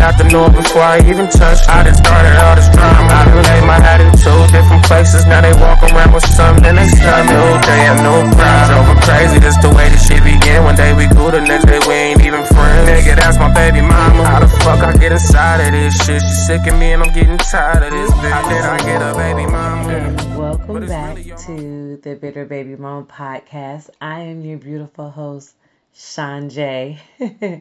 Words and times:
got 0.00 0.16
to 0.16 0.24
know 0.32 0.48
before 0.48 0.80
I 0.80 1.04
even 1.04 1.28
touched. 1.28 1.68
I 1.68 1.84
done 1.84 1.92
started 1.92 2.32
all 2.40 2.56
this 2.56 2.72
drama. 2.72 3.04
I 3.04 3.28
done 3.28 3.44
laid 3.44 3.64
my 3.68 3.76
hat 3.76 4.00
in 4.00 4.08
two 4.16 4.32
different 4.48 4.80
places. 4.88 5.28
Now 5.28 5.44
they 5.44 5.52
walk 5.60 5.84
around 5.84 6.16
with 6.16 6.24
something, 6.24 6.72
they 6.72 6.88
start 6.88 7.28
new 7.28 7.52
day 7.68 7.84
and 7.84 8.00
new 8.00 8.24
pride. 8.32 8.72
Over 8.72 8.96
crazy, 9.04 9.38
this 9.38 9.60
the 9.60 9.68
way 9.68 9.92
this 9.92 10.08
shit 10.08 10.24
begin. 10.24 10.64
One 10.64 10.74
day 10.74 10.96
we 10.96 11.04
cool, 11.12 11.30
the 11.30 11.44
next 11.44 11.68
day 11.68 11.78
we 11.84 11.92
ain't 11.92 12.24
even 12.24 12.40
friends. 12.48 12.88
Nigga, 12.88 13.20
that's 13.20 13.36
my 13.36 13.52
baby 13.52 13.84
mama. 13.84 14.24
How 14.24 14.40
the 14.40 14.48
fuck 14.64 14.80
I 14.80 14.96
get 14.96 15.12
inside 15.12 15.60
of 15.68 15.70
this 15.76 15.92
shit? 16.00 16.24
She 16.24 16.32
sick 16.48 16.64
of 16.64 16.80
me 16.80 16.96
and 16.96 17.04
I'm 17.04 17.12
getting 17.12 17.36
tired 17.36 17.84
of 17.84 17.92
this 17.92 18.10
bitch. 18.24 18.32
How 18.32 18.48
did 18.48 18.64
I 18.64 18.78
get 18.80 19.04
a 19.04 19.12
baby 19.12 19.44
mama? 19.44 20.16
Welcome 20.32 20.88
back 20.88 21.16
really 21.16 21.36
to 21.44 22.00
the 22.00 22.16
Bitter 22.16 22.46
Baby 22.46 22.76
Mom 22.76 23.04
podcast. 23.04 23.90
I 24.00 24.20
am 24.32 24.40
your 24.40 24.56
beautiful 24.56 25.10
host, 25.10 25.52
Sean 25.92 26.48
J. 26.48 26.98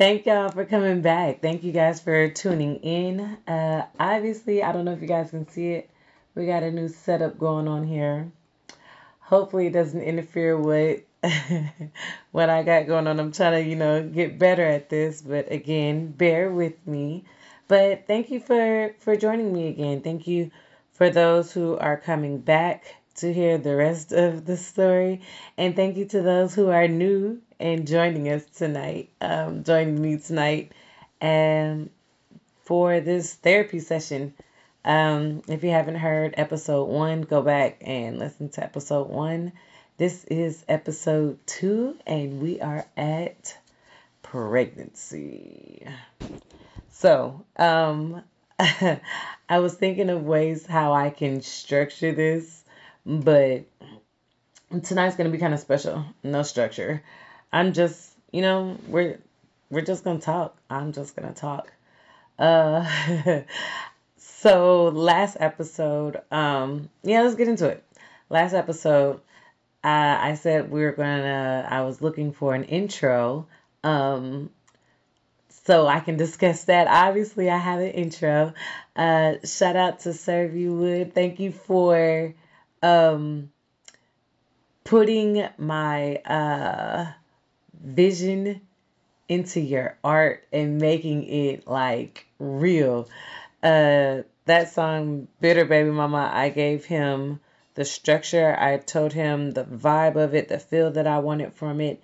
Thank 0.00 0.24
y'all 0.24 0.48
for 0.48 0.64
coming 0.64 1.02
back. 1.02 1.42
Thank 1.42 1.62
you 1.62 1.72
guys 1.72 2.00
for 2.00 2.30
tuning 2.30 2.76
in. 2.76 3.20
Uh, 3.46 3.84
obviously, 4.00 4.62
I 4.62 4.72
don't 4.72 4.86
know 4.86 4.92
if 4.92 5.02
you 5.02 5.06
guys 5.06 5.28
can 5.28 5.46
see 5.46 5.72
it. 5.72 5.90
We 6.34 6.46
got 6.46 6.62
a 6.62 6.70
new 6.70 6.88
setup 6.88 7.38
going 7.38 7.68
on 7.68 7.86
here. 7.86 8.32
Hopefully, 9.18 9.66
it 9.66 9.74
doesn't 9.74 10.00
interfere 10.00 10.56
with 10.56 11.02
what 12.32 12.48
I 12.48 12.62
got 12.62 12.86
going 12.86 13.08
on. 13.08 13.20
I'm 13.20 13.30
trying 13.30 13.62
to, 13.62 13.68
you 13.68 13.76
know, 13.76 14.02
get 14.02 14.38
better 14.38 14.64
at 14.64 14.88
this, 14.88 15.20
but 15.20 15.52
again, 15.52 16.12
bear 16.12 16.50
with 16.50 16.86
me. 16.86 17.24
But 17.68 18.06
thank 18.06 18.30
you 18.30 18.40
for 18.40 18.94
for 19.00 19.16
joining 19.16 19.52
me 19.52 19.68
again. 19.68 20.00
Thank 20.00 20.26
you 20.26 20.50
for 20.92 21.10
those 21.10 21.52
who 21.52 21.76
are 21.76 21.98
coming 21.98 22.38
back 22.38 22.96
to 23.20 23.32
hear 23.32 23.58
the 23.58 23.76
rest 23.76 24.12
of 24.12 24.44
the 24.44 24.56
story, 24.56 25.20
and 25.56 25.76
thank 25.76 25.96
you 25.96 26.06
to 26.06 26.22
those 26.22 26.54
who 26.54 26.68
are 26.68 26.88
new 26.88 27.40
and 27.58 27.86
joining 27.86 28.28
us 28.28 28.44
tonight, 28.46 29.10
um, 29.20 29.64
joining 29.64 30.00
me 30.00 30.18
tonight, 30.18 30.72
and 31.20 31.90
for 32.64 33.00
this 33.00 33.34
therapy 33.34 33.80
session. 33.80 34.34
Um, 34.84 35.42
if 35.48 35.62
you 35.62 35.70
haven't 35.70 35.96
heard 35.96 36.34
episode 36.36 36.84
one, 36.84 37.22
go 37.22 37.42
back 37.42 37.78
and 37.82 38.18
listen 38.18 38.48
to 38.50 38.64
episode 38.64 39.08
one. 39.10 39.52
This 39.98 40.24
is 40.24 40.64
episode 40.66 41.38
two, 41.46 41.96
and 42.06 42.40
we 42.40 42.60
are 42.62 42.86
at 42.96 43.58
pregnancy. 44.22 45.86
So, 46.92 47.44
um, 47.56 48.22
I 48.58 49.58
was 49.58 49.74
thinking 49.74 50.10
of 50.10 50.24
ways 50.24 50.64
how 50.64 50.92
I 50.92 51.10
can 51.10 51.42
structure 51.42 52.12
this, 52.12 52.59
but 53.04 53.64
tonight's 54.82 55.16
gonna 55.16 55.30
be 55.30 55.38
kind 55.38 55.54
of 55.54 55.60
special. 55.60 56.04
No 56.22 56.42
structure. 56.42 57.02
I'm 57.52 57.72
just, 57.72 58.12
you 58.32 58.42
know, 58.42 58.76
we're 58.86 59.18
we're 59.70 59.82
just 59.82 60.04
gonna 60.04 60.20
talk. 60.20 60.56
I'm 60.68 60.92
just 60.92 61.16
gonna 61.16 61.34
talk. 61.34 61.72
Uh, 62.38 62.86
so 64.16 64.88
last 64.88 65.36
episode, 65.40 66.20
um, 66.30 66.88
yeah, 67.02 67.22
let's 67.22 67.34
get 67.34 67.48
into 67.48 67.68
it. 67.68 67.84
Last 68.28 68.54
episode, 68.54 69.16
uh, 69.84 70.18
I 70.20 70.34
said 70.34 70.70
we 70.70 70.82
were 70.82 70.92
gonna. 70.92 71.66
I 71.68 71.82
was 71.82 72.00
looking 72.00 72.32
for 72.32 72.54
an 72.54 72.64
intro, 72.64 73.46
um, 73.82 74.50
so 75.64 75.86
I 75.86 76.00
can 76.00 76.16
discuss 76.16 76.64
that. 76.64 76.86
Obviously, 76.86 77.50
I 77.50 77.58
have 77.58 77.80
an 77.80 77.90
intro. 77.90 78.54
Uh, 78.94 79.34
shout 79.44 79.76
out 79.76 80.00
to 80.00 80.12
Serve 80.12 80.54
You 80.54 80.74
Wood. 80.74 81.14
Thank 81.14 81.40
you 81.40 81.52
for 81.52 82.34
um 82.82 83.50
putting 84.84 85.46
my 85.58 86.16
uh 86.16 87.06
vision 87.82 88.60
into 89.28 89.60
your 89.60 89.96
art 90.02 90.46
and 90.52 90.78
making 90.78 91.24
it 91.24 91.66
like 91.66 92.26
real. 92.38 93.08
Uh 93.62 94.22
that 94.46 94.72
song 94.72 95.28
Bitter 95.40 95.64
Baby 95.64 95.90
Mama, 95.90 96.30
I 96.32 96.48
gave 96.48 96.84
him 96.84 97.40
the 97.74 97.84
structure. 97.84 98.56
I 98.58 98.78
told 98.78 99.12
him 99.12 99.52
the 99.52 99.64
vibe 99.64 100.16
of 100.16 100.34
it, 100.34 100.48
the 100.48 100.58
feel 100.58 100.90
that 100.92 101.06
I 101.06 101.18
wanted 101.18 101.54
from 101.54 101.80
it 101.80 102.02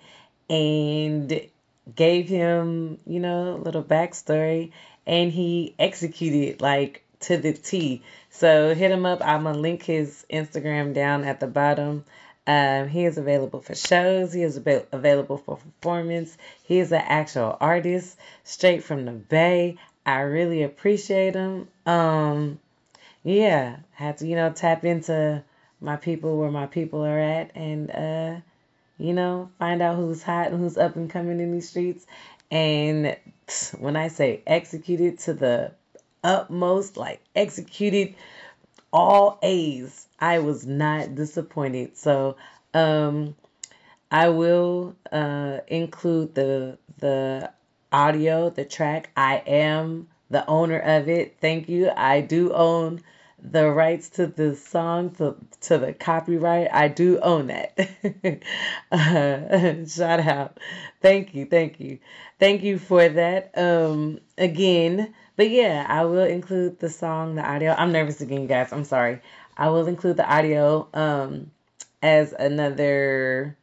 and 0.49 1.41
gave 1.93 2.29
him, 2.29 2.99
you 3.05 3.19
know, 3.19 3.55
a 3.55 3.61
little 3.61 3.83
backstory 3.83 4.71
and 5.05 5.31
he 5.31 5.75
executed 5.79 6.61
like 6.61 7.03
to 7.21 7.37
the 7.37 7.53
T. 7.53 8.01
So 8.29 8.73
hit 8.73 8.91
him 8.91 9.05
up. 9.05 9.25
I'm 9.25 9.43
gonna 9.43 9.57
link 9.57 9.83
his 9.83 10.25
Instagram 10.31 10.93
down 10.93 11.23
at 11.23 11.39
the 11.39 11.47
bottom. 11.47 12.05
Um, 12.45 12.87
he 12.87 13.03
is 13.03 13.17
available 13.17 13.59
for 13.59 13.75
shows. 13.75 14.31
He 14.31 14.41
is 14.41 14.55
available 14.57 15.37
for 15.37 15.57
performance. 15.57 16.37
He 16.63 16.79
is 16.79 16.93
an 16.93 17.03
actual 17.03 17.57
artist, 17.59 18.17
straight 18.45 18.83
from 18.83 19.03
the 19.03 19.11
Bay. 19.11 19.77
I 20.05 20.21
really 20.21 20.63
appreciate 20.63 21.35
him. 21.35 21.67
Um, 21.85 22.59
yeah, 23.23 23.77
had 23.91 24.19
to 24.19 24.27
you 24.27 24.37
know 24.37 24.51
tap 24.51 24.85
into 24.85 25.43
my 25.81 25.97
people 25.97 26.37
where 26.37 26.51
my 26.51 26.67
people 26.67 27.05
are 27.05 27.19
at, 27.19 27.51
and 27.55 27.91
uh, 27.91 28.35
you 28.97 29.13
know 29.13 29.49
find 29.59 29.81
out 29.81 29.97
who's 29.97 30.23
hot 30.23 30.47
and 30.47 30.59
who's 30.59 30.77
up 30.77 30.95
and 30.95 31.09
coming 31.09 31.41
in 31.41 31.51
these 31.51 31.69
streets. 31.69 32.05
And 32.49 33.17
when 33.77 33.97
I 33.97 34.07
say 34.07 34.41
executed 34.47 35.19
to 35.19 35.33
the 35.33 35.71
utmost, 36.27 36.97
like 36.97 37.21
executed 37.35 38.13
all 38.93 39.39
A's 39.41 40.07
I 40.19 40.39
was 40.39 40.65
not 40.65 41.15
disappointed. 41.15 41.97
So 41.97 42.37
um, 42.73 43.35
I 44.11 44.29
will 44.29 44.95
uh, 45.11 45.59
include 45.67 46.35
the 46.35 46.77
the 46.97 47.51
audio, 47.91 48.49
the 48.49 48.65
track. 48.65 49.11
I 49.15 49.43
am 49.45 50.07
the 50.29 50.45
owner 50.47 50.79
of 50.79 51.07
it. 51.07 51.37
Thank 51.39 51.69
you. 51.69 51.91
I 51.95 52.21
do 52.21 52.53
own 52.53 53.01
the 53.41 53.69
rights 53.69 54.09
to 54.09 54.27
the 54.27 54.55
song 54.55 55.11
to 55.15 55.35
to 55.61 55.77
the 55.77 55.93
copyright. 55.93 56.69
I 56.71 56.87
do 56.87 57.19
own 57.19 57.47
that. 57.47 57.77
uh, 58.91 59.85
shout 59.85 60.19
out. 60.19 60.59
Thank 61.01 61.35
you. 61.35 61.45
Thank 61.45 61.79
you. 61.79 61.99
Thank 62.39 62.63
you 62.63 62.79
for 62.79 63.07
that. 63.07 63.57
Um 63.57 64.19
again, 64.37 65.13
but 65.35 65.49
yeah, 65.49 65.85
I 65.87 66.05
will 66.05 66.23
include 66.25 66.79
the 66.79 66.89
song, 66.89 67.35
the 67.35 67.47
audio. 67.47 67.73
I'm 67.77 67.91
nervous 67.91 68.21
again, 68.21 68.47
guys. 68.47 68.73
I'm 68.73 68.85
sorry. 68.85 69.21
I 69.55 69.69
will 69.69 69.87
include 69.87 70.17
the 70.17 70.27
audio 70.27 70.87
um 70.93 71.51
as 72.01 72.33
another 72.33 73.57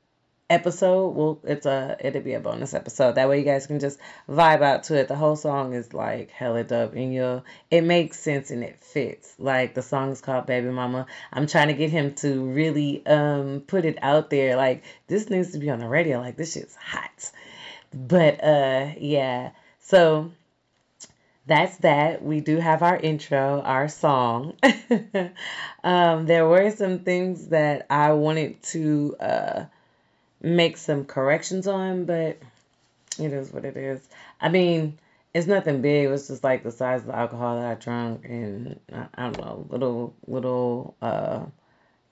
episode. 0.50 1.08
Well, 1.10 1.40
it's 1.44 1.66
a 1.66 1.96
it'll 2.00 2.22
be 2.22 2.34
a 2.34 2.40
bonus 2.40 2.74
episode. 2.74 3.14
That 3.14 3.28
way 3.28 3.38
you 3.38 3.44
guys 3.44 3.66
can 3.66 3.80
just 3.80 3.98
vibe 4.28 4.62
out 4.62 4.84
to 4.84 4.96
it. 4.96 5.08
The 5.08 5.16
whole 5.16 5.36
song 5.36 5.74
is 5.74 5.94
like 5.94 6.30
hella 6.30 6.64
dope 6.64 6.94
and 6.94 7.14
you'll 7.14 7.44
it 7.70 7.82
makes 7.82 8.18
sense 8.20 8.50
and 8.50 8.62
it 8.62 8.82
fits. 8.82 9.34
Like 9.38 9.74
the 9.74 9.82
song 9.82 10.12
is 10.12 10.20
called 10.20 10.46
Baby 10.46 10.68
Mama. 10.68 11.06
I'm 11.32 11.46
trying 11.46 11.68
to 11.68 11.74
get 11.74 11.90
him 11.90 12.14
to 12.16 12.44
really 12.44 13.04
um 13.06 13.62
put 13.66 13.84
it 13.84 13.98
out 14.02 14.30
there. 14.30 14.56
Like 14.56 14.84
this 15.06 15.30
needs 15.30 15.52
to 15.52 15.58
be 15.58 15.70
on 15.70 15.78
the 15.78 15.88
radio. 15.88 16.20
Like 16.20 16.36
this 16.36 16.52
shit's 16.52 16.76
hot. 16.76 17.30
But 17.92 18.42
uh 18.44 18.90
yeah. 18.98 19.50
So 19.80 20.30
that's 21.46 21.76
that. 21.78 22.22
We 22.22 22.40
do 22.40 22.58
have 22.58 22.82
our 22.82 22.96
intro, 22.96 23.60
our 23.60 23.88
song. 23.88 24.54
um, 25.84 26.26
there 26.26 26.46
were 26.48 26.70
some 26.70 27.00
things 27.00 27.48
that 27.48 27.86
I 27.90 28.12
wanted 28.12 28.62
to 28.64 29.16
uh, 29.20 29.64
make 30.44 30.76
some 30.76 31.04
corrections 31.04 31.66
on, 31.66 32.04
but 32.04 32.38
it 33.18 33.32
is 33.32 33.52
what 33.52 33.64
it 33.64 33.76
is. 33.76 34.00
I 34.40 34.48
mean, 34.48 34.98
it's 35.32 35.46
nothing 35.46 35.80
big. 35.80 36.04
It 36.04 36.08
was 36.08 36.28
just 36.28 36.44
like 36.44 36.62
the 36.62 36.70
size 36.70 37.00
of 37.00 37.06
the 37.08 37.16
alcohol 37.16 37.56
that 37.56 37.70
I 37.70 37.74
drank, 37.74 38.24
and 38.24 38.78
I, 38.92 39.06
I 39.14 39.22
don't 39.24 39.38
know, 39.38 39.66
little 39.68 40.14
little 40.26 40.94
uh, 41.02 41.44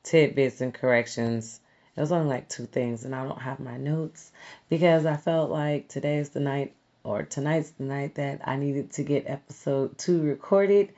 tidbits 0.03 0.61
and 0.61 0.75
corrections. 0.75 1.61
It 1.97 2.01
was 2.01 2.11
only 2.11 2.29
like 2.29 2.49
two 2.49 2.67
things, 2.67 3.05
and 3.05 3.15
I 3.15 3.25
don't 3.25 3.41
have 3.41 3.61
my 3.61 3.77
notes 3.77 4.33
because 4.69 5.05
I 5.05 5.17
felt 5.17 5.51
like 5.51 5.89
today 5.89 6.17
is 6.17 6.31
the 6.31 6.41
night 6.41 6.73
or 7.05 7.23
tonight's 7.23 7.71
the 7.71 7.85
night 7.85 8.15
that 8.15 8.41
I 8.45 8.57
needed 8.57 8.93
to 8.93 9.03
get 9.03 9.29
episode 9.29 9.99
two 9.99 10.23
recorded. 10.23 10.93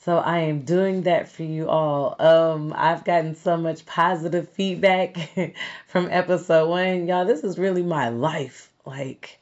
So 0.00 0.16
I 0.16 0.40
am 0.40 0.60
doing 0.60 1.02
that 1.02 1.28
for 1.28 1.42
you 1.42 1.68
all. 1.68 2.14
Um, 2.20 2.72
I've 2.76 3.04
gotten 3.04 3.34
so 3.34 3.56
much 3.56 3.84
positive 3.84 4.48
feedback 4.50 5.16
from 5.88 6.08
episode 6.10 6.68
one. 6.68 7.08
Y'all, 7.08 7.26
this 7.26 7.42
is 7.42 7.58
really 7.58 7.82
my 7.82 8.08
life. 8.08 8.72
Like 8.86 9.38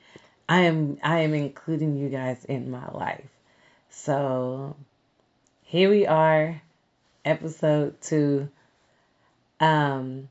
I 0.48 0.62
am 0.62 0.98
I 1.02 1.20
am 1.20 1.34
including 1.34 1.96
you 1.96 2.08
guys 2.08 2.44
in 2.46 2.70
my 2.70 2.90
life. 2.90 3.28
So 3.90 4.76
here 5.62 5.90
we 5.90 6.06
are, 6.06 6.62
episode 7.24 8.00
two. 8.00 8.48
Um 9.60 10.28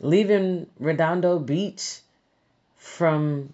leaving 0.00 0.66
Redondo 0.78 1.38
Beach 1.38 2.00
from 2.76 3.52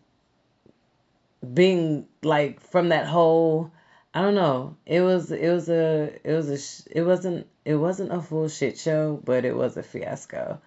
being 1.55 2.07
like 2.23 2.61
from 2.61 2.91
that 2.91 3.07
whole 3.07 3.73
I 4.19 4.23
don't 4.23 4.35
know. 4.35 4.77
It 4.85 5.01
was 5.01 5.31
it 5.31 5.49
was 5.49 5.69
a 5.69 6.13
it 6.25 6.33
was 6.33 6.51
a 6.51 6.99
it 6.99 7.03
wasn't 7.03 7.47
it 7.65 7.77
wasn't 7.77 8.13
a 8.13 8.21
full 8.21 8.49
shit 8.49 8.77
show, 8.77 9.23
but 9.25 9.45
it 9.45 9.55
was 9.55 9.77
a 9.77 9.83
fiasco. 9.85 10.61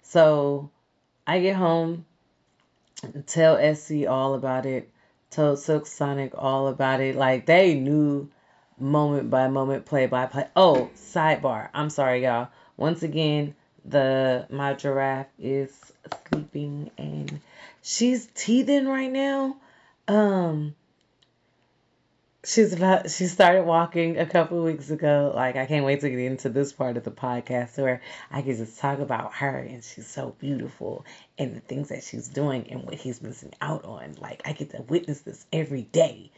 So 0.00 0.70
I 1.26 1.40
get 1.40 1.54
home, 1.54 2.06
tell 3.26 3.58
SC 3.74 4.06
all 4.08 4.32
about 4.32 4.64
it. 4.64 4.88
told 5.28 5.58
Silk 5.58 5.86
Sonic 5.86 6.32
all 6.34 6.66
about 6.68 7.02
it. 7.02 7.14
Like 7.14 7.44
they 7.44 7.74
knew 7.74 8.30
moment 8.78 9.28
by 9.28 9.48
moment, 9.48 9.84
play 9.84 10.06
by 10.06 10.24
play. 10.24 10.48
Oh, 10.56 10.88
sidebar. 10.96 11.68
I'm 11.74 11.90
sorry, 11.90 12.22
y'all. 12.24 12.48
Once 12.78 13.02
again, 13.02 13.54
the 13.84 14.46
my 14.48 14.72
giraffe 14.72 15.28
is 15.38 15.92
sleeping 16.30 16.90
and 16.96 17.38
she's 17.82 18.26
teething 18.34 18.88
right 18.88 19.12
now. 19.12 19.58
Um 20.08 20.74
she's 22.46 22.72
about 22.72 23.10
she 23.10 23.26
started 23.26 23.64
walking 23.64 24.18
a 24.18 24.26
couple 24.26 24.62
weeks 24.62 24.90
ago. 24.90 25.32
Like 25.34 25.56
I 25.56 25.66
can't 25.66 25.84
wait 25.84 26.00
to 26.00 26.10
get 26.10 26.18
into 26.18 26.48
this 26.48 26.72
part 26.72 26.96
of 26.96 27.04
the 27.04 27.10
podcast 27.10 27.78
where 27.78 28.02
I 28.30 28.42
can 28.42 28.56
just 28.56 28.78
talk 28.78 28.98
about 28.98 29.34
her 29.34 29.58
and 29.58 29.82
she's 29.82 30.06
so 30.06 30.34
beautiful 30.38 31.04
and 31.38 31.56
the 31.56 31.60
things 31.60 31.88
that 31.88 32.04
she's 32.04 32.28
doing 32.28 32.70
and 32.70 32.84
what 32.84 32.94
he's 32.94 33.22
missing 33.22 33.52
out 33.60 33.84
on. 33.84 34.16
Like 34.20 34.42
I 34.44 34.52
get 34.52 34.70
to 34.70 34.82
witness 34.82 35.20
this 35.20 35.46
every 35.52 35.82
day. 35.82 36.30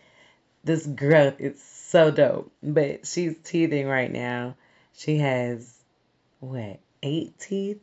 This 0.64 0.86
growth 0.86 1.36
it's 1.38 1.62
so 1.62 2.10
dope. 2.10 2.52
But 2.62 3.06
she's 3.06 3.36
teething 3.42 3.86
right 3.86 4.12
now. 4.12 4.56
She 4.94 5.18
has 5.18 5.76
what 6.40 6.80
eight 7.02 7.38
teeth. 7.38 7.80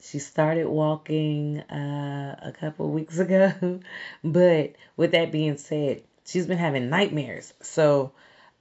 She 0.00 0.18
started 0.18 0.66
walking 0.66 1.60
uh, 1.60 2.38
a 2.42 2.52
couple 2.52 2.90
weeks 2.90 3.18
ago. 3.20 3.80
but 4.22 4.72
with 4.96 5.12
that 5.12 5.32
being 5.32 5.56
said, 5.56 6.02
she's 6.26 6.46
been 6.46 6.58
having 6.58 6.90
nightmares. 6.90 7.52
So, 7.60 8.12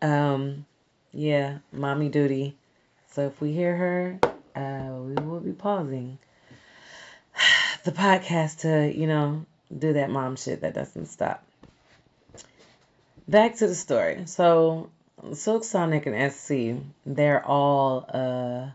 um, 0.02 0.66
yeah, 1.12 1.60
mommy 1.72 2.10
duty. 2.10 2.56
So 3.12 3.28
if 3.28 3.40
we 3.40 3.54
hear 3.54 3.76
her, 3.76 4.20
uh, 4.56 4.96
we 5.00 5.14
will 5.16 5.40
be 5.40 5.52
pausing 5.52 6.18
the 7.84 7.92
podcast 7.92 8.60
to, 8.60 8.92
you 8.96 9.08
know, 9.08 9.46
do 9.76 9.94
that 9.94 10.10
mom 10.10 10.36
shit 10.36 10.62
that 10.62 10.74
doesn't 10.74 11.08
stop. 11.08 11.44
Back 13.28 13.58
to 13.58 13.68
the 13.68 13.76
story. 13.76 14.24
So 14.26 14.90
Silk 15.34 15.64
Sonic 15.64 16.06
and 16.06 16.34
SC, 16.34 16.84
they're 17.06 17.46
all 17.46 18.06
uh 18.10 18.70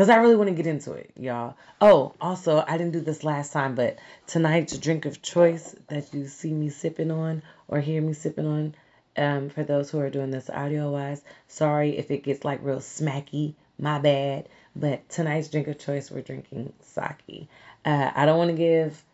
because 0.00 0.08
I 0.08 0.16
really 0.16 0.34
want 0.34 0.48
to 0.48 0.54
get 0.54 0.66
into 0.66 0.92
it, 0.92 1.10
y'all. 1.14 1.58
Oh, 1.78 2.14
also, 2.22 2.64
I 2.66 2.78
didn't 2.78 2.94
do 2.94 3.02
this 3.02 3.22
last 3.22 3.52
time, 3.52 3.74
but 3.74 3.98
tonight's 4.26 4.78
drink 4.78 5.04
of 5.04 5.20
choice 5.20 5.76
that 5.88 6.14
you 6.14 6.26
see 6.26 6.54
me 6.54 6.70
sipping 6.70 7.10
on 7.10 7.42
or 7.68 7.80
hear 7.80 8.00
me 8.00 8.14
sipping 8.14 8.46
on, 8.46 8.74
um, 9.18 9.50
for 9.50 9.62
those 9.62 9.90
who 9.90 9.98
are 9.98 10.08
doing 10.08 10.30
this 10.30 10.48
audio 10.48 10.90
wise, 10.90 11.22
sorry 11.48 11.98
if 11.98 12.10
it 12.10 12.22
gets 12.22 12.46
like 12.46 12.60
real 12.62 12.78
smacky, 12.78 13.52
my 13.78 13.98
bad. 13.98 14.48
But 14.74 15.06
tonight's 15.10 15.48
drink 15.48 15.68
of 15.68 15.78
choice, 15.78 16.10
we're 16.10 16.22
drinking 16.22 16.72
sake. 16.80 17.48
Uh, 17.84 18.10
I 18.14 18.24
don't 18.24 18.38
want 18.38 18.52
to 18.52 18.56
give 18.56 19.04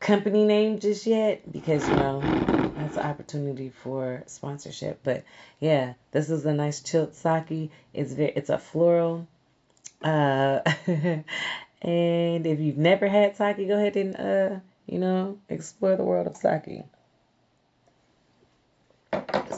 company 0.00 0.44
name 0.44 0.80
just 0.80 1.06
yet 1.06 1.52
because, 1.52 1.88
you 1.88 1.94
know, 1.94 2.59
that's 2.80 2.96
an 2.96 3.02
opportunity 3.02 3.70
for 3.82 4.22
sponsorship. 4.26 5.00
But 5.04 5.24
yeah, 5.60 5.94
this 6.12 6.30
is 6.30 6.46
a 6.46 6.52
nice 6.52 6.80
chilled 6.80 7.14
sake. 7.14 7.70
It's 7.92 8.12
very, 8.12 8.32
it's 8.34 8.50
a 8.50 8.58
floral. 8.58 9.26
Uh, 10.02 10.60
and 10.86 12.46
if 12.46 12.58
you've 12.58 12.78
never 12.78 13.08
had 13.08 13.36
sake, 13.36 13.56
go 13.68 13.76
ahead 13.76 13.96
and 13.96 14.16
uh, 14.16 14.60
you 14.86 14.98
know, 14.98 15.38
explore 15.48 15.96
the 15.96 16.04
world 16.04 16.26
of 16.26 16.36
sake. 16.36 16.82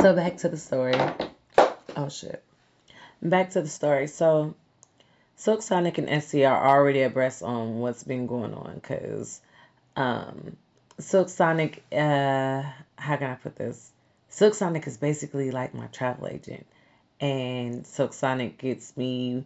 So 0.00 0.14
back 0.14 0.38
to 0.38 0.48
the 0.48 0.56
story. 0.56 0.94
Oh 1.96 2.08
shit. 2.08 2.42
Back 3.22 3.50
to 3.50 3.62
the 3.62 3.68
story. 3.68 4.08
So 4.08 4.54
Silk 5.36 5.62
Sonic 5.62 5.98
and 5.98 6.22
SC 6.22 6.36
are 6.36 6.68
already 6.68 7.02
abreast 7.02 7.42
on 7.42 7.78
what's 7.78 8.02
been 8.02 8.26
going 8.26 8.52
on 8.52 8.74
because 8.74 9.40
um, 9.96 10.56
Silk 10.98 11.28
Sonic, 11.28 11.82
uh, 11.92 12.62
how 12.96 13.16
can 13.16 13.30
I 13.30 13.34
put 13.34 13.56
this? 13.56 13.90
Silk 14.28 14.54
Sonic 14.54 14.86
is 14.86 14.96
basically 14.96 15.50
like 15.50 15.74
my 15.74 15.86
travel 15.86 16.28
agent, 16.28 16.66
and 17.20 17.86
Silk 17.86 18.12
Sonic 18.12 18.58
gets 18.58 18.96
me 18.96 19.44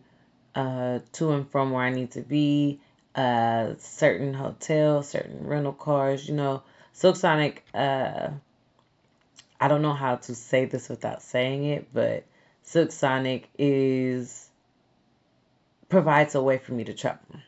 uh, 0.55 1.01
to 1.13 1.33
and 1.33 1.51
from 1.51 1.71
where 1.71 1.85
I 1.85 1.91
need 1.91 2.13
to 2.13 2.23
be, 2.23 2.81
uh, 3.15 3.75
certain 3.79 4.35
hotels, 4.35 5.09
certain 5.11 5.47
rental 5.47 5.73
cars. 5.73 6.29
You 6.29 6.35
know, 6.35 6.63
Silk 6.93 7.17
Sonic. 7.17 7.65
Uh, 7.75 8.29
I 9.61 9.69
don't 9.69 9.83
know 9.83 9.95
how 9.95 10.17
to 10.17 10.35
say 10.35 10.67
this 10.67 10.89
without 10.89 11.23
saying 11.23 11.65
it, 11.65 11.89
but 11.93 12.25
Silk 12.63 12.93
Sonic 12.93 13.49
is 13.59 14.49
provides 15.89 16.35
a 16.35 16.43
way 16.43 16.59
for 16.59 16.73
me 16.73 16.85
to 16.85 16.95
travel. 16.95 17.41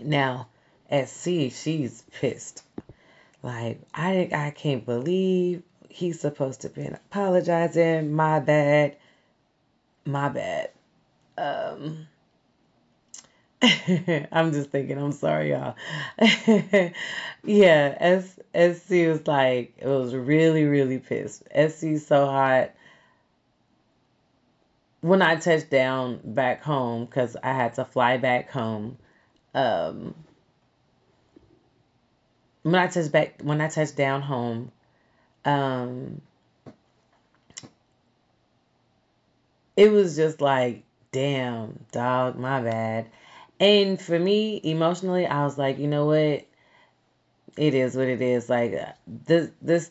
Now, 0.00 0.48
SC, 0.90 1.50
she's 1.50 2.04
pissed. 2.12 2.62
Like 3.46 3.80
I 3.94 4.28
I 4.32 4.50
can't 4.50 4.84
believe 4.84 5.62
he's 5.88 6.18
supposed 6.18 6.62
to 6.62 6.68
be 6.68 6.84
apologizing. 6.84 8.12
My 8.12 8.40
bad. 8.40 8.96
My 10.04 10.28
bad. 10.28 10.70
Um 11.38 12.08
I'm 14.32 14.52
just 14.52 14.70
thinking, 14.70 14.98
I'm 14.98 15.12
sorry, 15.12 15.50
y'all. 15.52 15.76
yeah, 17.44 17.96
S 18.00 18.36
SC 18.52 18.90
was 19.06 19.28
like, 19.28 19.74
it 19.78 19.86
was 19.86 20.12
really, 20.12 20.64
really 20.64 20.98
pissed. 20.98 21.44
SC 21.54 21.98
so 22.04 22.26
hot. 22.26 22.72
When 25.02 25.22
I 25.22 25.36
touched 25.36 25.70
down 25.70 26.20
back 26.24 26.64
home, 26.64 27.04
because 27.04 27.36
I 27.44 27.52
had 27.52 27.74
to 27.74 27.84
fly 27.84 28.16
back 28.16 28.50
home, 28.50 28.98
um, 29.54 30.16
when 32.66 32.74
I 32.74 32.88
touched 32.88 33.12
back 33.12 33.40
when 33.42 33.60
I 33.60 33.68
touched 33.68 33.94
down 33.94 34.22
home, 34.22 34.72
um 35.44 36.20
it 39.76 39.92
was 39.92 40.16
just 40.16 40.40
like, 40.40 40.82
damn, 41.12 41.78
dog, 41.92 42.36
my 42.36 42.60
bad. 42.60 43.06
And 43.60 44.00
for 44.00 44.18
me, 44.18 44.60
emotionally, 44.64 45.26
I 45.26 45.44
was 45.44 45.56
like, 45.56 45.78
you 45.78 45.86
know 45.86 46.06
what? 46.06 46.44
It 47.56 47.74
is 47.74 47.94
what 47.94 48.08
it 48.08 48.20
is. 48.20 48.50
Like 48.50 48.76
this 49.06 49.48
this 49.62 49.88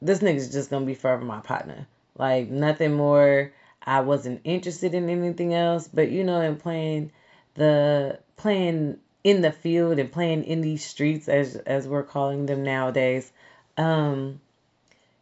this 0.00 0.20
nigga's 0.20 0.52
just 0.52 0.70
gonna 0.70 0.86
be 0.86 0.94
forever 0.94 1.24
my 1.24 1.40
partner. 1.40 1.88
Like 2.16 2.48
nothing 2.48 2.94
more. 2.94 3.52
I 3.82 4.00
wasn't 4.00 4.42
interested 4.44 4.94
in 4.94 5.08
anything 5.08 5.54
else, 5.54 5.88
but 5.92 6.08
you 6.10 6.22
know, 6.22 6.40
in 6.40 6.54
playing 6.54 7.10
the 7.54 8.20
playing 8.36 9.00
in 9.26 9.40
the 9.40 9.50
field 9.50 9.98
and 9.98 10.12
playing 10.12 10.44
in 10.44 10.60
these 10.60 10.84
streets 10.84 11.28
as 11.28 11.56
as 11.56 11.88
we're 11.88 12.04
calling 12.04 12.46
them 12.46 12.62
nowadays 12.62 13.32
um 13.76 14.40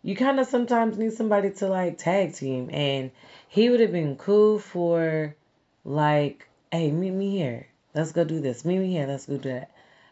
you 0.04 0.14
kind 0.14 0.38
of 0.38 0.46
sometimes 0.46 0.98
need 0.98 1.14
somebody 1.14 1.50
to 1.50 1.66
like 1.66 1.96
tag 1.96 2.34
team. 2.34 2.68
And 2.70 3.10
he 3.48 3.70
would 3.70 3.80
have 3.80 3.90
been 3.90 4.16
cool 4.16 4.58
for 4.58 5.34
like 5.84 6.46
hey 6.70 6.90
meet 6.90 7.12
me 7.12 7.30
here. 7.30 7.66
Let's 7.94 8.12
go 8.12 8.22
do 8.22 8.40
this. 8.40 8.64
Meet 8.66 8.78
me 8.80 8.90
here. 8.92 9.06
Let's 9.06 9.24
go 9.24 9.38
do 9.38 9.48
that. 9.48 9.70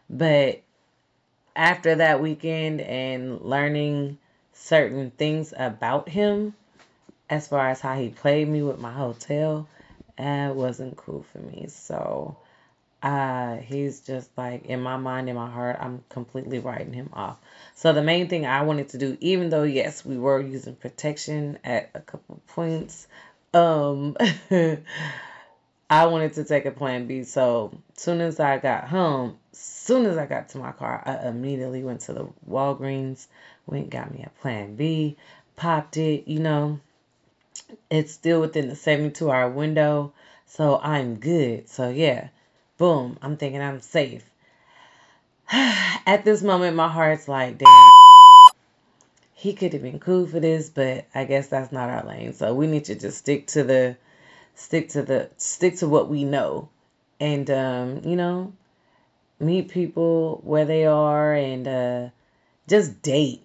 But 0.09 0.61
after 1.55 1.95
that 1.95 2.21
weekend 2.21 2.81
and 2.81 3.41
learning 3.41 4.17
certain 4.53 5.11
things 5.11 5.53
about 5.55 6.09
him 6.09 6.55
as 7.29 7.47
far 7.47 7.69
as 7.69 7.79
how 7.79 7.95
he 7.95 8.09
played 8.09 8.47
me 8.47 8.63
with 8.63 8.79
my 8.79 8.91
hotel 8.91 9.67
that 10.17 10.55
wasn't 10.55 10.97
cool 10.97 11.25
for 11.31 11.39
me. 11.39 11.67
So 11.67 12.37
uh, 13.03 13.57
he's 13.57 13.99
just 13.99 14.29
like 14.37 14.65
in 14.67 14.79
my 14.79 14.95
mind, 14.95 15.27
in 15.27 15.35
my 15.35 15.51
heart, 15.51 15.77
I'm 15.79 16.05
completely 16.07 16.59
writing 16.59 16.93
him 16.93 17.09
off. 17.11 17.37
So 17.75 17.91
the 17.91 18.01
main 18.01 18.29
thing 18.29 18.45
I 18.45 18.61
wanted 18.61 18.89
to 18.89 18.97
do, 18.97 19.17
even 19.19 19.49
though 19.49 19.63
yes, 19.63 20.05
we 20.05 20.17
were 20.17 20.39
using 20.39 20.75
protection 20.75 21.59
at 21.65 21.89
a 21.93 21.99
couple 21.99 22.39
points, 22.47 23.05
um, 23.53 24.15
I 25.89 26.05
wanted 26.05 26.33
to 26.35 26.45
take 26.45 26.65
a 26.65 26.71
plan 26.71 27.05
B. 27.05 27.23
So 27.25 27.77
soon 27.97 28.21
as 28.21 28.39
I 28.39 28.57
got 28.57 28.87
home, 28.87 29.37
soon 29.51 30.05
as 30.05 30.17
I 30.17 30.25
got 30.25 30.47
to 30.49 30.57
my 30.57 30.71
car, 30.71 31.03
I 31.05 31.27
immediately 31.27 31.83
went 31.83 32.01
to 32.01 32.13
the 32.13 32.27
Walgreens, 32.49 33.27
went 33.65 33.89
got 33.89 34.13
me 34.13 34.23
a 34.25 34.29
plan 34.41 34.77
B, 34.77 35.17
popped 35.57 35.97
it. 35.97 36.29
You 36.29 36.39
know, 36.39 36.79
it's 37.89 38.13
still 38.13 38.39
within 38.39 38.69
the 38.69 38.77
72 38.77 39.29
hour 39.29 39.49
window, 39.49 40.13
so 40.45 40.79
I'm 40.81 41.15
good. 41.15 41.67
So 41.67 41.89
yeah 41.89 42.29
Boom. 42.83 43.17
I'm 43.21 43.37
thinking 43.37 43.61
I'm 43.61 43.79
safe. 43.79 44.29
At 45.49 46.25
this 46.25 46.43
moment, 46.43 46.75
my 46.75 46.89
heart's 46.89 47.29
like, 47.29 47.57
damn, 47.57 47.89
he 49.31 49.53
could 49.53 49.71
have 49.71 49.81
been 49.81 49.99
cool 49.99 50.27
for 50.27 50.41
this, 50.41 50.69
but 50.69 51.05
I 51.15 51.23
guess 51.23 51.47
that's 51.47 51.71
not 51.71 51.89
our 51.89 52.05
lane. 52.05 52.33
So 52.33 52.53
we 52.53 52.67
need 52.67 52.83
to 52.85 52.95
just 52.95 53.19
stick 53.19 53.47
to 53.47 53.63
the, 53.63 53.95
stick 54.55 54.89
to 54.89 55.01
the, 55.01 55.29
stick 55.37 55.77
to 55.77 55.87
what 55.87 56.09
we 56.09 56.25
know. 56.25 56.67
And, 57.21 57.49
um, 57.49 58.01
you 58.03 58.17
know, 58.17 58.51
meet 59.39 59.69
people 59.69 60.41
where 60.43 60.65
they 60.65 60.85
are 60.85 61.33
and, 61.33 61.65
uh, 61.65 62.09
just 62.67 63.01
date. 63.01 63.43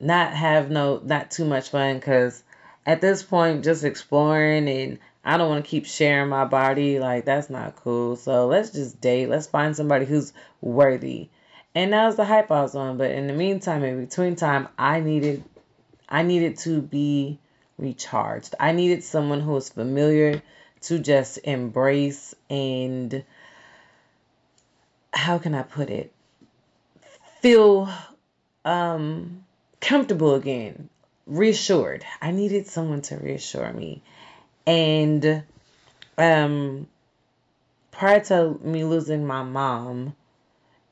Not 0.00 0.32
have 0.32 0.72
no, 0.72 1.00
not 1.04 1.30
too 1.30 1.44
much 1.44 1.68
fun 1.68 2.00
because 2.00 2.42
at 2.84 3.00
this 3.00 3.22
point, 3.22 3.62
just 3.62 3.84
exploring 3.84 4.68
and 4.68 4.98
I 5.24 5.36
don't 5.36 5.48
want 5.48 5.64
to 5.64 5.70
keep 5.70 5.86
sharing 5.86 6.28
my 6.28 6.44
body. 6.44 6.98
Like, 6.98 7.24
that's 7.24 7.48
not 7.48 7.76
cool. 7.76 8.16
So 8.16 8.46
let's 8.46 8.70
just 8.70 9.00
date. 9.00 9.28
Let's 9.28 9.46
find 9.46 9.76
somebody 9.76 10.04
who's 10.04 10.32
worthy. 10.60 11.28
And 11.74 11.92
that 11.92 12.06
was 12.06 12.16
the 12.16 12.24
hype 12.24 12.50
I 12.50 12.62
was 12.62 12.74
on. 12.74 12.98
But 12.98 13.12
in 13.12 13.26
the 13.26 13.32
meantime, 13.32 13.82
in 13.84 14.04
between 14.04 14.36
time, 14.36 14.68
I 14.76 15.00
needed 15.00 15.44
I 16.08 16.22
needed 16.22 16.58
to 16.58 16.82
be 16.82 17.38
recharged. 17.78 18.54
I 18.60 18.72
needed 18.72 19.02
someone 19.02 19.40
who 19.40 19.52
was 19.52 19.70
familiar 19.70 20.42
to 20.82 20.98
just 20.98 21.38
embrace 21.44 22.34
and 22.50 23.24
how 25.12 25.38
can 25.38 25.54
I 25.54 25.62
put 25.62 25.88
it? 25.88 26.12
Feel 27.40 27.88
um 28.64 29.44
comfortable 29.80 30.34
again, 30.34 30.90
reassured. 31.26 32.04
I 32.20 32.30
needed 32.30 32.66
someone 32.66 33.02
to 33.02 33.16
reassure 33.16 33.72
me. 33.72 34.02
And 34.66 35.44
um 36.18 36.86
prior 37.90 38.20
to 38.20 38.58
me 38.62 38.84
losing 38.84 39.26
my 39.26 39.42
mom 39.42 40.14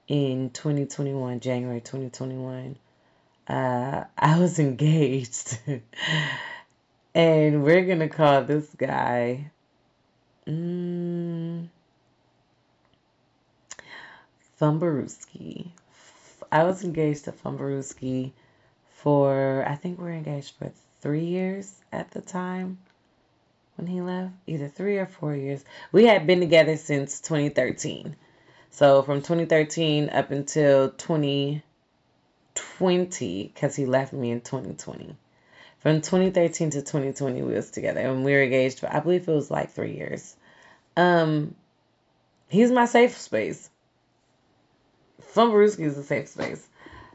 in 0.06 0.50
2021, 0.50 1.40
January 1.40 1.80
2021, 1.80 2.76
uh, 3.48 4.04
I 4.16 4.38
was 4.38 4.58
engaged. 4.60 5.58
and 7.14 7.64
we're 7.64 7.84
going 7.84 8.00
to 8.00 8.08
call 8.08 8.42
this 8.44 8.66
guy. 8.76 9.50
Mm, 10.46 11.68
Fumbaruski. 14.60 15.70
I 16.52 16.64
was 16.64 16.84
engaged 16.84 17.26
to 17.26 17.32
Fumbaruski 17.32 18.32
for, 18.90 19.64
I 19.66 19.76
think 19.76 20.00
we 20.00 20.08
are 20.08 20.12
engaged 20.12 20.54
for 20.56 20.72
three 21.00 21.26
years 21.26 21.72
at 21.92 22.10
the 22.10 22.20
time 22.20 22.78
when 23.80 23.88
he 23.88 24.00
left. 24.02 24.32
Either 24.46 24.68
three 24.68 24.98
or 24.98 25.06
four 25.06 25.34
years. 25.34 25.64
We 25.90 26.06
had 26.06 26.26
been 26.26 26.40
together 26.40 26.76
since 26.76 27.20
2013. 27.20 28.14
So 28.70 29.02
from 29.02 29.22
2013 29.22 30.10
up 30.10 30.30
until 30.30 30.90
2020, 30.90 33.50
because 33.52 33.74
he 33.74 33.86
left 33.86 34.12
me 34.12 34.30
in 34.30 34.42
2020. 34.42 35.16
From 35.78 36.02
2013 36.02 36.70
to 36.70 36.82
2020, 36.82 37.42
we 37.42 37.54
was 37.54 37.70
together, 37.70 38.00
and 38.00 38.22
we 38.22 38.32
were 38.32 38.42
engaged 38.42 38.80
for 38.80 38.94
I 38.94 39.00
believe 39.00 39.26
it 39.26 39.32
was 39.32 39.50
like 39.50 39.70
three 39.70 39.96
years. 39.96 40.36
Um, 40.94 41.54
he's 42.48 42.70
my 42.70 42.84
safe 42.84 43.16
space. 43.16 43.70
Fumbaruski 45.34 45.86
is 45.86 45.96
a 45.96 46.02
safe 46.02 46.28
space. 46.28 46.68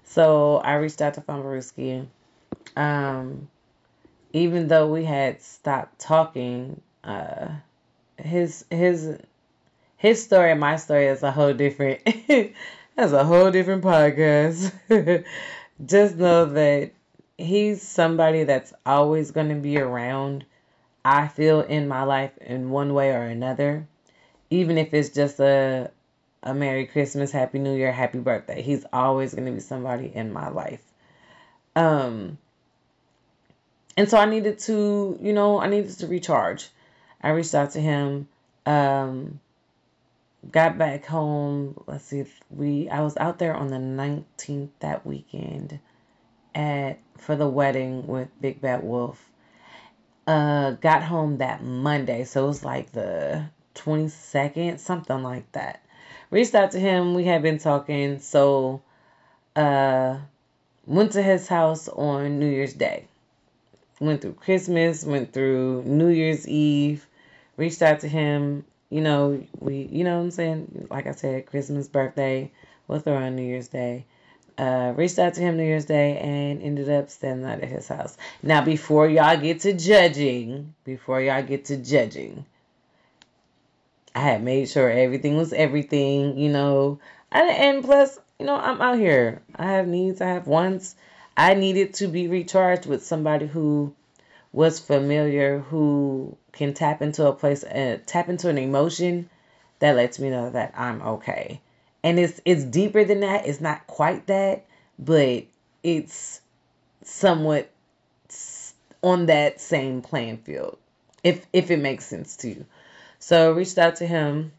So 0.03 0.57
I 0.57 0.73
reached 0.75 1.01
out 1.01 1.13
to 1.13 1.21
Fumbaruski. 1.21 2.07
Um, 2.75 3.49
even 4.35 4.67
though 4.67 4.87
we 4.87 5.05
had 5.05 5.41
stopped 5.41 5.97
talking, 5.97 6.81
uh, 7.05 7.47
his 8.17 8.65
his 8.69 9.17
his 9.95 10.23
story 10.25 10.51
and 10.51 10.59
my 10.59 10.75
story 10.75 11.07
is 11.07 11.23
a 11.23 11.31
whole 11.31 11.53
different. 11.53 12.01
that's 12.97 13.13
a 13.13 13.23
whole 13.23 13.49
different 13.49 13.81
podcast. 13.81 14.73
Just 15.85 16.17
know 16.17 16.47
that 16.47 16.91
he's 17.37 17.81
somebody 17.81 18.43
that's 18.43 18.73
always 18.85 19.31
going 19.31 19.49
to 19.49 19.55
be 19.55 19.77
around. 19.77 20.43
I 21.05 21.29
feel 21.29 21.61
in 21.61 21.87
my 21.87 22.03
life 22.03 22.37
in 22.39 22.71
one 22.71 22.93
way 22.93 23.11
or 23.11 23.21
another, 23.23 23.87
even 24.49 24.77
if 24.77 24.93
it's 24.93 25.09
just 25.09 25.39
a 25.39 25.91
a 26.43 26.53
Merry 26.53 26.87
Christmas, 26.87 27.31
Happy 27.31 27.59
New 27.59 27.75
Year, 27.75 27.91
Happy 27.93 28.19
Birthday. 28.19 28.61
He's 28.61 28.85
always 28.91 29.33
going 29.33 29.45
to 29.45 29.51
be 29.51 29.59
somebody 29.59 30.11
in 30.13 30.33
my 30.33 30.49
life. 30.49 30.81
Um, 31.75 32.37
and 33.97 34.09
so 34.09 34.17
I 34.17 34.25
needed 34.25 34.59
to, 34.59 35.17
you 35.21 35.33
know, 35.33 35.59
I 35.59 35.67
needed 35.67 35.97
to 35.99 36.07
recharge. 36.07 36.69
I 37.21 37.29
reached 37.29 37.55
out 37.55 37.71
to 37.71 37.79
him. 37.79 38.27
Um, 38.65 39.39
got 40.51 40.77
back 40.77 41.05
home. 41.05 41.81
Let's 41.87 42.05
see 42.05 42.19
if 42.19 42.39
we. 42.49 42.89
I 42.89 43.01
was 43.01 43.17
out 43.17 43.39
there 43.39 43.55
on 43.55 43.67
the 43.67 43.77
19th 43.77 44.69
that 44.79 45.05
weekend 45.05 45.79
at 46.53 46.99
for 47.17 47.35
the 47.35 47.47
wedding 47.47 48.07
with 48.07 48.29
Big 48.41 48.61
Bad 48.61 48.83
Wolf. 48.83 49.23
Uh, 50.27 50.71
got 50.71 51.03
home 51.03 51.37
that 51.37 51.63
Monday, 51.63 52.23
so 52.23 52.45
it 52.45 52.47
was 52.47 52.65
like 52.65 52.91
the 52.91 53.45
22nd, 53.75 54.79
something 54.79 55.21
like 55.21 55.51
that 55.51 55.85
reached 56.31 56.55
out 56.55 56.71
to 56.71 56.79
him. 56.79 57.13
We 57.13 57.25
had 57.25 57.41
been 57.41 57.57
talking, 57.59 58.19
so 58.19 58.81
uh, 59.55 60.17
went 60.85 61.13
to 61.13 61.21
his 61.21 61.47
house 61.47 61.87
on 61.87 62.39
New 62.39 62.49
Year's 62.49 62.73
Day. 62.73 63.07
Went 63.99 64.21
through 64.21 64.33
Christmas, 64.33 65.05
went 65.05 65.31
through 65.31 65.83
New 65.83 66.09
Year's 66.09 66.47
Eve. 66.47 67.05
Reached 67.57 67.81
out 67.81 68.01
to 68.01 68.07
him. 68.07 68.65
You 68.89 69.01
know, 69.01 69.43
we, 69.59 69.87
you 69.91 70.03
know 70.03 70.17
what 70.17 70.23
I'm 70.23 70.31
saying? 70.31 70.87
Like 70.89 71.07
I 71.07 71.11
said, 71.11 71.45
Christmas, 71.45 71.87
birthday. 71.87 72.51
We'll 72.87 72.99
throw 72.99 73.15
on 73.15 73.35
New 73.35 73.43
Year's 73.43 73.69
Day. 73.69 74.05
Uh, 74.57 74.93
reached 74.95 75.19
out 75.19 75.33
to 75.33 75.41
him 75.41 75.57
New 75.57 75.63
Year's 75.63 75.85
Day 75.85 76.17
and 76.17 76.61
ended 76.61 76.89
up 76.89 77.09
standing 77.09 77.45
out 77.45 77.61
at 77.61 77.69
his 77.69 77.87
house. 77.87 78.17
Now, 78.41 78.63
before 78.63 79.07
y'all 79.07 79.37
get 79.37 79.61
to 79.61 79.73
judging, 79.73 80.73
before 80.85 81.19
y'all 81.19 81.43
get 81.43 81.65
to 81.65 81.77
judging, 81.77 82.45
I 84.13 84.19
had 84.19 84.43
made 84.43 84.69
sure 84.69 84.89
everything 84.89 85.35
was 85.35 85.51
everything, 85.51 86.37
you 86.37 86.49
know. 86.49 86.99
And, 87.31 87.49
and 87.49 87.83
plus, 87.83 88.17
you 88.39 88.45
know, 88.45 88.55
I'm 88.55 88.81
out 88.81 88.97
here. 88.97 89.41
I 89.55 89.71
have 89.71 89.87
needs, 89.87 90.21
I 90.21 90.27
have 90.27 90.47
wants. 90.47 90.95
I 91.37 91.53
needed 91.53 91.95
to 91.95 92.07
be 92.07 92.27
recharged 92.27 92.85
with 92.85 93.05
somebody 93.05 93.45
who 93.45 93.93
was 94.53 94.79
familiar, 94.79 95.59
who 95.59 96.37
can 96.53 96.73
tap 96.73 97.01
into 97.01 97.27
a 97.27 97.33
place, 97.33 97.63
uh, 97.63 97.99
tap 98.05 98.29
into 98.29 98.49
an 98.49 98.57
emotion 98.57 99.29
that 99.79 99.95
lets 99.95 100.17
me 100.17 100.29
know 100.29 100.49
that 100.49 100.73
I'm 100.77 101.01
okay. 101.01 101.61
And 102.03 102.19
it's 102.19 102.39
it's 102.45 102.63
deeper 102.63 103.03
than 103.03 103.19
that. 103.21 103.47
It's 103.47 103.59
not 103.59 103.85
quite 103.87 104.27
that, 104.27 104.65
but 104.97 105.45
it's 105.83 106.39
somewhat 107.03 107.69
on 109.03 109.25
that 109.25 109.59
same 109.59 110.01
playing 110.01 110.37
field. 110.37 110.77
If 111.23 111.45
if 111.51 111.69
it 111.71 111.79
makes 111.79 112.05
sense 112.05 112.37
to 112.37 112.49
you. 112.49 112.65
So 113.19 113.53
reached 113.53 113.77
out 113.77 113.97
to 113.97 114.07
him, 114.07 114.51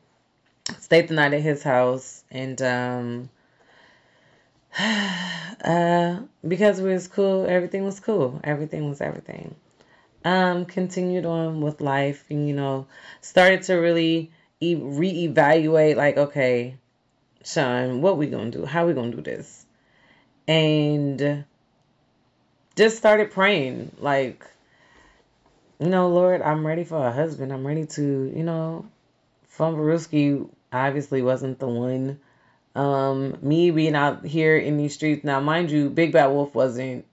stayed 0.80 1.08
the 1.08 1.14
night 1.14 1.32
at 1.32 1.42
his 1.42 1.62
house, 1.62 2.24
and 2.30 2.60
um, 2.60 3.30
uh, 5.64 6.20
because 6.46 6.80
we 6.80 6.92
was 6.92 7.08
cool, 7.08 7.46
everything 7.46 7.84
was 7.84 8.00
cool. 8.00 8.40
Everything 8.44 8.88
was 8.88 9.00
everything. 9.00 9.54
Um, 10.24 10.66
continued 10.66 11.26
on 11.26 11.60
with 11.60 11.80
life, 11.80 12.24
and 12.30 12.48
you 12.48 12.54
know, 12.54 12.86
started 13.20 13.62
to 13.64 13.74
really 13.76 14.30
e- 14.60 14.76
reevaluate. 14.76 15.96
Like, 15.96 16.16
okay, 16.18 16.76
Sean, 17.44 18.02
what 18.02 18.18
we 18.18 18.26
gonna 18.28 18.50
do? 18.50 18.64
How 18.66 18.86
we 18.86 18.94
gonna 18.94 19.12
do 19.12 19.22
this? 19.22 19.66
And 20.48 21.44
just 22.76 22.96
started 22.96 23.30
praying, 23.30 23.90
like 23.98 24.44
you 25.78 25.88
know, 25.88 26.08
Lord, 26.08 26.42
I'm 26.42 26.66
ready 26.66 26.84
for 26.84 27.06
a 27.06 27.12
husband. 27.12 27.52
I'm 27.52 27.66
ready 27.66 27.86
to, 27.86 28.02
you 28.34 28.42
know, 28.42 28.86
Fumbaruski 29.58 30.48
obviously 30.72 31.22
wasn't 31.22 31.58
the 31.58 31.68
one. 31.68 32.20
Um, 32.76 33.38
me 33.40 33.70
being 33.70 33.94
out 33.94 34.26
here 34.26 34.54
in 34.54 34.76
these 34.76 34.92
streets 34.92 35.24
now, 35.24 35.40
mind 35.40 35.70
you, 35.70 35.88
Big 35.88 36.12
Bad 36.12 36.26
Wolf 36.26 36.54
wasn't 36.54 37.06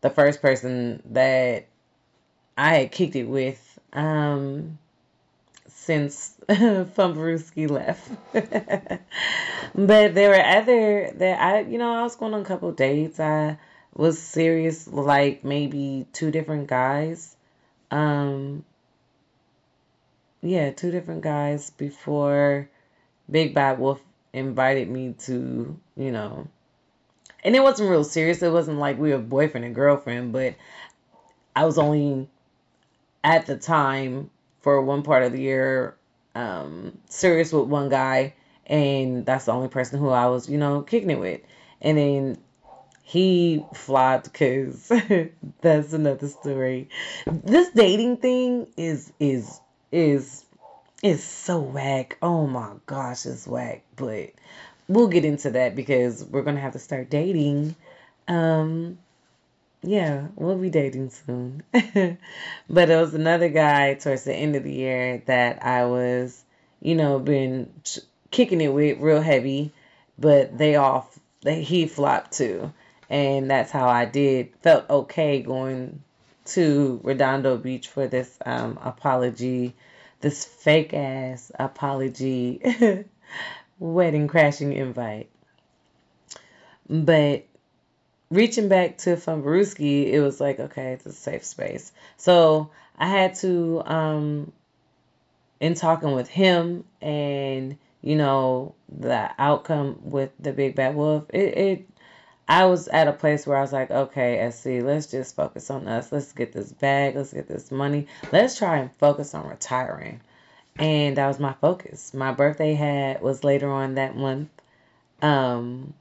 the 0.00 0.10
first 0.10 0.40
person 0.40 1.02
that 1.06 1.66
I 2.56 2.74
had 2.76 2.92
kicked 2.92 3.16
it 3.16 3.24
with 3.24 3.80
um, 3.92 4.78
since 5.66 6.36
Fumbaruski 6.48 7.68
left. 7.68 8.08
but 9.74 10.14
there 10.14 10.28
were 10.28 10.40
other 10.40 11.10
that 11.16 11.40
I, 11.40 11.60
you 11.62 11.78
know, 11.78 11.92
I 11.92 12.02
was 12.04 12.14
going 12.14 12.32
on 12.34 12.42
a 12.42 12.44
couple 12.44 12.70
dates. 12.70 13.18
I 13.18 13.58
was 13.96 14.22
serious, 14.22 14.86
like 14.86 15.42
maybe 15.42 16.06
two 16.12 16.30
different 16.30 16.68
guys. 16.68 17.34
Um, 17.90 18.64
yeah, 20.42 20.70
two 20.70 20.92
different 20.92 21.22
guys 21.22 21.70
before 21.70 22.68
Big 23.28 23.52
Bad 23.52 23.80
Wolf 23.80 24.00
invited 24.32 24.88
me 24.88 25.14
to, 25.20 25.78
you 25.96 26.10
know, 26.10 26.48
and 27.44 27.56
it 27.56 27.62
wasn't 27.62 27.90
real 27.90 28.04
serious. 28.04 28.42
It 28.42 28.52
wasn't 28.52 28.78
like 28.78 28.98
we 28.98 29.10
were 29.10 29.18
boyfriend 29.18 29.64
and 29.64 29.74
girlfriend, 29.74 30.32
but 30.32 30.54
I 31.54 31.64
was 31.64 31.78
only 31.78 32.28
at 33.24 33.46
the 33.46 33.56
time 33.56 34.30
for 34.60 34.80
one 34.82 35.02
part 35.02 35.22
of 35.22 35.32
the 35.32 35.40
year 35.40 35.96
um 36.34 36.96
serious 37.08 37.52
with 37.52 37.68
one 37.68 37.90
guy 37.90 38.32
and 38.66 39.26
that's 39.26 39.44
the 39.46 39.52
only 39.52 39.68
person 39.68 39.98
who 39.98 40.08
I 40.08 40.26
was, 40.28 40.48
you 40.48 40.56
know, 40.58 40.82
kicking 40.82 41.10
it 41.10 41.18
with. 41.18 41.40
And 41.80 41.98
then 41.98 42.38
he 43.02 43.64
flopped 43.74 44.32
because 44.32 44.90
that's 45.60 45.92
another 45.92 46.28
story. 46.28 46.88
This 47.26 47.70
dating 47.70 48.18
thing 48.18 48.68
is 48.76 49.12
is 49.18 49.60
is 49.90 50.41
is 51.02 51.22
so 51.22 51.58
whack. 51.58 52.16
Oh 52.22 52.46
my 52.46 52.70
gosh, 52.86 53.26
it's 53.26 53.46
whack. 53.46 53.82
But 53.96 54.30
we'll 54.88 55.08
get 55.08 55.24
into 55.24 55.50
that 55.50 55.74
because 55.74 56.24
we're 56.24 56.42
gonna 56.42 56.60
have 56.60 56.72
to 56.72 56.78
start 56.78 57.10
dating. 57.10 57.74
Um, 58.28 58.98
yeah, 59.82 60.28
we'll 60.36 60.56
be 60.56 60.70
dating 60.70 61.10
soon. 61.10 61.62
but 61.72 62.90
it 62.90 62.96
was 62.96 63.14
another 63.14 63.48
guy 63.48 63.94
towards 63.94 64.24
the 64.24 64.34
end 64.34 64.54
of 64.54 64.62
the 64.62 64.72
year 64.72 65.22
that 65.26 65.64
I 65.64 65.86
was, 65.86 66.42
you 66.80 66.94
know, 66.94 67.18
been 67.18 67.72
kicking 68.30 68.60
it 68.60 68.72
with 68.72 69.00
real 69.00 69.20
heavy. 69.20 69.72
But 70.18 70.56
they 70.56 70.76
all 70.76 71.10
that 71.42 71.54
he 71.54 71.86
flopped 71.86 72.32
too. 72.32 72.72
And 73.10 73.50
that's 73.50 73.70
how 73.70 73.88
I 73.88 74.04
did 74.04 74.54
felt 74.62 74.88
okay 74.88 75.42
going 75.42 76.02
to 76.44 77.00
Redondo 77.02 77.56
Beach 77.56 77.88
for 77.88 78.06
this 78.06 78.38
um, 78.44 78.78
apology, 78.82 79.74
this 80.22 80.44
fake 80.44 80.94
ass 80.94 81.52
apology 81.58 82.60
wedding 83.78 84.28
crashing 84.28 84.72
invite. 84.72 85.28
But 86.88 87.44
reaching 88.30 88.68
back 88.68 88.98
to 88.98 89.16
Fumbaruski, 89.16 90.10
it 90.10 90.20
was 90.20 90.40
like, 90.40 90.58
okay, 90.58 90.92
it's 90.92 91.06
a 91.06 91.12
safe 91.12 91.44
space. 91.44 91.92
So 92.16 92.70
I 92.96 93.08
had 93.08 93.34
to, 93.36 93.82
um, 93.84 94.52
in 95.60 95.74
talking 95.74 96.12
with 96.12 96.28
him 96.28 96.84
and, 97.00 97.76
you 98.00 98.16
know, 98.16 98.74
the 98.88 99.30
outcome 99.38 99.98
with 100.02 100.30
the 100.40 100.52
big 100.52 100.74
bad 100.74 100.94
wolf, 100.96 101.24
it, 101.30 101.58
it 101.58 101.91
I 102.48 102.66
was 102.66 102.88
at 102.88 103.08
a 103.08 103.12
place 103.12 103.46
where 103.46 103.56
I 103.56 103.60
was 103.60 103.72
like, 103.72 103.90
okay, 103.90 104.50
SC, 104.50 104.82
let's 104.82 105.06
just 105.06 105.36
focus 105.36 105.70
on 105.70 105.88
us. 105.88 106.10
Let's 106.12 106.32
get 106.32 106.52
this 106.52 106.72
bag. 106.72 107.16
Let's 107.16 107.32
get 107.32 107.48
this 107.48 107.70
money. 107.70 108.06
Let's 108.32 108.58
try 108.58 108.78
and 108.78 108.92
focus 108.96 109.34
on 109.34 109.48
retiring. 109.48 110.20
And 110.78 111.16
that 111.16 111.28
was 111.28 111.38
my 111.38 111.52
focus. 111.54 112.12
My 112.12 112.32
birthday 112.32 112.74
had 112.74 113.22
was 113.22 113.44
later 113.44 113.70
on 113.70 113.94
that 113.94 114.16
month. 114.16 114.48
Um, 115.20 115.94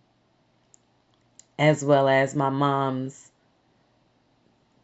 as 1.60 1.86
well 1.86 2.10
as 2.10 2.36
my 2.36 2.50
mom's 2.50 3.30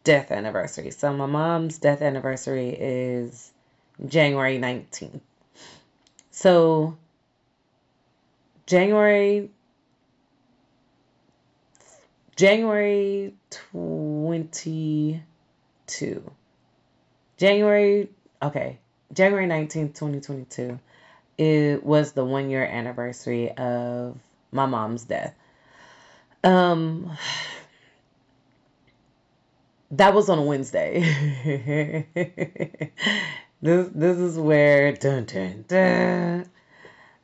death 0.04 0.30
anniversary. 0.30 0.90
So 0.92 1.12
my 1.12 1.26
mom's 1.26 1.78
death 1.78 2.02
anniversary 2.02 2.70
is 2.70 3.52
January 4.06 4.58
19th. 4.58 5.20
So 6.30 6.96
January 8.66 9.50
January 12.38 13.34
22 13.72 16.30
January 17.36 18.08
okay, 18.40 18.78
January 19.12 19.48
19th, 19.48 19.96
2022 19.96 20.78
it 21.36 21.82
was 21.82 22.12
the 22.12 22.24
1 22.24 22.48
year 22.48 22.64
anniversary 22.64 23.50
of 23.50 24.16
my 24.52 24.66
mom's 24.66 25.04
death. 25.04 25.34
Um, 26.44 27.10
that 29.90 30.14
was 30.14 30.28
on 30.28 30.38
a 30.38 30.42
Wednesday. 30.42 32.06
this 33.62 33.88
this 33.92 34.16
is 34.16 34.38
where 34.38 34.92
dun, 34.92 35.24
dun, 35.24 35.64
dun. 35.66 36.48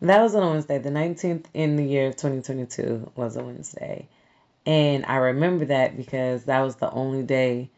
that 0.00 0.20
was 0.20 0.34
on 0.34 0.42
a 0.42 0.50
Wednesday. 0.50 0.78
The 0.78 0.90
19th 0.90 1.44
in 1.54 1.76
the 1.76 1.84
year 1.84 2.08
of 2.08 2.16
2022 2.16 3.12
was 3.14 3.36
a 3.36 3.44
Wednesday. 3.44 4.08
And 4.66 5.04
I 5.06 5.16
remember 5.16 5.66
that 5.66 5.96
because 5.96 6.44
that 6.44 6.60
was 6.60 6.76
the 6.76 6.90
only 6.90 7.22
day 7.22 7.70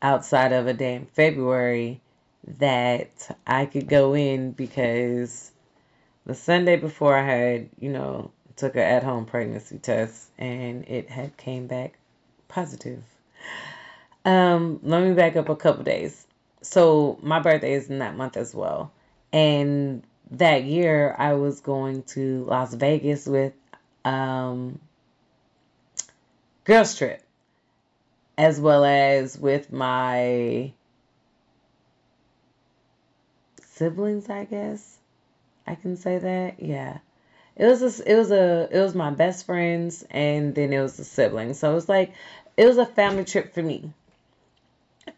outside 0.00 0.52
of 0.52 0.66
a 0.66 0.72
day 0.72 0.94
in 0.94 1.06
February 1.06 2.00
that 2.58 3.36
I 3.46 3.66
could 3.66 3.88
go 3.88 4.14
in 4.14 4.52
because 4.52 5.50
the 6.24 6.34
Sunday 6.34 6.76
before 6.76 7.16
I 7.16 7.24
had, 7.24 7.68
you 7.80 7.90
know, 7.90 8.30
took 8.56 8.74
an 8.76 8.82
at-home 8.82 9.24
pregnancy 9.26 9.78
test 9.78 10.30
and 10.38 10.84
it 10.88 11.10
had 11.10 11.36
came 11.36 11.66
back 11.66 11.98
positive. 12.48 13.02
Um, 14.24 14.80
let 14.82 15.02
me 15.02 15.14
back 15.14 15.36
up 15.36 15.48
a 15.48 15.56
couple 15.56 15.84
days. 15.84 16.26
So 16.62 17.18
my 17.22 17.40
birthday 17.40 17.72
is 17.72 17.88
in 17.88 17.98
that 18.00 18.16
month 18.16 18.36
as 18.36 18.54
well. 18.54 18.92
And 19.32 20.02
that 20.30 20.64
year 20.64 21.14
I 21.18 21.34
was 21.34 21.60
going 21.60 22.02
to 22.04 22.44
Las 22.44 22.74
Vegas 22.74 23.26
with 23.26 23.52
um 24.04 24.78
girls 26.68 26.96
trip 26.96 27.20
as 28.38 28.60
well 28.60 28.84
as 28.84 29.36
with 29.36 29.72
my 29.72 30.72
siblings, 33.60 34.30
I 34.30 34.44
guess. 34.44 34.98
I 35.66 35.74
can 35.74 35.96
say 35.96 36.18
that. 36.18 36.62
Yeah 36.62 36.98
it 37.58 37.66
was 37.66 37.82
a, 37.82 38.10
it 38.10 38.16
was 38.16 38.30
a 38.30 38.68
it 38.70 38.80
was 38.80 38.94
my 38.94 39.10
best 39.10 39.44
friends 39.44 40.06
and 40.10 40.54
then 40.54 40.72
it 40.72 40.80
was 40.80 40.96
the 40.96 41.04
siblings. 41.04 41.58
So 41.58 41.70
it 41.72 41.74
was 41.74 41.88
like 41.88 42.12
it 42.56 42.66
was 42.66 42.78
a 42.78 42.86
family 42.86 43.24
trip 43.24 43.52
for 43.52 43.62
me. 43.62 43.92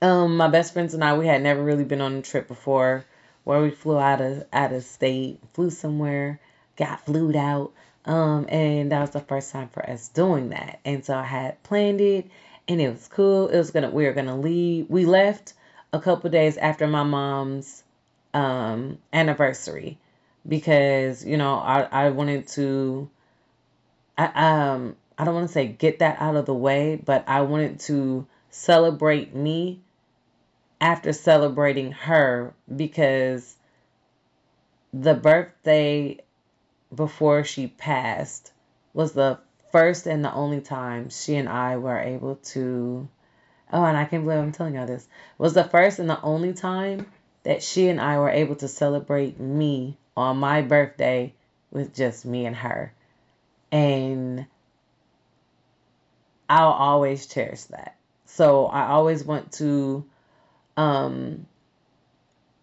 Um, 0.01 0.37
my 0.39 0.49
best 0.49 0.73
friends 0.73 0.95
and 0.95 1.05
I 1.05 1.17
we 1.19 1.27
had 1.27 1.43
never 1.43 1.63
really 1.63 1.85
been 1.85 2.01
on 2.01 2.15
a 2.15 2.23
trip 2.23 2.49
before 2.49 3.05
where 3.45 3.61
we 3.61 3.71
flew 3.71 3.99
out 3.99 4.23
of 4.23 4.45
out 4.53 4.73
of 4.73 4.85
state, 4.85 5.39
flew 5.53 5.71
somewhere, 5.71 6.41
got 6.77 7.05
flued 7.05 7.37
out. 7.37 7.73
Um, 8.11 8.47
and 8.49 8.91
that 8.91 9.03
was 9.03 9.11
the 9.11 9.21
first 9.21 9.53
time 9.53 9.69
for 9.69 9.89
us 9.89 10.09
doing 10.09 10.49
that. 10.49 10.81
And 10.85 11.05
so 11.05 11.17
I 11.17 11.23
had 11.23 11.63
planned 11.63 12.01
it 12.01 12.29
and 12.67 12.81
it 12.81 12.91
was 12.91 13.07
cool. 13.07 13.47
It 13.47 13.57
was 13.57 13.71
gonna 13.71 13.89
we 13.89 14.05
were 14.05 14.13
gonna 14.13 14.37
leave. 14.37 14.91
We 14.91 15.07
left 15.07 15.55
a 15.93 16.01
couple 16.01 16.29
days 16.29 16.57
after 16.57 16.89
my 16.89 17.05
mom's 17.05 17.85
um 18.35 18.99
anniversary 19.13 19.97
because 20.47 21.25
you 21.25 21.37
know 21.37 21.55
I 21.55 21.83
I 21.83 22.11
wanted 22.11 22.49
to 22.49 23.09
I 24.19 24.73
um 24.73 24.97
I 25.17 25.25
don't 25.25 25.35
want 25.35 25.47
to 25.47 25.53
say 25.53 25.69
get 25.69 26.01
that 26.01 26.21
out 26.21 26.35
of 26.35 26.47
the 26.47 26.55
way, 26.55 26.97
but 26.97 27.29
I 27.29 27.43
wanted 27.43 27.79
to 27.81 28.27
celebrate 28.51 29.37
me 29.37 29.83
after 30.81 31.13
celebrating 31.13 31.93
her 31.93 32.55
because 32.75 33.55
the 34.93 35.15
birthday 35.15 36.19
before 36.95 37.45
she 37.45 37.67
passed 37.67 38.53
was 38.93 39.13
the 39.13 39.39
first 39.73 40.07
and 40.07 40.25
the 40.25 40.33
only 40.33 40.61
time 40.61 41.11
she 41.11 41.37
and 41.37 41.49
I 41.49 41.77
were 41.77 41.99
able 41.99 42.37
to 42.37 43.09
oh 43.73 43.85
and 43.85 43.97
I 43.97 44.05
can't 44.05 44.25
believe 44.25 44.41
I'm 44.41 44.53
telling 44.53 44.75
y'all 44.75 44.87
this 44.87 45.07
was 45.39 45.55
the 45.55 45.65
first 45.65 45.99
and 45.99 46.11
the 46.11 46.21
only 46.23 46.53
time 46.53 47.07
that 47.43 47.63
she 47.63 47.89
and 47.89 48.01
I 48.01 48.19
were 48.19 48.31
able 48.31 48.57
to 48.57 48.69
celebrate 48.69 49.41
me 49.41 49.97
on 50.17 50.37
my 50.37 50.63
birthday 50.63 51.33
with 51.71 51.95
just 51.95 52.25
me 52.27 52.47
and 52.47 52.57
her. 52.57 52.93
And 53.73 54.47
I'll 56.49 56.73
always 56.73 57.27
cherish 57.27 57.65
that. 57.65 57.97
So 58.27 58.67
I 58.67 58.89
always 58.89 59.25
want 59.25 59.53
to 59.53 60.05
um 60.77 61.47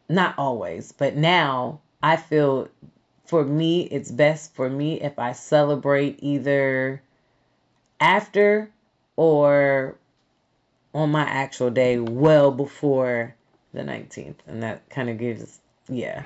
not 0.10 0.36
always, 0.38 0.92
but 0.92 1.16
now 1.16 1.82
I 2.02 2.18
feel 2.18 2.70
for 3.28 3.44
me 3.44 3.82
it's 3.84 4.12
best 4.12 4.56
for 4.56 4.70
me 4.70 5.02
if 5.02 5.20
I 5.20 5.34
celebrate 5.34 6.20
either 6.22 7.02
after 8.00 8.72
or 9.16 9.96
on 10.94 11.12
my 11.12 11.24
actual 11.24 11.70
day 11.70 12.00
well 12.00 12.52
before 12.52 13.36
the 13.74 13.82
19th 13.82 14.38
and 14.48 14.63
that 14.63 14.90
kind 14.90 15.10
of 15.10 15.18
gives 15.18 15.60
yeah 15.90 16.24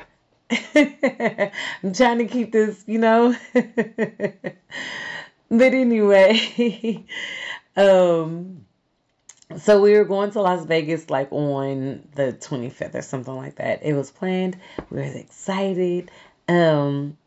I'm 0.75 1.93
trying 1.93 2.17
to 2.17 2.25
keep 2.25 2.51
this, 2.51 2.83
you 2.85 2.99
know. 2.99 3.35
but 3.53 4.53
anyway, 5.49 7.05
um 7.77 8.65
so 9.57 9.81
we 9.81 9.93
were 9.93 10.05
going 10.05 10.31
to 10.31 10.41
Las 10.41 10.65
Vegas 10.65 11.09
like 11.09 11.31
on 11.31 12.07
the 12.15 12.33
25th 12.33 12.95
or 12.95 13.01
something 13.01 13.35
like 13.35 13.55
that. 13.55 13.83
It 13.83 13.93
was 13.93 14.11
planned. 14.11 14.57
We 14.89 14.97
were 14.97 15.03
excited. 15.03 16.09
Um 16.47 17.17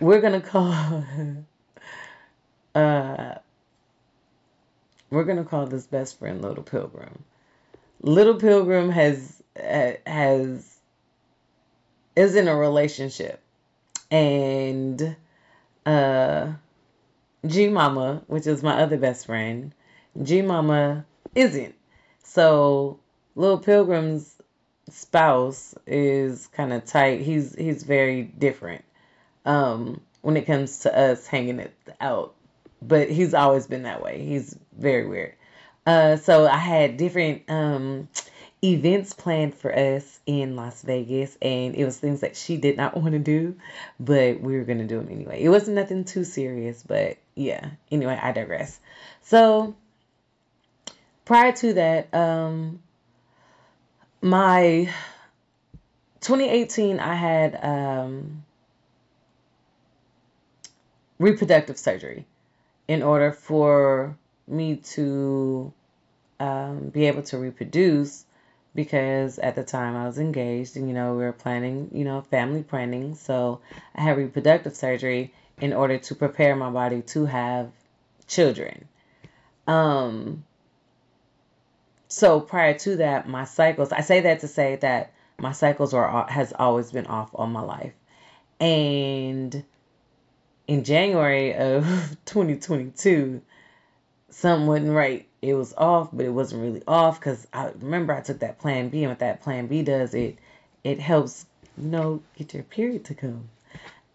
we're 0.00 0.20
to 0.40 0.48
call 0.48 0.72
uh 2.74 3.34
we're 5.10 5.24
to 5.36 5.44
call 5.44 5.66
this 5.66 5.86
best 5.86 6.18
friend 6.18 6.42
Little 6.42 6.64
Pilgrim. 6.64 7.22
Little 8.02 8.34
Pilgrim 8.34 8.90
has 8.90 9.42
uh, 9.56 9.92
has 10.06 10.76
is 12.16 12.34
in 12.34 12.48
a 12.48 12.56
relationship 12.56 13.40
and 14.10 15.16
uh 15.86 16.52
G 17.46 17.68
Mama, 17.68 18.22
which 18.26 18.46
is 18.46 18.62
my 18.62 18.80
other 18.80 18.96
best 18.96 19.26
friend, 19.26 19.72
G 20.22 20.42
Mama 20.42 21.04
isn't. 21.34 21.74
So 22.22 22.98
Little 23.36 23.58
Pilgrim's 23.58 24.34
spouse 24.90 25.74
is 25.86 26.46
kind 26.48 26.72
of 26.72 26.84
tight. 26.84 27.20
He's 27.20 27.54
he's 27.54 27.82
very 27.82 28.22
different 28.22 28.84
um 29.44 30.00
when 30.22 30.36
it 30.36 30.46
comes 30.46 30.80
to 30.80 30.98
us 30.98 31.26
hanging 31.26 31.58
it 31.58 31.74
out. 32.00 32.34
But 32.82 33.10
he's 33.10 33.34
always 33.34 33.66
been 33.66 33.84
that 33.84 34.02
way. 34.02 34.24
He's 34.24 34.56
very 34.76 35.06
weird. 35.06 35.34
Uh 35.86 36.16
so 36.16 36.46
I 36.46 36.58
had 36.58 36.96
different 36.96 37.42
um 37.48 38.08
events 38.64 39.12
planned 39.12 39.54
for 39.54 39.76
us 39.76 40.20
in 40.26 40.56
Las 40.56 40.82
Vegas, 40.82 41.36
and 41.42 41.74
it 41.74 41.84
was 41.84 41.98
things 41.98 42.20
that 42.20 42.36
she 42.36 42.56
did 42.56 42.76
not 42.76 42.96
want 43.00 43.12
to 43.12 43.18
do, 43.18 43.56
but 44.00 44.40
we 44.40 44.56
were 44.56 44.64
to 44.64 44.84
do 44.86 44.98
them 44.98 45.08
anyway. 45.10 45.42
It 45.42 45.50
wasn't 45.50 45.76
nothing 45.76 46.04
too 46.04 46.24
serious, 46.24 46.82
but 46.82 47.18
yeah. 47.34 47.70
Anyway, 47.90 48.18
I 48.20 48.32
digress. 48.32 48.78
So, 49.22 49.74
prior 51.24 51.52
to 51.52 51.74
that, 51.74 52.14
um, 52.14 52.80
my 54.24 54.90
2018, 56.20 56.98
I 56.98 57.14
had 57.14 57.58
um, 57.62 58.44
reproductive 61.18 61.78
surgery. 61.78 62.24
in 62.88 63.02
order 63.02 63.32
for 63.32 64.16
me 64.48 64.76
to 64.76 65.72
um, 66.40 66.90
be 66.90 67.06
able 67.06 67.22
to 67.22 67.38
reproduce 67.38 68.24
because 68.74 69.38
at 69.38 69.54
the 69.56 69.64
time 69.64 69.96
I 69.96 70.06
was 70.06 70.18
engaged 70.18 70.76
and 70.76 70.88
you 70.88 70.94
know 70.94 71.12
we 71.14 71.24
were 71.24 71.32
planning 71.32 71.90
you 71.94 72.04
know 72.04 72.22
family 72.22 72.62
planning 72.62 73.14
so 73.14 73.60
I 73.94 74.02
had 74.02 74.16
reproductive 74.18 74.76
surgery 74.76 75.32
in 75.60 75.72
order 75.72 75.98
to 75.98 76.14
prepare 76.14 76.56
my 76.56 76.70
body 76.70 77.02
to 77.14 77.26
have 77.26 77.70
children 78.28 78.88
um 79.66 80.44
so 82.14 82.40
prior 82.40 82.74
to 82.78 82.96
that 82.96 83.28
my 83.28 83.44
cycles 83.44 83.92
I 83.92 84.00
say 84.00 84.20
that 84.20 84.40
to 84.40 84.48
say 84.48 84.76
that 84.76 85.12
my 85.38 85.52
cycles 85.52 85.94
are 85.94 86.26
has 86.30 86.52
always 86.58 86.92
been 86.92 87.06
off 87.06 87.30
all 87.34 87.46
my 87.46 87.62
life 87.62 87.94
and 88.60 89.64
in 90.66 90.84
January 90.84 91.54
of 91.54 91.84
2022 92.24 93.42
something 94.30 94.66
wasn't 94.66 94.90
right 94.90 95.28
it 95.44 95.54
was 95.54 95.74
off, 95.76 96.08
but 96.12 96.24
it 96.24 96.30
wasn't 96.30 96.62
really 96.62 96.82
off 96.86 97.20
because 97.20 97.46
I 97.52 97.70
remember 97.78 98.14
I 98.14 98.22
took 98.22 98.40
that 98.40 98.58
Plan 98.58 98.88
B, 98.88 99.02
and 99.04 99.10
what 99.10 99.18
that 99.18 99.42
Plan 99.42 99.66
B 99.66 99.82
does, 99.82 100.14
it 100.14 100.38
it 100.82 100.98
helps 101.00 101.44
you 101.76 101.88
know 101.88 102.22
get 102.36 102.54
your 102.54 102.62
period 102.62 103.04
to 103.06 103.14
come. 103.14 103.48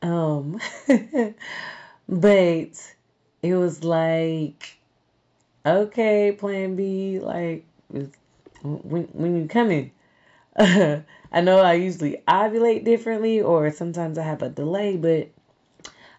Um, 0.01 0.59
but 2.09 2.95
it 3.43 3.55
was 3.55 3.83
like, 3.83 4.77
okay, 5.65 6.31
Plan 6.31 6.75
B, 6.75 7.19
like 7.19 7.65
when 7.89 9.03
when 9.13 9.35
you 9.35 9.47
coming. 9.47 9.91
I 10.57 11.41
know 11.41 11.59
I 11.59 11.73
usually 11.73 12.21
ovulate 12.27 12.83
differently, 12.83 13.41
or 13.41 13.71
sometimes 13.71 14.17
I 14.17 14.23
have 14.23 14.41
a 14.41 14.49
delay, 14.49 14.97
but 14.97 15.29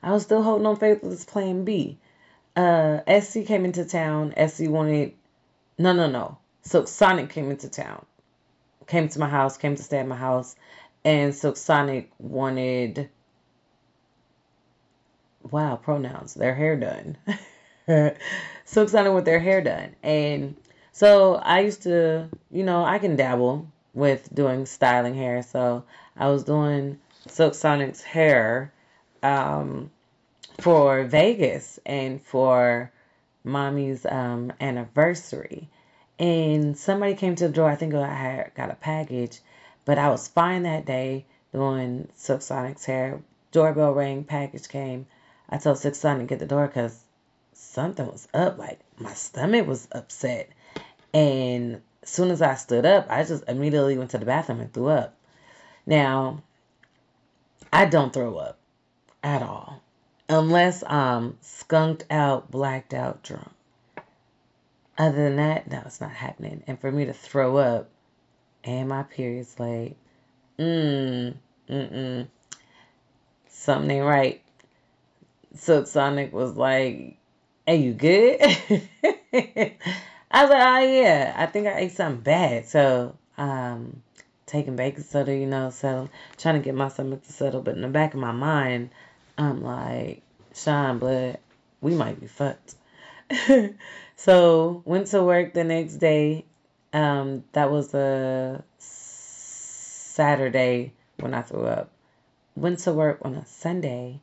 I 0.03 0.13
was 0.13 0.23
still 0.23 0.43
holding 0.43 0.67
on 0.67 0.77
faith 0.77 1.03
with 1.03 1.11
this 1.11 1.25
Plan 1.25 1.65
B 1.65 1.99
uh, 2.57 3.21
SC 3.21 3.45
came 3.47 3.65
into 3.65 3.85
town. 3.85 4.35
SC 4.49 4.69
wanted, 4.69 5.15
no, 5.79 5.93
no, 5.93 6.09
no. 6.09 6.39
Silk 6.63 6.89
Sonic 6.89 7.31
came 7.31 7.51
into 7.51 7.69
town, 7.69 8.05
came 8.87 9.09
to 9.09 9.19
my 9.19 9.29
house, 9.29 9.57
came 9.57 9.77
to 9.77 9.83
stay 9.83 9.99
at 9.99 10.07
my 10.07 10.17
house, 10.17 10.55
and 11.05 11.35
Silk 11.35 11.57
Sonic 11.57 12.11
wanted, 12.19 13.09
wow, 15.51 15.77
pronouns, 15.77 16.35
their 16.35 16.55
hair 16.55 16.77
done. 16.77 17.17
Silk 18.67 18.91
Sonic 18.91 19.15
with 19.15 19.25
their 19.25 19.41
hair 19.41 19.63
done, 19.63 19.97
and 20.03 20.55
so 21.01 21.35
I 21.37 21.61
used 21.61 21.83
to, 21.85 22.29
you 22.51 22.63
know, 22.63 22.85
I 22.85 22.99
can 22.99 23.17
dabble 23.17 23.67
with 23.95 24.29
doing 24.35 24.67
styling 24.67 25.15
hair. 25.15 25.43
So 25.43 25.85
I 26.15 26.29
was 26.29 26.45
doing 26.45 26.99
Silk 27.27 27.55
Sonic's 27.55 28.03
hair. 28.03 28.73
Um, 29.23 29.91
for 30.61 31.05
Vegas 31.05 31.79
and 31.87 32.21
for 32.21 32.93
mommy's 33.45 34.05
um, 34.05 34.53
anniversary. 34.61 35.69
And 36.19 36.77
somebody 36.77 37.15
came 37.15 37.35
to 37.37 37.49
the 37.49 37.55
door. 37.55 37.71
I 37.71 37.77
think 37.77 37.95
I 37.95 38.07
had 38.07 38.55
got 38.55 38.71
a 38.71 38.75
package, 38.75 39.41
but 39.87 39.97
I 39.97 40.11
was 40.11 40.29
fine 40.29 40.65
that 40.65 40.85
day 40.85 41.25
doing 41.53 42.09
Silk 42.15 42.43
Sonic's 42.43 42.85
hair. 42.85 43.23
Doorbell 43.53 43.95
rang, 43.95 44.25
package 44.25 44.69
came. 44.69 45.07
I 45.49 45.57
told 45.57 45.79
Silk 45.79 45.95
Sonic 45.95 46.29
to 46.29 46.35
get 46.35 46.39
the 46.39 46.47
door 46.47 46.67
because 46.67 47.03
something 47.55 48.07
was 48.07 48.29
up. 48.35 48.59
Like 48.59 48.81
my 48.99 49.15
stomach 49.15 49.67
was 49.67 49.89
upset. 49.93 50.51
And 51.13 51.83
as 52.03 52.09
soon 52.09 52.31
as 52.31 52.43
I 52.43 52.55
stood 52.55 52.87
up, 52.87 53.07
I 53.09 53.25
just 53.25 53.45
immediately 53.49 53.99
went 53.99 54.11
to 54.11 54.19
the 54.19 54.27
bathroom 54.27 54.61
and 54.61 54.73
threw 54.73 54.89
up. 54.89 55.17
Now, 55.87 56.43
I 57.73 57.87
don't 57.87 58.13
throw 58.13 58.37
up 58.37 58.59
at 59.23 59.43
all 59.43 59.83
unless 60.29 60.85
I'm 60.87 61.37
skunked 61.41 62.05
out, 62.11 62.51
blacked 62.51 62.95
out, 62.95 63.23
drunk. 63.23 63.51
Other 64.97 65.25
than 65.25 65.37
that, 65.37 65.71
no, 65.71 65.83
it's 65.87 66.01
not 66.01 66.11
happening. 66.11 66.63
And 66.67 66.79
for 66.81 66.93
me 66.93 67.07
to 67.07 67.13
throw 67.13 67.57
up 67.57 67.89
and 68.65 68.89
my 68.89 69.03
period's 69.03 69.59
late, 69.59 69.97
mm, 70.59 71.35
mm-mm, 71.69 72.29
something 73.49 73.91
ain't 73.91 74.05
right. 74.05 74.43
Silk 75.55 75.87
Sonic 75.87 76.33
was 76.33 76.55
like, 76.57 77.17
"Are 77.67 77.75
you 77.75 77.93
good?" 77.93 78.41
I 80.31 80.43
was 80.43 80.51
like, 80.51 80.63
"Oh 80.63 80.93
yeah, 80.93 81.35
I 81.37 81.47
think 81.47 81.67
I 81.67 81.79
ate 81.79 81.93
something 81.93 82.23
bad." 82.23 82.69
So, 82.69 83.17
um, 83.37 84.03
taking 84.47 84.77
baking 84.77 85.05
soda, 85.05 85.35
you 85.35 85.47
know, 85.47 85.71
settle, 85.71 86.09
trying 86.37 86.57
to 86.57 86.61
get 86.65 86.75
my 86.75 86.89
stomach 86.89 87.25
to 87.25 87.33
settle. 87.33 87.63
But 87.63 87.77
in 87.77 87.83
the 87.83 87.89
back 87.89 88.15
of 88.15 88.21
my 88.21 88.33
mind, 88.33 88.91
I'm 89.39 89.63
like, 89.63 90.23
Sean, 90.55 90.99
blood, 90.99 91.39
we 91.81 91.95
might 91.95 92.21
be 92.21 92.27
fucked. 92.27 92.75
so 94.17 94.83
went 94.85 95.07
to 95.09 95.23
work 95.23 95.55
the 95.55 95.65
next 95.65 95.95
day. 95.97 96.45
Um, 96.93 97.45
that 97.53 97.71
was 97.71 97.95
a 97.95 98.65
Saturday 100.21 100.93
when 101.19 101.33
I 101.35 101.43
threw 101.43 101.67
up. 101.67 101.91
Went 102.57 102.81
to 102.81 102.93
work 102.93 103.19
on 103.23 103.35
a 103.35 103.47
Sunday 103.47 104.21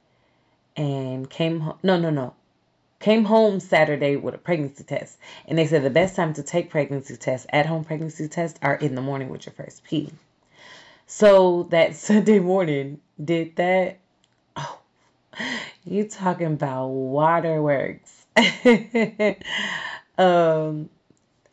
and 0.76 1.30
came 1.30 1.62
home. 1.62 1.80
No, 1.84 1.98
no, 1.98 2.10
no. 2.10 2.34
Came 3.00 3.26
home 3.26 3.60
Saturday 3.60 4.16
with 4.16 4.34
a 4.34 4.40
pregnancy 4.40 4.84
test. 4.84 5.18
And 5.48 5.58
they 5.58 5.68
said 5.68 5.84
the 5.84 5.90
best 5.90 6.16
time 6.16 6.34
to 6.34 6.44
take 6.44 6.70
pregnancy 6.70 7.16
tests, 7.16 7.46
at 7.52 7.66
home 7.66 7.84
pregnancy 7.84 8.28
tests, 8.28 8.60
are 8.62 8.76
in 8.76 8.96
the 8.96 9.02
morning 9.02 9.30
with 9.30 9.46
your 9.46 9.54
first 9.54 9.84
pee. 9.84 10.12
So 11.06 11.64
that 11.72 11.96
Sunday 12.08 12.40
morning, 12.40 13.00
did 13.24 13.56
that 13.58 14.00
Oh, 14.56 14.80
you 15.86 16.08
talking 16.08 16.48
about 16.48 16.88
waterworks. 16.88 18.26
um 20.18 20.90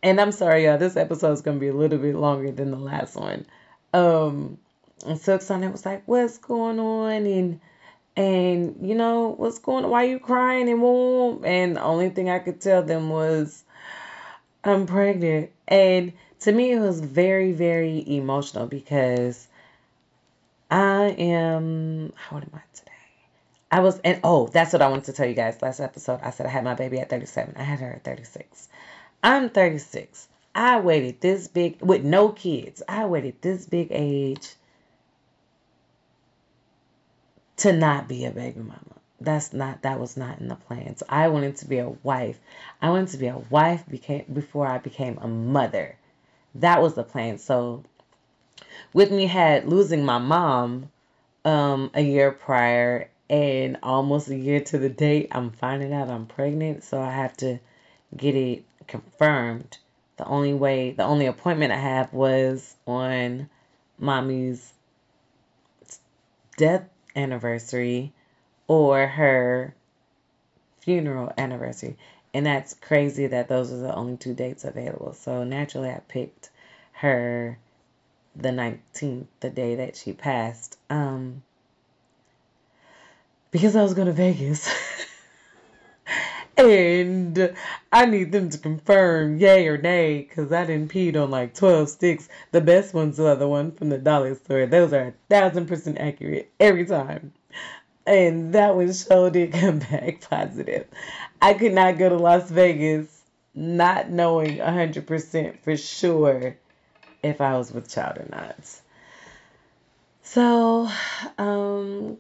and 0.03 0.21
I'm 0.21 0.33
sorry, 0.33 0.65
y'all, 0.65 0.79
this 0.79 0.97
episode 0.97 1.33
is 1.33 1.43
gonna 1.43 1.59
be 1.59 1.69
a 1.69 1.75
little 1.75 1.99
bit 1.99 2.15
longer 2.15 2.51
than 2.51 2.71
the 2.71 2.79
last 2.79 3.17
one. 3.17 3.47
Um 3.93 4.59
and 5.07 5.21
Silk 5.21 5.43
Sonic 5.43 5.73
was 5.73 5.85
like, 5.85 6.03
What's 6.07 6.39
going 6.39 6.79
on? 6.79 7.27
And 7.27 7.61
and 8.17 8.77
you 8.83 8.95
know, 8.95 9.35
what's 9.37 9.59
going 9.59 9.85
on? 9.85 9.91
Why 9.91 10.05
you 10.05 10.19
crying 10.19 10.69
and 10.69 10.81
warm? 10.81 11.45
And 11.45 11.77
the 11.77 11.83
only 11.83 12.11
thing 12.11 12.31
I 12.31 12.39
could 12.39 12.61
tell 12.61 12.83
them 12.83 13.09
was 13.11 13.65
I'm 14.63 14.87
pregnant. 14.87 15.51
And 15.67 16.13
to 16.41 16.53
me 16.53 16.73
it 16.73 16.81
was 16.81 17.01
very, 17.01 17.53
very 17.53 18.05
emotional 18.07 18.67
because 18.67 19.49
I 20.71 21.15
am 21.19 22.13
how 22.17 22.37
old 22.37 22.45
am 22.45 22.51
I 22.55 22.63
today? 22.75 22.91
I 23.71 23.81
was, 23.81 23.99
and 24.05 24.21
oh, 24.23 24.47
that's 24.47 24.73
what 24.73 24.83
I 24.83 24.89
wanted 24.89 25.07
to 25.07 25.13
tell 25.13 25.27
you 25.27 25.35
guys. 25.35 25.61
Last 25.61 25.81
episode, 25.81 26.21
I 26.23 26.31
said 26.31 26.47
I 26.47 26.51
had 26.51 26.63
my 26.63 26.75
baby 26.75 27.01
at 27.01 27.11
37. 27.11 27.55
I 27.57 27.63
had 27.65 27.81
her 27.81 27.95
at 27.95 28.05
36. 28.05 28.69
I'm 29.23 29.51
36. 29.51 30.29
I 30.55 30.79
waited 30.79 31.21
this 31.21 31.49
big, 31.49 31.83
with 31.83 32.05
no 32.05 32.29
kids, 32.29 32.83
I 32.89 33.07
waited 33.07 33.43
this 33.43 33.67
big 33.67 33.89
age 33.91 34.55
to 37.57 37.73
not 37.73 38.09
be 38.09 38.25
a 38.25 38.31
baby 38.31 38.61
mama. 38.61 38.81
That's 39.21 39.53
not, 39.53 39.83
that 39.83 40.01
was 40.01 40.17
not 40.17 40.41
in 40.41 40.49
the 40.49 40.57
plans. 40.57 41.03
I 41.09 41.29
wanted 41.29 41.57
to 41.57 41.69
be 41.69 41.79
a 41.79 41.89
wife. 41.89 42.39
I 42.83 42.91
wanted 42.91 43.09
to 43.09 43.17
be 43.17 43.29
a 43.29 43.39
wife 43.39 43.85
became, 43.89 44.25
before 44.33 44.67
I 44.67 44.79
became 44.79 45.19
a 45.19 45.29
mother. 45.29 45.97
That 46.57 46.83
was 46.83 46.95
the 46.95 47.05
plan. 47.05 47.39
So, 47.39 47.85
with 48.93 49.11
me 49.11 49.27
had 49.27 49.69
losing 49.69 50.05
my 50.05 50.19
mom 50.19 50.91
um, 51.45 51.91
a 51.95 52.03
year 52.03 52.33
prior 52.33 53.09
and 53.31 53.79
almost 53.83 54.29
a 54.29 54.37
year 54.37 54.61
to 54.61 54.79
the 54.79 54.89
date, 54.89 55.29
I'm 55.33 55.51
finding 55.51 55.93
out 55.93 56.11
I'm 56.11 56.27
pregnant, 56.27 56.85
so 56.85 57.01
I 57.01 57.11
have 57.11 57.37
to 57.39 57.59
get 58.17 58.35
it 58.35 58.65
confirmed. 58.87 59.79
The 60.17 60.27
only 60.27 60.55
way, 60.55 60.93
the 60.93 61.05
only 61.05 61.27
appointment 61.27 61.73
I 61.73 61.79
have 61.79 62.13
was 62.13 62.77
on 62.87 63.49
mommy's 63.99 64.73
death 66.57 66.89
anniversary 67.17 68.13
or 68.67 69.07
her 69.07 69.75
funeral 70.81 71.33
anniversary. 71.39 71.97
And 72.33 72.45
that's 72.45 72.75
crazy 72.75 73.29
that 73.29 73.49
those 73.49 73.73
are 73.73 73.79
the 73.79 73.95
only 73.95 74.17
two 74.17 74.35
dates 74.35 74.65
available. 74.65 75.15
So 75.15 75.45
naturally, 75.45 75.91
I 75.91 76.01
picked 76.09 76.51
her 76.93 77.59
the 78.35 78.49
19th, 78.49 79.27
the 79.41 79.51
day 79.51 79.77
that 79.77 79.97
she 79.97 80.13
passed. 80.13 80.77
Um, 80.91 81.43
because 83.51 83.77
I 83.77 83.83
was 83.83 83.95
going 83.95 84.09
to 84.09 84.13
Vegas. 84.13 84.69
and 86.57 87.55
I 87.93 88.07
need 88.07 88.33
them 88.33 88.51
to 88.51 88.59
confirm 88.59 89.39
yay 89.39 89.67
or 89.67 89.79
nay 89.79 90.23
because 90.23 90.53
I 90.53 90.67
didn't 90.67 90.93
peed 90.93 91.17
on 91.17 91.31
like 91.31 91.55
12 91.55 91.89
sticks. 91.89 92.29
The 92.53 92.61
best 92.61 92.95
ones 92.95 93.19
are 93.19 93.35
the 93.35 93.49
one 93.49 93.73
from 93.73 93.89
the 93.89 93.99
dollar 93.99 94.35
store. 94.35 94.67
Those 94.67 94.93
are 94.93 95.09
a 95.09 95.15
thousand 95.29 95.67
percent 95.67 95.99
accurate 95.99 96.51
every 96.61 96.87
time. 96.87 97.33
And 98.07 98.53
that 98.55 98.77
one 98.77 98.93
showed 98.93 99.35
it 99.37 99.53
come 99.53 99.79
back 99.91 100.21
positive. 100.29 100.87
I 101.41 101.55
could 101.55 101.73
not 101.73 101.99
go 101.99 102.09
to 102.09 102.17
Las 102.17 102.51
Vegas 102.51 103.23
not 103.55 104.11
knowing 104.11 104.59
100% 104.59 105.59
for 105.61 105.77
sure 105.77 106.57
if 107.23 107.41
I 107.41 107.57
was 107.57 107.73
with 107.73 107.89
child 107.89 108.19
or 108.19 108.29
not. 108.31 108.57
So, 110.23 110.89
um, 111.39 112.19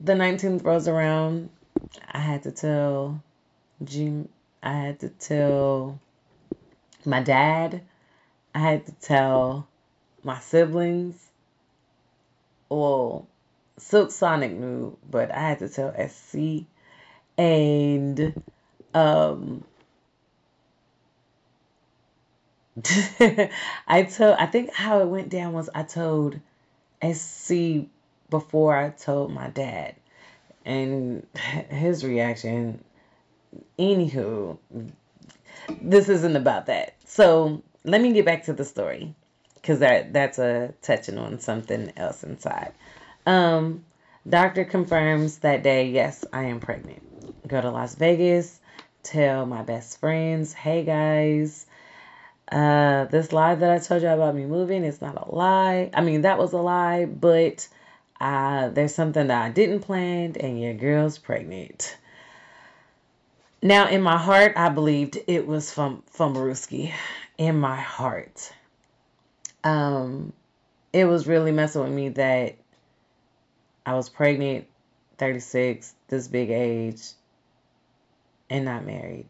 the 0.00 0.14
19th 0.14 0.64
rolls 0.64 0.88
around. 0.88 1.50
I 2.12 2.18
had 2.18 2.42
to 2.44 2.52
tell 2.52 3.22
Jim. 3.84 4.28
I 4.62 4.72
had 4.72 5.00
to 5.00 5.08
tell 5.10 6.00
my 7.04 7.22
dad. 7.22 7.82
I 8.54 8.58
had 8.60 8.86
to 8.86 8.92
tell 8.92 9.68
my 10.22 10.38
siblings. 10.40 11.30
Well, 12.68 13.26
Silk 13.78 14.10
Sonic 14.10 14.52
knew, 14.52 14.96
but 15.10 15.30
I 15.30 15.40
had 15.40 15.58
to 15.60 15.68
tell 15.68 15.94
SC. 16.08 16.66
And 17.38 18.34
um 18.94 19.64
I 23.88 24.02
told 24.02 24.36
I 24.38 24.46
think 24.46 24.72
how 24.72 25.00
it 25.00 25.06
went 25.06 25.28
down 25.28 25.52
was 25.52 25.70
I 25.74 25.82
told 25.84 26.40
SC 27.02 27.86
before 28.30 28.76
I 28.76 28.90
told 28.90 29.32
my 29.32 29.48
dad. 29.48 29.94
And 30.64 31.26
his 31.70 32.04
reaction 32.04 32.82
anywho, 33.78 34.58
this 35.82 36.08
isn't 36.08 36.36
about 36.36 36.66
that. 36.66 36.94
So 37.04 37.62
let 37.84 38.00
me 38.00 38.12
get 38.12 38.24
back 38.24 38.44
to 38.44 38.52
the 38.52 38.64
story 38.64 39.14
because 39.54 39.80
that 39.80 40.12
that's 40.12 40.38
a 40.38 40.74
touching 40.82 41.18
on 41.18 41.38
something 41.40 41.92
else 41.96 42.24
inside. 42.24 42.72
Um, 43.26 43.84
doctor 44.28 44.64
confirms 44.64 45.38
that 45.38 45.62
day, 45.62 45.88
yes, 45.88 46.24
I 46.32 46.44
am 46.44 46.60
pregnant. 46.60 47.02
Go 47.46 47.60
to 47.60 47.70
Las 47.70 47.94
Vegas, 47.94 48.60
tell 49.02 49.46
my 49.46 49.62
best 49.62 50.00
friends, 50.00 50.52
hey 50.52 50.84
guys, 50.84 51.66
uh, 52.50 53.04
this 53.06 53.32
lie 53.32 53.54
that 53.54 53.70
I 53.70 53.78
told 53.78 54.02
you 54.02 54.08
about 54.08 54.34
me 54.34 54.44
moving 54.44 54.84
is 54.84 55.00
not 55.00 55.16
a 55.16 55.34
lie. 55.34 55.90
I 55.94 56.02
mean, 56.02 56.22
that 56.22 56.38
was 56.38 56.52
a 56.52 56.58
lie, 56.58 57.06
but 57.06 57.66
uh, 58.24 58.70
there's 58.70 58.94
something 58.94 59.26
that 59.26 59.42
I 59.44 59.50
didn't 59.50 59.80
plan, 59.80 60.34
and 60.40 60.58
your 60.58 60.72
girl's 60.72 61.18
pregnant. 61.18 61.94
Now, 63.60 63.86
in 63.88 64.00
my 64.00 64.16
heart, 64.16 64.54
I 64.56 64.70
believed 64.70 65.18
it 65.26 65.46
was 65.46 65.70
from 65.70 66.02
Maruski. 66.16 66.90
In 67.36 67.60
my 67.60 67.76
heart, 67.76 68.50
um, 69.62 70.32
it 70.90 71.04
was 71.04 71.26
really 71.26 71.52
messing 71.52 71.82
with 71.82 71.92
me 71.92 72.08
that 72.10 72.56
I 73.84 73.92
was 73.92 74.08
pregnant, 74.08 74.68
36, 75.18 75.92
this 76.08 76.26
big 76.26 76.48
age, 76.48 77.02
and 78.48 78.64
not 78.64 78.86
married. 78.86 79.28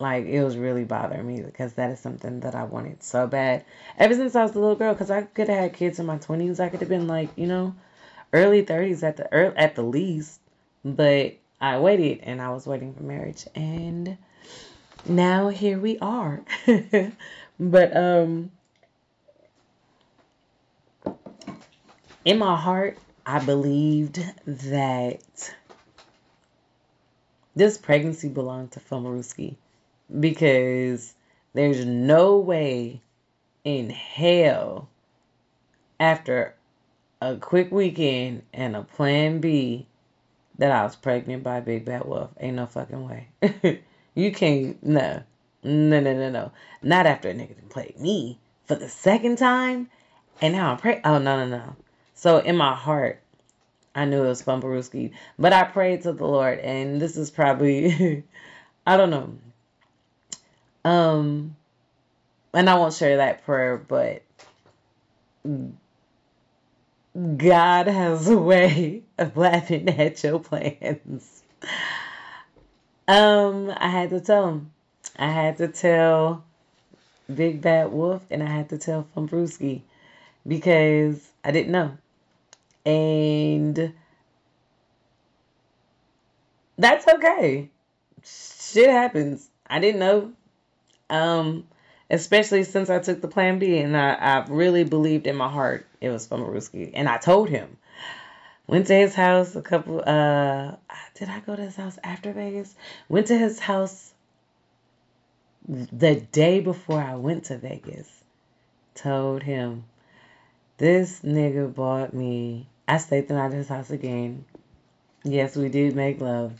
Like 0.00 0.26
it 0.26 0.42
was 0.42 0.56
really 0.56 0.82
bothering 0.82 1.24
me 1.24 1.40
because 1.40 1.74
that 1.74 1.92
is 1.92 2.00
something 2.00 2.40
that 2.40 2.56
I 2.56 2.64
wanted 2.64 3.00
so 3.04 3.28
bad 3.28 3.64
ever 3.96 4.12
since 4.12 4.34
I 4.34 4.42
was 4.42 4.56
a 4.56 4.58
little 4.58 4.74
girl. 4.74 4.92
Because 4.92 5.12
I 5.12 5.22
could 5.22 5.48
have 5.48 5.58
had 5.58 5.72
kids 5.74 6.00
in 6.00 6.06
my 6.06 6.18
twenties. 6.18 6.58
I 6.58 6.68
could 6.68 6.80
have 6.80 6.88
been 6.88 7.06
like 7.06 7.28
you 7.36 7.46
know, 7.46 7.76
early 8.34 8.62
thirties 8.62 9.02
at 9.02 9.16
the 9.16 9.32
early, 9.32 9.56
at 9.56 9.76
the 9.76 9.82
least. 9.82 10.40
But 10.84 11.36
I 11.60 11.78
waited 11.78 12.20
and 12.24 12.42
I 12.42 12.50
was 12.50 12.66
waiting 12.66 12.92
for 12.92 13.04
marriage 13.04 13.46
and 13.54 14.18
now 15.06 15.48
here 15.48 15.78
we 15.78 15.98
are. 16.00 16.42
but 17.60 17.96
um 17.96 18.50
in 22.24 22.38
my 22.38 22.56
heart 22.56 22.98
I 23.24 23.38
believed 23.38 24.22
that 24.46 25.54
this 27.56 27.78
pregnancy 27.78 28.28
belonged 28.28 28.72
to 28.72 28.80
Fumbaruski 28.80 29.54
because 30.20 31.14
there's 31.54 31.84
no 31.86 32.38
way 32.38 33.00
in 33.62 33.88
hell 33.88 34.88
after 35.98 36.54
a 37.24 37.36
quick 37.36 37.72
weekend 37.72 38.42
and 38.52 38.76
a 38.76 38.82
plan 38.82 39.40
B 39.40 39.86
that 40.58 40.70
I 40.70 40.84
was 40.84 40.94
pregnant 40.94 41.42
by 41.42 41.60
Big 41.60 41.84
Bad 41.86 42.04
Wolf. 42.04 42.30
Ain't 42.38 42.56
no 42.56 42.66
fucking 42.66 43.08
way. 43.08 43.80
you 44.14 44.30
can't, 44.30 44.82
no. 44.84 45.22
No, 45.62 46.00
no, 46.00 46.14
no, 46.14 46.30
no. 46.30 46.52
Not 46.82 47.06
after 47.06 47.30
a 47.30 47.34
nigga 47.34 47.56
played 47.70 47.98
me 47.98 48.38
for 48.66 48.74
the 48.74 48.90
second 48.90 49.38
time. 49.38 49.88
And 50.42 50.54
now 50.54 50.72
I'm 50.72 50.76
pregnant. 50.76 51.06
Oh, 51.06 51.18
no, 51.18 51.46
no, 51.46 51.56
no. 51.56 51.76
So 52.14 52.38
in 52.38 52.56
my 52.56 52.74
heart, 52.74 53.20
I 53.94 54.04
knew 54.04 54.22
it 54.22 54.28
was 54.28 54.42
Fumbaruski. 54.42 55.12
But 55.38 55.54
I 55.54 55.64
prayed 55.64 56.02
to 56.02 56.12
the 56.12 56.26
Lord. 56.26 56.58
And 56.58 57.00
this 57.00 57.16
is 57.16 57.30
probably, 57.30 58.22
I 58.86 58.96
don't 58.98 59.10
know. 59.10 59.38
Um, 60.84 61.56
and 62.52 62.68
I 62.68 62.74
won't 62.74 62.92
share 62.92 63.16
that 63.16 63.46
prayer, 63.46 63.78
but 63.78 64.22
God 67.14 67.86
has 67.86 68.28
a 68.28 68.36
way 68.36 69.02
of 69.18 69.36
laughing 69.36 69.88
at 69.88 70.22
your 70.24 70.40
plans. 70.40 71.42
Um, 73.06 73.72
I 73.76 73.88
had 73.88 74.10
to 74.10 74.20
tell 74.20 74.48
him. 74.48 74.72
I 75.16 75.30
had 75.30 75.58
to 75.58 75.68
tell 75.68 76.44
Big 77.32 77.60
Bad 77.60 77.92
Wolf 77.92 78.24
and 78.30 78.42
I 78.42 78.46
had 78.46 78.70
to 78.70 78.78
tell 78.78 79.06
Fumbaruski 79.14 79.82
because 80.46 81.24
I 81.44 81.52
didn't 81.52 81.70
know. 81.70 81.96
And 82.84 83.94
that's 86.76 87.06
okay. 87.06 87.70
Shit 88.24 88.90
happens. 88.90 89.48
I 89.68 89.78
didn't 89.78 90.00
know. 90.00 90.32
Um, 91.08 91.68
especially 92.14 92.62
since 92.62 92.90
I 92.90 93.00
took 93.00 93.20
the 93.20 93.28
plan 93.28 93.58
B 93.58 93.78
and 93.78 93.96
I, 93.96 94.14
I 94.14 94.46
really 94.48 94.84
believed 94.84 95.26
in 95.26 95.36
my 95.36 95.48
heart 95.48 95.86
it 96.00 96.10
was 96.10 96.26
Fumbaruski. 96.26 96.92
And 96.94 97.08
I 97.08 97.18
told 97.18 97.48
him. 97.48 97.76
Went 98.66 98.86
to 98.86 98.94
his 98.94 99.14
house 99.14 99.56
a 99.56 99.62
couple 99.62 100.02
uh 100.06 100.76
did 101.14 101.28
I 101.28 101.40
go 101.40 101.54
to 101.54 101.62
his 101.62 101.76
house 101.76 101.98
after 102.02 102.32
Vegas? 102.32 102.74
Went 103.08 103.26
to 103.26 103.36
his 103.36 103.58
house 103.58 104.12
the 105.68 106.14
day 106.14 106.60
before 106.60 107.00
I 107.00 107.16
went 107.16 107.44
to 107.46 107.58
Vegas. 107.58 108.08
Told 108.94 109.42
him 109.42 109.84
this 110.78 111.20
nigga 111.20 111.74
bought 111.74 112.14
me 112.14 112.68
I 112.88 112.98
stayed 112.98 113.28
the 113.28 113.34
night 113.34 113.46
at 113.46 113.52
his 113.52 113.68
house 113.68 113.90
again. 113.90 114.44
Yes, 115.24 115.56
we 115.56 115.68
did 115.68 115.94
make 115.94 116.20
love. 116.20 116.52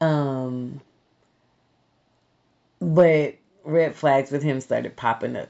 Um 0.00 0.80
but 2.80 3.34
red 3.64 3.94
flags 3.94 4.30
with 4.30 4.42
him 4.42 4.60
started 4.60 4.96
popping 4.96 5.36
up. 5.36 5.48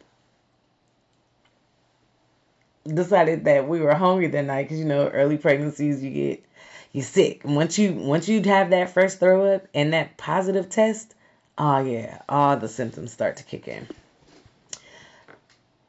Decided 2.87 3.45
that 3.45 3.69
we 3.69 3.81
were 3.81 3.95
hungry 3.95 4.27
that 4.29 4.45
night 4.45 4.65
because 4.65 4.79
you 4.79 4.85
know 4.87 5.09
early 5.09 5.37
pregnancies 5.37 6.03
you 6.03 6.11
get 6.11 6.45
you 6.93 7.03
sick. 7.03 7.43
once 7.45 7.79
you 7.79 7.93
once 7.93 8.29
you 8.29 8.43
have 8.43 8.71
that 8.71 8.91
first 8.91 9.21
throw 9.21 9.55
up 9.55 9.67
and 9.75 9.93
that 9.93 10.17
positive 10.17 10.69
test, 10.69 11.15
oh 11.59 11.79
yeah, 11.79 12.23
all 12.29 12.57
the 12.57 12.69
symptoms 12.69 13.13
start 13.13 13.37
to 13.37 13.45
kick 13.45 13.69
in. 13.69 13.87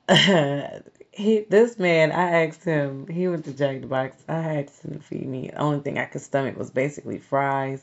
he 1.12 1.46
this 1.50 1.80
man, 1.80 2.12
I 2.12 2.46
asked 2.46 2.64
him. 2.64 3.08
He 3.08 3.28
went 3.28 3.46
to 3.46 3.54
Jack 3.54 3.82
the 3.82 3.88
Box. 3.88 4.18
I 4.28 4.62
asked 4.62 4.84
him 4.84 4.96
to 4.96 5.00
feed 5.00 5.28
me. 5.28 5.48
The 5.48 5.58
only 5.58 5.80
thing 5.80 5.98
I 5.98 6.06
could 6.06 6.22
stomach 6.22 6.58
was 6.58 6.70
basically 6.70 7.18
fries 7.18 7.82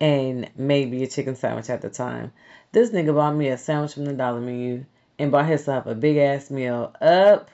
and 0.00 0.50
maybe 0.56 1.02
a 1.02 1.06
chicken 1.06 1.36
sandwich 1.36 1.70
at 1.70 1.82
the 1.82 1.90
time. 1.90 2.32
This 2.72 2.90
nigga 2.90 3.14
bought 3.14 3.34
me 3.34 3.48
a 3.48 3.58
sandwich 3.58 3.94
from 3.94 4.04
the 4.06 4.12
dollar 4.12 4.40
menu 4.40 4.84
and 5.18 5.30
bought 5.30 5.46
himself 5.46 5.86
a 5.86 5.94
big 5.94 6.16
ass 6.16 6.50
meal. 6.50 6.94
Up, 7.00 7.50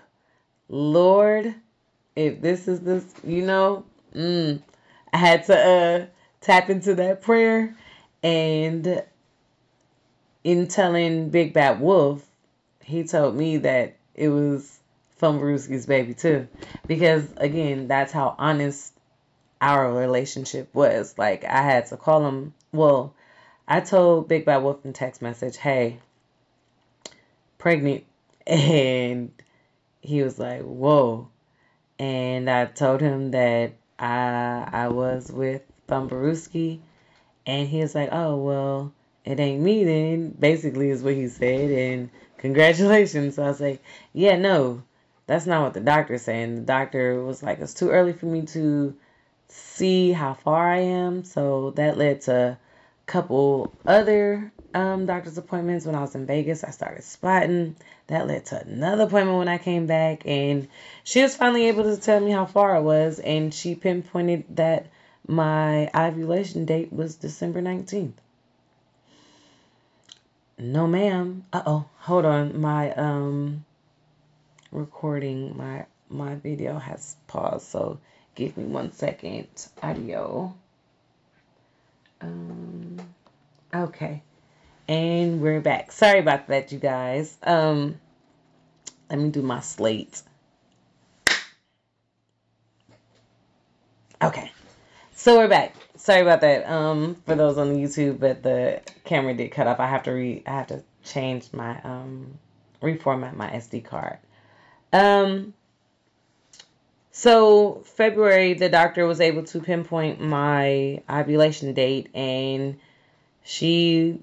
Lord, 0.68 1.54
if 2.14 2.40
this 2.40 2.68
is 2.68 2.80
this, 2.80 3.04
you 3.24 3.42
know, 3.42 3.84
mm, 4.14 4.60
I 5.12 5.16
had 5.16 5.44
to 5.46 5.58
uh, 5.58 6.06
tap 6.40 6.70
into 6.70 6.94
that 6.96 7.22
prayer 7.22 7.76
and 8.22 9.02
in 10.44 10.68
telling 10.68 11.30
Big 11.30 11.52
Bad 11.52 11.80
Wolf, 11.80 12.24
he 12.80 13.02
told 13.02 13.34
me 13.34 13.56
that 13.58 13.96
it 14.14 14.28
was 14.28 14.78
Fumbaruski's 15.20 15.86
baby 15.86 16.14
too. 16.14 16.46
Because 16.86 17.26
again, 17.36 17.88
that's 17.88 18.12
how 18.12 18.36
honest 18.38 18.92
our 19.60 19.92
relationship 19.92 20.68
was. 20.74 21.14
Like 21.18 21.44
I 21.44 21.62
had 21.62 21.86
to 21.86 21.96
call 21.96 22.26
him. 22.26 22.54
Well, 22.72 23.14
I 23.66 23.80
told 23.80 24.28
Big 24.28 24.44
Bad 24.44 24.62
Wolf 24.62 24.84
in 24.84 24.92
text 24.92 25.22
message, 25.22 25.56
"Hey, 25.56 25.98
pregnant," 27.58 28.04
and 28.46 29.32
he 30.00 30.22
was 30.22 30.38
like, 30.38 30.62
"Whoa," 30.62 31.28
and 31.98 32.48
I 32.50 32.66
told 32.66 33.00
him 33.00 33.32
that 33.32 33.72
I 33.98 34.68
I 34.72 34.88
was 34.88 35.30
with 35.32 35.62
Fumbaruski, 35.88 36.80
and 37.46 37.68
he 37.68 37.80
was 37.80 37.94
like, 37.94 38.10
"Oh 38.12 38.36
well." 38.36 38.92
It 39.26 39.40
ain't 39.40 39.60
me 39.60 39.82
then, 39.82 40.36
basically 40.38 40.88
is 40.88 41.02
what 41.02 41.14
he 41.14 41.26
said, 41.26 41.72
and 41.72 42.10
congratulations. 42.38 43.34
So 43.34 43.42
I 43.42 43.48
was 43.48 43.60
like, 43.60 43.82
yeah, 44.12 44.36
no, 44.36 44.82
that's 45.26 45.46
not 45.46 45.62
what 45.62 45.74
the 45.74 45.80
doctor's 45.80 46.22
saying. 46.22 46.54
The 46.54 46.60
doctor 46.60 47.20
was 47.24 47.42
like, 47.42 47.58
it's 47.58 47.74
too 47.74 47.90
early 47.90 48.12
for 48.12 48.26
me 48.26 48.42
to 48.42 48.94
see 49.48 50.12
how 50.12 50.34
far 50.34 50.72
I 50.72 50.80
am. 50.80 51.24
So 51.24 51.70
that 51.72 51.96
led 51.96 52.22
to 52.22 52.34
a 52.34 52.58
couple 53.06 53.72
other 53.86 54.52
um, 54.74 55.06
doctor's 55.06 55.38
appointments 55.38 55.86
when 55.86 55.94
I 55.94 56.00
was 56.00 56.14
in 56.14 56.26
Vegas. 56.26 56.64
I 56.64 56.70
started 56.70 57.02
spotting. 57.04 57.76
That 58.08 58.26
led 58.26 58.46
to 58.46 58.60
another 58.60 59.04
appointment 59.04 59.38
when 59.38 59.48
I 59.48 59.58
came 59.58 59.86
back, 59.86 60.26
and 60.26 60.68
she 61.02 61.22
was 61.22 61.34
finally 61.34 61.66
able 61.66 61.84
to 61.84 61.96
tell 61.96 62.20
me 62.20 62.30
how 62.30 62.46
far 62.46 62.76
I 62.76 62.80
was, 62.80 63.18
and 63.18 63.52
she 63.52 63.74
pinpointed 63.74 64.44
that 64.56 64.86
my 65.26 65.90
ovulation 65.94 66.66
date 66.66 66.92
was 66.92 67.16
December 67.16 67.60
19th. 67.60 68.12
No, 70.58 70.86
ma'am. 70.86 71.44
Uh 71.52 71.62
oh. 71.66 71.84
Hold 71.98 72.24
on. 72.24 72.60
My 72.60 72.92
um 72.94 73.64
recording, 74.72 75.56
my 75.56 75.86
my 76.08 76.36
video 76.36 76.78
has 76.78 77.16
paused, 77.26 77.66
so 77.66 77.98
give 78.36 78.56
me 78.56 78.64
one 78.64 78.92
second. 78.92 79.48
Audio. 79.82 80.54
Um 82.20 82.98
okay. 83.74 84.22
And 84.86 85.40
we're 85.40 85.60
back. 85.60 85.90
Sorry 85.90 86.20
about 86.20 86.46
that, 86.46 86.70
you 86.70 86.78
guys. 86.78 87.36
Um 87.42 87.98
let 89.10 89.18
me 89.18 89.30
do 89.30 89.42
my 89.42 89.60
slate. 89.60 90.22
Okay. 94.22 94.52
So 95.14 95.38
we're 95.38 95.48
back. 95.48 95.74
Sorry 95.96 96.20
about 96.20 96.40
that. 96.42 96.70
Um, 96.70 97.16
for 97.26 97.34
those 97.34 97.58
on 97.58 97.72
the 97.72 97.80
YouTube, 97.80 98.18
but 98.20 98.42
the 98.42 98.80
camera 99.04 99.34
did 99.34 99.50
cut 99.50 99.66
off. 99.66 99.80
I 99.80 99.86
have 99.86 100.02
to 100.04 100.12
re 100.12 100.42
I 100.46 100.50
have 100.50 100.66
to 100.68 100.82
change 101.04 101.52
my 101.52 101.80
um 101.82 102.38
reformat 102.82 103.34
my 103.34 103.48
SD 103.48 103.84
card. 103.84 104.18
Um 104.92 105.54
so 107.18 107.82
February 107.96 108.52
the 108.52 108.68
doctor 108.68 109.06
was 109.06 109.22
able 109.22 109.42
to 109.42 109.58
pinpoint 109.58 110.20
my 110.20 111.02
ovulation 111.08 111.72
date 111.72 112.10
and 112.14 112.78
she 113.42 114.20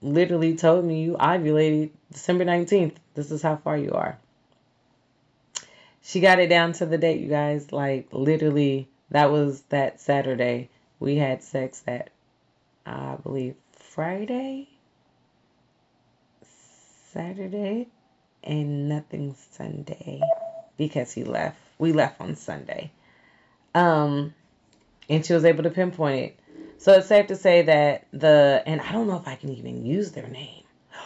literally 0.00 0.56
told 0.56 0.82
me 0.82 1.02
you 1.02 1.16
ovulated 1.20 1.90
December 2.10 2.46
19th. 2.46 2.94
This 3.12 3.30
is 3.30 3.42
how 3.42 3.56
far 3.56 3.76
you 3.76 3.92
are. 3.92 4.16
She 6.00 6.20
got 6.20 6.38
it 6.38 6.48
down 6.48 6.72
to 6.72 6.86
the 6.86 6.96
date, 6.96 7.20
you 7.20 7.28
guys. 7.28 7.72
Like 7.72 8.08
literally 8.10 8.88
that 9.10 9.30
was 9.30 9.60
that 9.68 10.00
Saturday. 10.00 10.70
We 10.98 11.16
had 11.16 11.42
sex 11.42 11.80
that 11.80 12.08
I 12.86 13.16
believe 13.22 13.56
Friday, 13.72 14.66
Saturday, 17.12 17.88
and 18.42 18.88
nothing 18.88 19.36
Sunday 19.50 20.22
because 20.78 21.12
he 21.12 21.24
left. 21.24 21.58
We 21.80 21.92
left 21.92 22.20
on 22.20 22.36
Sunday. 22.36 22.92
Um, 23.74 24.34
and 25.08 25.24
she 25.24 25.32
was 25.32 25.44
able 25.44 25.62
to 25.64 25.70
pinpoint 25.70 26.20
it. 26.20 26.38
So 26.78 26.92
it's 26.92 27.08
safe 27.08 27.26
to 27.28 27.36
say 27.36 27.62
that 27.62 28.06
the, 28.12 28.62
and 28.66 28.80
I 28.80 28.92
don't 28.92 29.06
know 29.06 29.16
if 29.16 29.26
I 29.26 29.34
can 29.34 29.50
even 29.50 29.84
use 29.84 30.12
their 30.12 30.28
name. 30.28 30.64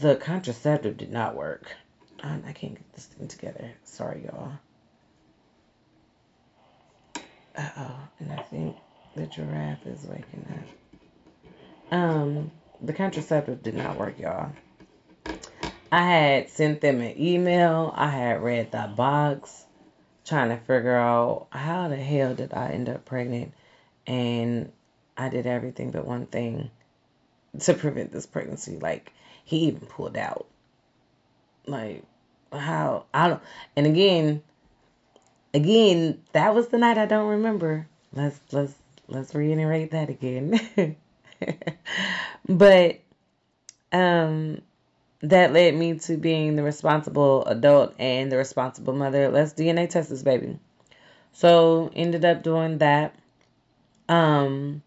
The 0.00 0.14
contraceptive 0.14 0.96
did 0.96 1.10
not 1.10 1.34
work. 1.34 1.74
I, 2.22 2.38
I 2.46 2.52
can't 2.52 2.74
get 2.74 2.92
this 2.92 3.06
thing 3.06 3.26
together. 3.26 3.68
Sorry, 3.82 4.24
y'all. 4.24 4.52
Uh 7.56 7.70
oh, 7.76 8.00
and 8.20 8.30
I 8.30 8.42
think 8.42 8.76
the 9.16 9.26
giraffe 9.26 9.84
is 9.86 10.04
waking 10.04 10.46
up. 10.52 11.92
Um, 11.92 12.52
the 12.80 12.92
contraceptive 12.92 13.64
did 13.64 13.74
not 13.74 13.98
work, 13.98 14.20
y'all. 14.20 14.52
I 15.90 16.02
had 16.02 16.50
sent 16.50 16.80
them 16.80 17.00
an 17.00 17.20
email. 17.20 17.92
I 17.96 18.10
had 18.10 18.42
read 18.42 18.70
the 18.70 18.92
box, 18.94 19.64
trying 20.28 20.50
to 20.50 20.56
figure 20.56 20.96
out 20.96 21.46
how 21.50 21.88
the 21.88 21.96
hell 21.96 22.34
did 22.34 22.52
I 22.52 22.70
end 22.70 22.88
up 22.88 23.04
pregnant, 23.04 23.52
and 24.06 24.70
I 25.16 25.28
did 25.28 25.46
everything 25.46 25.90
but 25.90 26.06
one 26.06 26.26
thing 26.26 26.70
to 27.60 27.74
prevent 27.74 28.12
this 28.12 28.26
pregnancy. 28.26 28.78
Like 28.78 29.12
he 29.44 29.60
even 29.66 29.80
pulled 29.80 30.16
out. 30.16 30.46
Like 31.66 32.04
how 32.52 33.06
I 33.12 33.28
don't. 33.28 33.42
And 33.76 33.86
again, 33.86 34.42
again, 35.54 36.22
that 36.32 36.54
was 36.54 36.68
the 36.68 36.78
night 36.78 36.98
I 36.98 37.06
don't 37.06 37.28
remember. 37.28 37.86
Let's 38.12 38.38
let's 38.52 38.74
let's 39.08 39.34
reiterate 39.34 39.92
that 39.92 40.10
again. 40.10 40.96
but 42.48 43.00
um 43.92 44.60
that 45.20 45.52
led 45.52 45.74
me 45.74 45.98
to 45.98 46.16
being 46.16 46.56
the 46.56 46.62
responsible 46.62 47.44
adult 47.46 47.94
and 47.98 48.30
the 48.30 48.36
responsible 48.36 48.94
mother. 48.94 49.28
Let's 49.28 49.52
DNA 49.52 49.88
test 49.88 50.10
this 50.10 50.22
baby. 50.22 50.58
So 51.32 51.90
ended 51.94 52.24
up 52.24 52.42
doing 52.42 52.78
that. 52.78 53.14
Um 54.08 54.82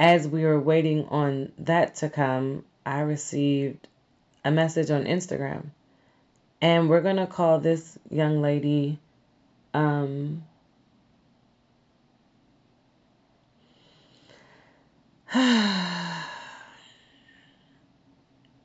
as 0.00 0.28
we 0.28 0.44
were 0.44 0.60
waiting 0.60 1.06
on 1.08 1.52
that 1.58 1.96
to 1.96 2.08
come, 2.08 2.64
I 2.86 3.00
received 3.00 3.88
a 4.44 4.50
message 4.50 4.90
on 4.90 5.04
Instagram. 5.04 5.66
And 6.60 6.88
we're 6.88 7.00
gonna 7.00 7.26
call 7.26 7.58
this 7.58 7.98
young 8.10 8.40
lady 8.40 8.98
um, 9.74 10.44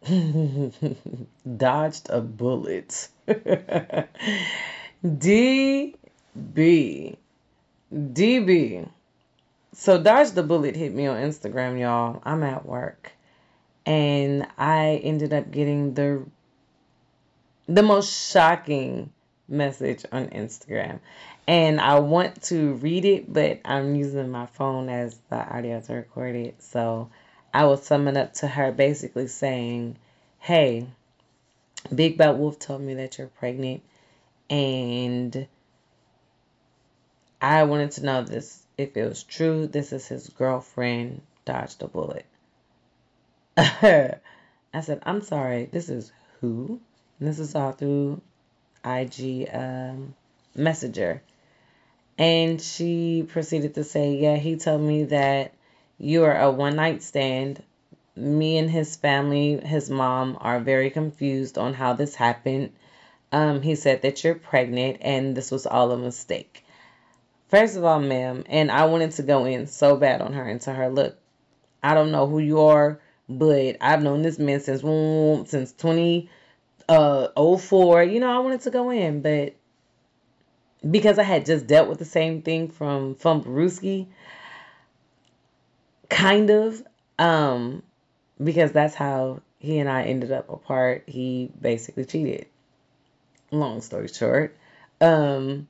dodged 1.58 2.10
a 2.10 2.20
bullet. 2.20 3.08
DB. 5.06 5.96
DB. 7.94 8.90
So 9.74 10.02
Dodge 10.02 10.32
the 10.32 10.44
Bullet 10.44 10.76
hit 10.76 10.94
me 10.94 11.08
on 11.08 11.18
Instagram, 11.18 11.80
y'all. 11.80 12.22
I'm 12.26 12.44
at 12.44 12.66
work. 12.66 13.12
And 13.86 14.48
I 14.58 15.02
ended 15.04 15.34
up 15.34 15.52
getting 15.52 15.94
the 15.94 16.26
the 17.68 17.84
most 17.84 18.32
shocking 18.32 19.12
message 19.48 20.06
on 20.12 20.28
Instagram. 20.28 21.00
And 21.48 21.80
I 21.80 22.00
want 22.00 22.44
to 22.44 22.74
read 22.76 23.06
it, 23.06 23.32
but 23.32 23.62
I'm 23.66 23.96
using 23.96 24.30
my 24.30 24.46
phone 24.48 24.90
as 24.90 25.18
the 25.30 25.38
audio 25.38 25.82
to 25.82 25.94
record 25.94 26.36
it. 26.36 26.62
So 26.62 27.10
I 27.54 27.66
will 27.66 27.78
sum 27.78 28.08
it 28.08 28.18
up 28.18 28.34
to 28.36 28.48
her 28.48 28.72
basically 28.72 29.28
saying, 29.28 29.98
Hey, 30.40 30.88
Big 31.94 32.18
Bad 32.18 32.38
Wolf 32.40 32.60
told 32.60 32.82
me 32.82 32.96
that 32.96 33.18
you're 33.18 33.28
pregnant 33.28 33.84
and 34.50 35.48
I 37.42 37.64
wanted 37.64 37.92
to 37.92 38.06
know 38.06 38.24
this 38.24 38.64
if 38.78 38.96
it 38.96 39.04
was 39.08 39.24
true. 39.24 39.68
This 39.68 39.92
is 39.94 40.08
his 40.08 40.30
girlfriend 40.30 41.22
dodged 41.46 41.82
a 41.84 41.88
bullet. 41.88 42.26
I 43.58 44.82
said, 44.82 45.02
I'm 45.04 45.22
sorry, 45.22 45.66
this 45.66 45.90
is 45.90 46.12
who? 46.40 46.80
And 47.20 47.28
this 47.28 47.40
is 47.40 47.54
all 47.54 47.74
through 47.74 48.22
IG 48.86 49.50
um, 49.54 50.16
Messenger. 50.56 51.22
And 52.18 52.62
she 52.62 53.26
proceeded 53.28 53.76
to 53.76 53.84
say, 53.84 54.16
Yeah, 54.16 54.38
he 54.38 54.56
told 54.56 54.82
me 54.82 55.06
that 55.06 55.54
you 56.04 56.26
are 56.26 56.38
a 56.38 56.52
one 56.52 56.76
night 56.76 57.02
stand. 57.02 57.64
Me 58.16 58.58
and 58.58 58.70
his 58.70 58.96
family, 58.96 59.58
his 59.58 59.90
mom, 59.90 60.38
are 60.40 60.60
very 60.60 60.90
confused 60.90 61.58
on 61.58 61.74
how 61.74 61.94
this 61.94 62.14
happened. 62.14 62.72
Um, 63.32 63.62
he 63.62 63.76
said 63.76 64.02
that 64.02 64.24
you're 64.24 64.36
pregnant 64.36 64.98
and 65.02 65.36
this 65.36 65.50
was 65.50 65.66
all 65.66 65.92
a 65.92 65.98
mistake. 65.98 66.64
First 67.48 67.78
of 67.78 67.86
all, 67.86 68.00
ma'am, 68.00 68.44
and 68.48 68.70
I 68.70 68.86
wanted 68.86 69.12
to 69.14 69.24
go 69.24 69.46
in 69.46 69.66
so 69.66 69.96
bad 69.96 70.22
on 70.22 70.34
her 70.34 70.44
and 70.44 70.60
tell 70.60 70.76
her, 70.76 70.90
look, 70.90 71.18
I 71.82 71.94
don't 71.94 72.12
know 72.12 72.28
who 72.28 72.40
you 72.40 72.62
are, 72.62 73.00
but 73.30 73.78
I've 73.80 74.04
known 74.04 74.22
this 74.22 74.38
man 74.38 74.60
since 74.60 74.82
since 75.50 75.74
20 75.74 76.30
uh 76.90 77.58
04 77.58 78.04
you 78.04 78.20
know 78.20 78.30
i 78.30 78.40
wanted 78.40 78.60
to 78.60 78.70
go 78.70 78.90
in 78.90 79.22
but 79.22 79.56
because 80.92 81.18
i 81.18 81.24
had 81.24 81.46
just 81.46 81.66
dealt 81.66 81.88
with 81.88 81.98
the 81.98 82.04
same 82.04 82.42
thing 82.42 82.68
from 82.68 83.16
Fumbaruski, 83.16 84.08
kind 86.14 86.50
of 86.50 86.82
um 87.20 87.84
because 88.44 88.72
that's 88.72 88.96
how 88.96 89.42
he 89.60 89.80
and 89.80 89.90
i 89.90 90.04
ended 90.04 90.32
up 90.32 90.50
apart 90.50 91.04
he 91.08 91.50
basically 91.60 92.06
cheated 92.06 92.48
long 93.52 93.82
story 93.82 94.08
short 94.08 94.56
um 95.02 95.68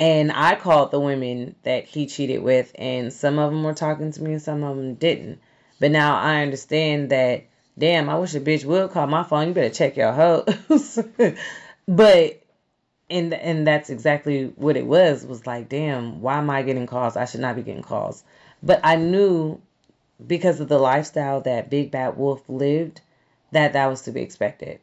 and 0.00 0.32
i 0.32 0.54
called 0.54 0.90
the 0.90 1.00
women 1.00 1.54
that 1.62 1.84
he 1.84 2.06
cheated 2.06 2.42
with 2.42 2.72
and 2.76 3.12
some 3.12 3.38
of 3.38 3.50
them 3.50 3.62
were 3.62 3.74
talking 3.74 4.10
to 4.10 4.22
me 4.22 4.32
and 4.32 4.42
some 4.42 4.62
of 4.64 4.76
them 4.76 4.94
didn't 4.94 5.38
but 5.80 5.90
now 5.90 6.16
i 6.16 6.42
understand 6.42 7.10
that 7.10 7.44
damn, 7.78 8.08
I 8.08 8.18
wish 8.18 8.34
a 8.34 8.40
bitch 8.40 8.64
would 8.64 8.90
call 8.90 9.06
my 9.06 9.22
phone. 9.22 9.48
You 9.48 9.54
better 9.54 9.74
check 9.74 9.96
your 9.96 10.12
hoes. 10.12 10.98
but 11.88 12.42
and 13.10 13.34
and 13.34 13.66
that's 13.66 13.90
exactly 13.90 14.52
what 14.56 14.76
it 14.76 14.86
was. 14.86 15.24
Was 15.24 15.46
like, 15.46 15.68
damn, 15.68 16.20
why 16.20 16.38
am 16.38 16.50
I 16.50 16.62
getting 16.62 16.86
calls? 16.86 17.16
I 17.16 17.24
should 17.24 17.40
not 17.40 17.56
be 17.56 17.62
getting 17.62 17.82
calls. 17.82 18.24
But 18.62 18.80
I 18.84 18.96
knew 18.96 19.60
because 20.24 20.60
of 20.60 20.68
the 20.68 20.78
lifestyle 20.78 21.40
that 21.42 21.70
Big 21.70 21.90
Bad 21.90 22.16
Wolf 22.16 22.42
lived 22.48 23.00
that 23.50 23.74
that 23.74 23.86
was 23.86 24.02
to 24.02 24.12
be 24.12 24.22
expected. 24.22 24.80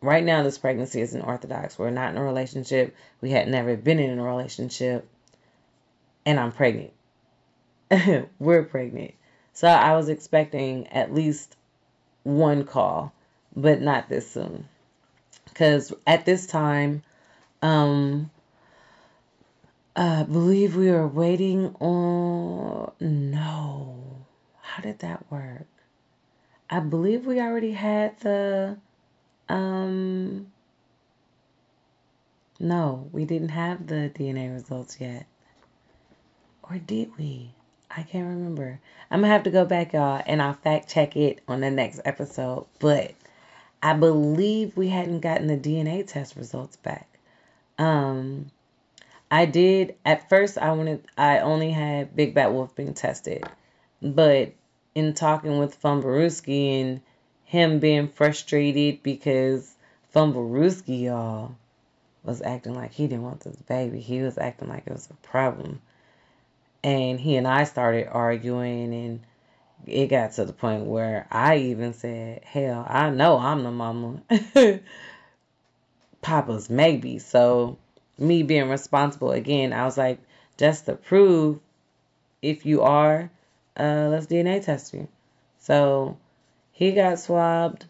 Right 0.00 0.24
now, 0.24 0.42
this 0.42 0.58
pregnancy 0.58 1.00
isn't 1.00 1.22
orthodox. 1.22 1.78
We're 1.78 1.90
not 1.90 2.10
in 2.10 2.18
a 2.18 2.22
relationship. 2.22 2.94
We 3.20 3.30
had 3.30 3.48
never 3.48 3.76
been 3.76 3.98
in 3.98 4.18
a 4.18 4.22
relationship, 4.22 5.08
and 6.26 6.38
I'm 6.38 6.52
pregnant. 6.52 6.92
We're 8.38 8.64
pregnant. 8.64 9.14
So 9.54 9.68
I 9.68 9.96
was 9.96 10.08
expecting 10.08 10.88
at 10.88 11.14
least 11.14 11.56
one 12.22 12.64
call, 12.64 13.12
but 13.56 13.80
not 13.80 14.08
this 14.08 14.30
soon. 14.30 14.68
Because 15.46 15.92
at 16.06 16.26
this 16.26 16.46
time, 16.46 17.02
um, 17.62 18.30
I 19.96 20.24
believe 20.24 20.74
we 20.76 20.90
were 20.90 21.06
waiting 21.06 21.74
on. 21.76 22.92
No. 23.00 24.26
How 24.60 24.82
did 24.82 24.98
that 25.00 25.30
work? 25.30 25.66
I 26.68 26.80
believe 26.80 27.26
we 27.26 27.40
already 27.40 27.72
had 27.72 28.18
the. 28.20 28.78
Um. 29.48 30.52
No, 32.58 33.08
we 33.12 33.24
didn't 33.24 33.50
have 33.50 33.86
the 33.86 34.10
DNA 34.14 34.52
results 34.52 34.98
yet. 35.00 35.26
Or 36.62 36.78
did 36.78 37.16
we? 37.18 37.52
I 37.90 38.02
can't 38.02 38.26
remember. 38.26 38.80
I'm 39.10 39.20
gonna 39.20 39.32
have 39.32 39.44
to 39.44 39.50
go 39.50 39.64
back, 39.64 39.92
y'all, 39.92 40.22
and 40.26 40.42
I'll 40.42 40.54
fact 40.54 40.88
check 40.88 41.16
it 41.16 41.40
on 41.46 41.60
the 41.60 41.70
next 41.70 42.00
episode. 42.04 42.66
But 42.80 43.12
I 43.80 43.92
believe 43.92 44.76
we 44.76 44.88
hadn't 44.88 45.20
gotten 45.20 45.46
the 45.46 45.56
DNA 45.56 46.04
test 46.06 46.34
results 46.34 46.76
back. 46.76 47.08
Um, 47.78 48.50
I 49.30 49.46
did 49.46 49.96
at 50.04 50.28
first. 50.28 50.58
I 50.58 50.72
wanted. 50.72 51.06
I 51.16 51.40
only 51.40 51.70
had 51.70 52.14
Big 52.14 52.34
Bad 52.34 52.52
Wolf 52.52 52.74
being 52.74 52.94
tested, 52.94 53.44
but 54.00 54.52
in 54.94 55.14
talking 55.14 55.58
with 55.58 55.80
Fumbaruski 55.80 56.80
and 56.80 57.00
him 57.44 57.78
being 57.78 58.08
frustrated 58.08 59.02
because 59.02 59.74
Fumbaruski, 60.14 61.02
y'all, 61.04 61.56
was 62.22 62.42
acting 62.42 62.74
like 62.74 62.92
he 62.92 63.06
didn't 63.06 63.24
want 63.24 63.40
this 63.40 63.56
baby. 63.62 64.00
He 64.00 64.22
was 64.22 64.38
acting 64.38 64.68
like 64.68 64.84
it 64.86 64.92
was 64.92 65.08
a 65.10 65.26
problem. 65.26 65.80
And 66.82 67.18
he 67.18 67.36
and 67.36 67.48
I 67.48 67.64
started 67.64 68.08
arguing, 68.08 68.94
and 68.94 69.20
it 69.86 70.08
got 70.08 70.32
to 70.32 70.44
the 70.44 70.52
point 70.52 70.84
where 70.84 71.26
I 71.30 71.56
even 71.56 71.92
said, 71.92 72.44
Hell, 72.44 72.86
I 72.88 73.10
know 73.10 73.38
I'm 73.38 73.62
the 73.62 73.70
mama. 73.70 74.22
Papa's 76.22 76.70
maybe. 76.70 77.18
So, 77.18 77.78
me 78.18 78.42
being 78.42 78.68
responsible 78.68 79.32
again, 79.32 79.72
I 79.72 79.84
was 79.84 79.98
like, 79.98 80.18
just 80.56 80.86
to 80.86 80.94
prove 80.94 81.60
if 82.42 82.64
you 82.66 82.82
are, 82.82 83.30
uh, 83.78 84.08
let's 84.10 84.26
DNA 84.26 84.64
test 84.64 84.94
you. 84.94 85.08
So, 85.58 86.16
he 86.72 86.92
got 86.92 87.18
swabbed. 87.18 87.86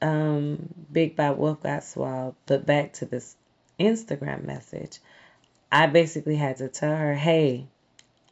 Um, 0.00 0.68
Big 0.90 1.16
Bad 1.16 1.38
Wolf 1.38 1.62
got 1.62 1.84
swabbed. 1.84 2.36
But 2.46 2.66
back 2.66 2.94
to 2.94 3.06
this 3.06 3.36
Instagram 3.78 4.44
message, 4.44 4.98
I 5.70 5.86
basically 5.86 6.36
had 6.36 6.58
to 6.58 6.68
tell 6.68 6.94
her, 6.94 7.14
hey, 7.14 7.66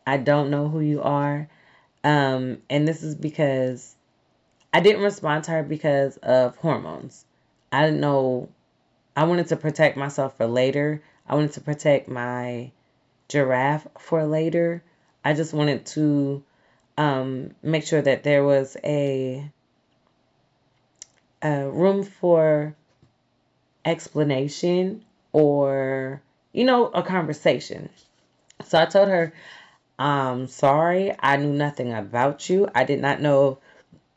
I 0.07 0.18
don't 0.18 0.51
know 0.51 0.68
who 0.68 0.81
you 0.81 1.03
are. 1.03 1.49
Um, 2.05 2.59
and 2.68 2.87
this 2.87 3.03
is 3.03 3.14
because 3.14 3.95
I 4.73 4.81
didn't 4.81 5.03
respond 5.03 5.45
to 5.45 5.53
her 5.53 5.62
because 5.62 6.16
of 6.18 6.57
hormones. 6.57 7.25
I 7.73 7.87
didn't 7.87 8.01
know. 8.01 8.49
I 9.17 9.25
wanted 9.25 9.49
to 9.49 9.57
protect 9.57 9.97
myself 9.97 10.37
for 10.37 10.47
later. 10.47 11.03
I 11.27 11.35
wanted 11.35 11.53
to 11.53 11.61
protect 11.61 12.09
my 12.09 12.71
giraffe 13.29 13.87
for 13.99 14.25
later. 14.25 14.83
I 15.25 15.35
just 15.35 15.53
wanted 15.53 15.87
to 15.87 16.43
um, 16.97 17.55
make 17.63 17.85
sure 17.85 18.01
that 18.01 18.23
there 18.23 18.45
was 18.45 18.77
a, 18.85 19.51
a 21.43 21.69
room 21.69 22.05
for 22.05 22.75
explanation 23.85 25.05
or, 25.33 26.23
you 26.53 26.65
know, 26.65 26.87
a 26.87 27.03
conversation. 27.03 27.89
So 28.67 28.79
I 28.79 28.87
told 28.87 29.09
her, 29.09 29.33
I'm 29.99 30.47
sorry, 30.47 31.15
I 31.19 31.37
knew 31.37 31.53
nothing 31.53 31.93
about 31.93 32.49
you. 32.49 32.69
I 32.75 32.85
did 32.85 33.01
not 33.01 33.21
know 33.21 33.59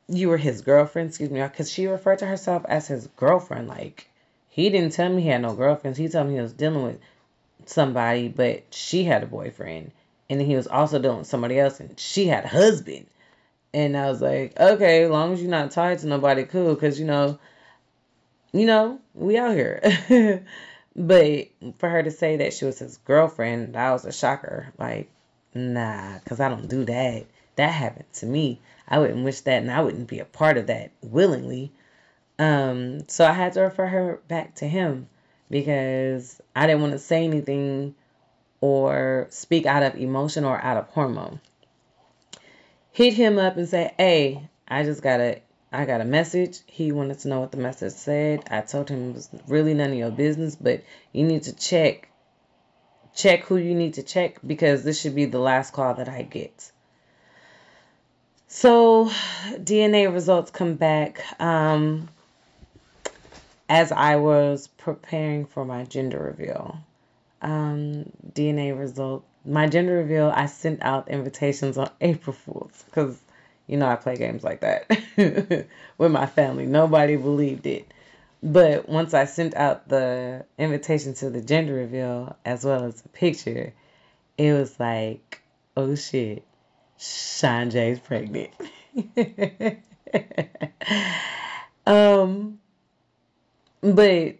you 0.08 0.30
were 0.30 0.38
his 0.38 0.62
girlfriend, 0.62 1.10
excuse 1.10 1.30
me, 1.30 1.41
because 1.41 1.72
she 1.72 1.88
referred 1.88 2.20
to 2.20 2.26
herself 2.26 2.66
as 2.68 2.88
his 2.88 3.08
girlfriend. 3.08 3.68
Like, 3.68 4.10
he 4.54 4.70
didn't 4.70 4.93
tell 4.93 5.10
me 5.10 5.24
he 5.24 5.30
had 5.30 5.41
no 5.41 5.56
girlfriends. 5.56 5.97
He 5.97 6.08
told 6.08 6.28
me 6.28 6.36
he 6.36 6.39
was 6.39 6.54
dealing 6.54 6.84
with 6.84 6.99
somebody, 7.66 8.28
but 8.28 8.62
she 8.70 9.04
had 9.04 9.24
a 9.24 9.26
boyfriend. 9.26 9.91
And 10.30 10.39
then 10.39 10.45
he 10.45 10.56
was 10.56 10.68
also 10.68 10.99
dealing 10.99 11.18
with 11.18 11.28
somebody 11.28 11.60
else, 11.60 11.80
and 11.80 11.99
she 11.99 12.28
had 12.28 12.45
a 12.45 12.49
husband. 12.49 13.08
And 13.74 13.97
I 13.97 14.12
was 14.12 14.22
like, 14.22 14.60
okay, 14.60 15.06
as 15.06 15.10
long 15.10 15.34
as 15.34 15.41
you're 15.41 15.49
not 15.49 15.72
tied 15.72 15.97
to 15.99 16.08
nobody, 16.08 16.43
cool, 16.43 16.76
because, 16.76 16.99
you 16.99 17.06
know, 17.08 17.39
you 18.51 18.68
know, 18.68 18.99
we 19.16 19.39
out 19.39 19.56
here. 19.56 20.43
but 20.95 21.47
for 21.80 21.89
her 21.89 22.04
to 22.04 22.12
say 22.12 22.38
that 22.38 22.54
she 22.54 22.66
was 22.66 22.78
his 22.78 22.97
girlfriend, 22.97 23.74
that 23.74 23.91
was 23.91 24.06
a 24.06 24.12
shocker. 24.12 24.72
Like, 24.78 25.10
nah, 25.56 26.20
because 26.20 26.39
I 26.39 26.49
don't 26.49 26.70
do 26.70 26.86
that. 26.86 27.26
That 27.56 27.72
happened 27.72 28.14
to 28.14 28.28
me. 28.28 28.62
I 28.88 28.99
wouldn't 28.99 29.26
wish 29.26 29.41
that, 29.41 29.64
and 29.64 29.72
I 29.72 29.82
wouldn't 29.82 30.08
be 30.08 30.20
a 30.20 30.26
part 30.26 30.60
of 30.60 30.68
that 30.68 30.91
willingly. 31.01 31.72
Um, 32.44 33.08
so 33.08 33.26
I 33.26 33.32
had 33.32 33.54
to 33.54 33.62
refer 33.62 33.88
her 33.88 34.20
back 34.28 34.56
to 34.56 34.68
him 34.68 35.08
because 35.50 36.41
I 36.56 36.68
didn't 36.68 36.82
want 36.82 36.94
to 36.94 37.00
say 37.00 37.24
anything 37.24 37.96
or 38.60 39.28
speak 39.30 39.66
out 39.66 39.84
of 39.84 39.96
emotion 39.96 40.44
or 40.44 40.62
out 40.62 40.78
of 40.78 40.88
hormone. 40.89 41.39
Hit 42.91 43.14
him 43.14 43.38
up 43.39 43.56
and 43.58 43.68
say, 43.68 43.94
"Hey, 43.98 44.50
I 44.68 44.84
just 44.84 45.02
got 45.02 45.20
a 45.22 45.41
I 45.72 45.86
got 45.86 46.02
a 46.02 46.06
message. 46.06 46.60
He 46.68 46.91
wanted 46.91 47.20
to 47.20 47.30
know 47.30 47.39
what 47.39 47.52
the 47.52 47.58
message 47.58 47.94
said. 47.94 48.44
I 48.52 48.62
told 48.62 48.89
him 48.89 49.12
it 49.12 49.16
was 49.16 49.30
really 49.48 49.74
none 49.74 49.91
of 49.91 49.98
your 49.98 50.12
business, 50.12 50.56
but 50.56 50.84
you 51.14 51.24
need 51.24 51.44
to 51.44 51.56
check 51.56 52.10
check 53.16 53.44
who 53.46 53.58
you 53.58 53.74
need 53.74 53.94
to 53.96 54.04
check 54.04 54.39
because 54.46 54.84
this 54.84 55.00
should 55.00 55.16
be 55.16 55.26
the 55.26 55.39
last 55.39 55.72
call 55.72 55.94
that 55.96 56.10
I 56.10 56.24
get. 56.24 56.72
So, 58.48 59.10
DNA 59.58 60.14
results 60.14 60.52
come 60.52 60.76
back 60.76 61.24
um, 61.41 62.10
as 63.74 63.91
I 63.91 64.17
was 64.17 64.67
preparing 64.67 65.47
for 65.47 65.65
my 65.65 65.84
gender 65.84 66.19
reveal. 66.19 66.78
Um, 67.41 68.05
DNA 68.32 68.78
result, 68.78 69.26
my 69.45 69.67
gender 69.67 69.95
reveal, 69.95 70.32
I 70.34 70.45
sent 70.45 70.84
out 70.84 71.07
invitations 71.07 71.80
on 71.80 71.89
April 71.99 72.36
Fools 72.36 72.84
because, 72.86 73.19
you 73.65 73.78
know, 73.78 73.88
I 73.88 73.95
play 73.95 74.15
games 74.15 74.43
like 74.43 74.61
that 74.61 74.86
with 75.97 76.11
my 76.11 76.28
family. 76.28 76.67
Nobody 76.67 77.15
believed 77.15 77.65
it. 77.65 77.91
But 78.43 78.88
once 78.88 79.15
I 79.15 79.26
sent 79.26 79.55
out 79.55 79.89
the 79.89 80.45
invitation 80.59 81.15
to 81.15 81.32
the 81.32 81.41
gender 81.41 81.74
reveal 81.74 82.36
as 82.45 82.63
well 82.63 82.84
as 82.84 83.01
the 83.01 83.09
picture, 83.09 83.74
it 84.38 84.53
was 84.53 84.80
like, 84.80 85.41
oh 85.76 85.95
shit, 85.95 86.43
Sean 86.99 87.71
Jay's 87.71 87.99
pregnant. 87.99 88.51
um, 91.88 92.59
but 93.84 94.36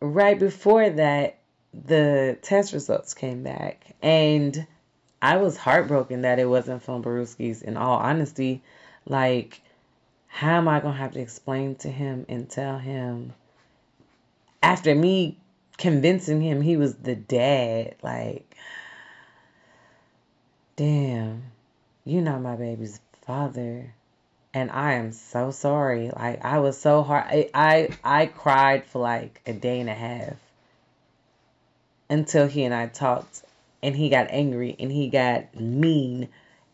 right 0.00 0.38
before 0.38 0.90
that, 0.90 1.38
the 1.72 2.38
test 2.42 2.72
results 2.72 3.14
came 3.14 3.42
back, 3.42 3.84
and 4.02 4.66
I 5.20 5.38
was 5.38 5.56
heartbroken 5.56 6.22
that 6.22 6.38
it 6.38 6.48
wasn't 6.48 6.84
Fumbaruski's. 6.84 7.62
In 7.62 7.76
all 7.76 7.98
honesty, 7.98 8.62
like 9.06 9.60
how 10.34 10.56
am 10.56 10.66
I 10.66 10.80
to 10.80 10.90
have 10.90 11.12
to 11.12 11.20
explain 11.20 11.76
to 11.76 11.88
him 11.88 12.26
and 12.28 12.50
tell 12.50 12.76
him 12.76 13.32
after 14.60 14.92
me 14.92 15.38
convincing 15.78 16.40
him 16.40 16.60
he 16.60 16.76
was 16.76 16.96
the 16.96 17.14
dad? 17.14 17.94
Like, 18.02 18.56
damn, 20.74 21.44
you're 22.04 22.20
not 22.20 22.42
my 22.42 22.56
baby's 22.56 22.98
father. 23.22 23.94
And 24.54 24.70
I 24.70 24.94
am 24.94 25.10
so 25.10 25.50
sorry. 25.50 26.10
Like 26.14 26.44
I 26.44 26.60
was 26.60 26.78
so 26.78 27.02
hard. 27.02 27.24
I, 27.26 27.50
I 27.52 27.88
I 28.04 28.26
cried 28.26 28.86
for 28.86 29.00
like 29.00 29.40
a 29.46 29.52
day 29.52 29.80
and 29.80 29.90
a 29.90 29.94
half 29.94 30.36
until 32.08 32.46
he 32.46 32.62
and 32.62 32.72
I 32.72 32.86
talked 32.86 33.42
and 33.82 33.96
he 33.96 34.08
got 34.08 34.28
angry 34.30 34.76
and 34.78 34.92
he 34.92 35.08
got 35.08 35.58
mean 35.58 36.28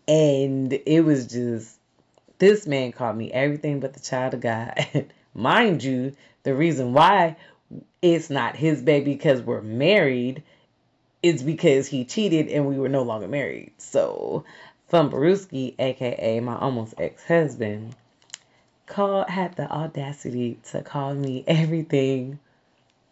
and 0.06 0.72
it 0.72 1.00
was 1.00 1.26
just 1.26 1.78
this 2.38 2.66
man 2.66 2.92
called 2.92 3.16
me 3.16 3.32
everything 3.32 3.80
but 3.80 3.94
the 3.94 4.00
child 4.00 4.34
of 4.34 4.40
God. 4.40 4.74
Mind 5.34 5.82
you, 5.82 6.14
the 6.42 6.54
reason 6.54 6.92
why 6.92 7.36
it's 8.02 8.28
not 8.28 8.56
his 8.56 8.82
baby 8.82 9.12
because 9.14 9.40
we're 9.40 9.62
married 9.62 10.42
is 11.22 11.42
because 11.42 11.86
he 11.86 12.04
cheated 12.04 12.48
and 12.48 12.66
we 12.66 12.78
were 12.78 12.88
no 12.88 13.02
longer 13.02 13.28
married. 13.28 13.72
So, 13.78 14.44
Fumbaruski, 14.90 15.74
aka 15.78 16.40
my 16.40 16.58
almost 16.58 16.94
ex 16.98 17.24
husband, 17.26 17.94
called 18.86 19.30
had 19.30 19.56
the 19.56 19.70
audacity 19.70 20.58
to 20.70 20.82
call 20.82 21.14
me 21.14 21.44
everything 21.46 22.38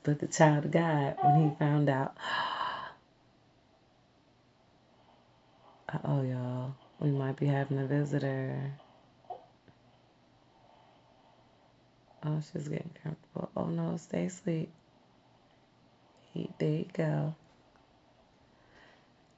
but 0.03 0.19
the 0.19 0.27
child 0.27 0.65
of 0.65 0.71
God 0.73 1.17
when 1.23 1.51
he 1.51 1.57
found 1.57 1.89
out. 1.89 2.17
oh, 6.05 6.23
y'all, 6.23 6.75
we 6.99 7.11
might 7.11 7.37
be 7.37 7.47
having 7.47 7.79
a 7.79 7.87
visitor. 7.87 8.73
Oh, 12.25 12.41
she's 12.53 12.69
getting 12.69 12.91
comfortable. 13.03 13.51
Oh 13.57 13.67
no, 13.67 13.97
stay 13.99 14.27
asleep. 14.27 14.71
He, 16.35 16.51
there 16.59 16.71
you 16.71 16.87
go. 16.93 17.35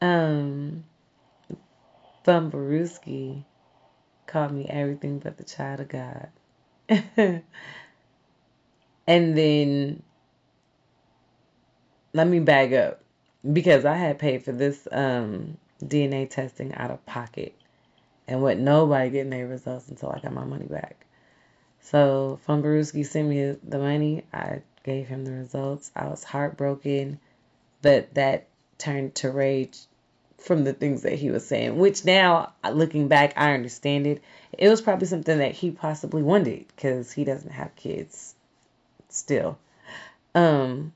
Um, 0.01 0.84
Fumbaruski 2.27 3.45
called 4.27 4.53
me 4.53 4.66
everything 4.68 5.18
but 5.21 5.39
the 5.39 5.45
child 5.45 5.81
of 5.81 5.89
God. 5.89 6.29
and 6.89 7.45
then 9.39 10.03
let 12.14 12.27
me 12.29 12.41
bag 12.41 12.75
up. 12.75 13.01
because 13.53 13.85
I 13.85 13.97
had 13.97 14.18
paid 14.18 14.45
for 14.45 14.53
this 14.53 14.87
um, 14.93 15.57
DNA 15.85 16.29
testing 16.31 16.75
out 16.75 16.91
of 16.91 17.05
pocket 17.07 17.55
and 18.29 18.43
with 18.43 18.59
nobody 18.59 19.11
getting 19.11 19.31
their 19.31 19.47
results 19.49 19.89
until 19.89 20.11
I 20.11 20.21
got 20.21 20.33
my 20.35 20.45
money 20.45 20.66
back. 20.66 21.07
So 21.81 22.41
Fumbaruski 22.47 23.07
sent 23.07 23.29
me 23.29 23.57
the 23.64 23.79
money. 23.79 24.25
I 24.33 24.62
gave 24.85 25.09
him 25.09 25.25
the 25.25 25.33
results. 25.33 25.91
I 25.97 26.09
was 26.09 26.25
heartbroken, 26.25 27.21
but 27.83 28.14
that 28.14 28.49
turned 28.79 29.14
to 29.16 29.31
rage 29.31 29.79
from 30.41 30.64
the 30.64 30.72
things 30.72 31.03
that 31.03 31.14
he 31.14 31.30
was 31.30 31.47
saying, 31.47 31.76
which 31.76 32.05
now 32.05 32.53
looking 32.72 33.09
back, 33.09 33.34
I 33.36 33.53
understand 33.53 34.07
it. 34.07 34.22
It 34.57 34.68
was 34.68 34.80
probably 34.80 35.07
something 35.07 35.38
that 35.38 35.53
he 35.53 35.70
possibly 35.70 36.22
wanted 36.22 36.66
because 36.74 37.12
he 37.12 37.24
doesn't 37.24 37.53
have 37.53 37.76
kids 37.76 38.34
still. 39.09 39.59
Um, 40.34 40.93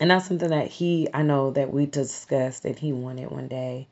and 0.00 0.10
that's 0.10 0.28
something 0.28 0.50
that 0.50 0.68
he, 0.68 1.08
I 1.12 1.22
know 1.22 1.50
that 1.52 1.72
we 1.72 1.86
discussed 1.86 2.64
that 2.64 2.78
he 2.78 2.92
wanted 2.92 3.30
one 3.30 3.48
day. 3.48 3.88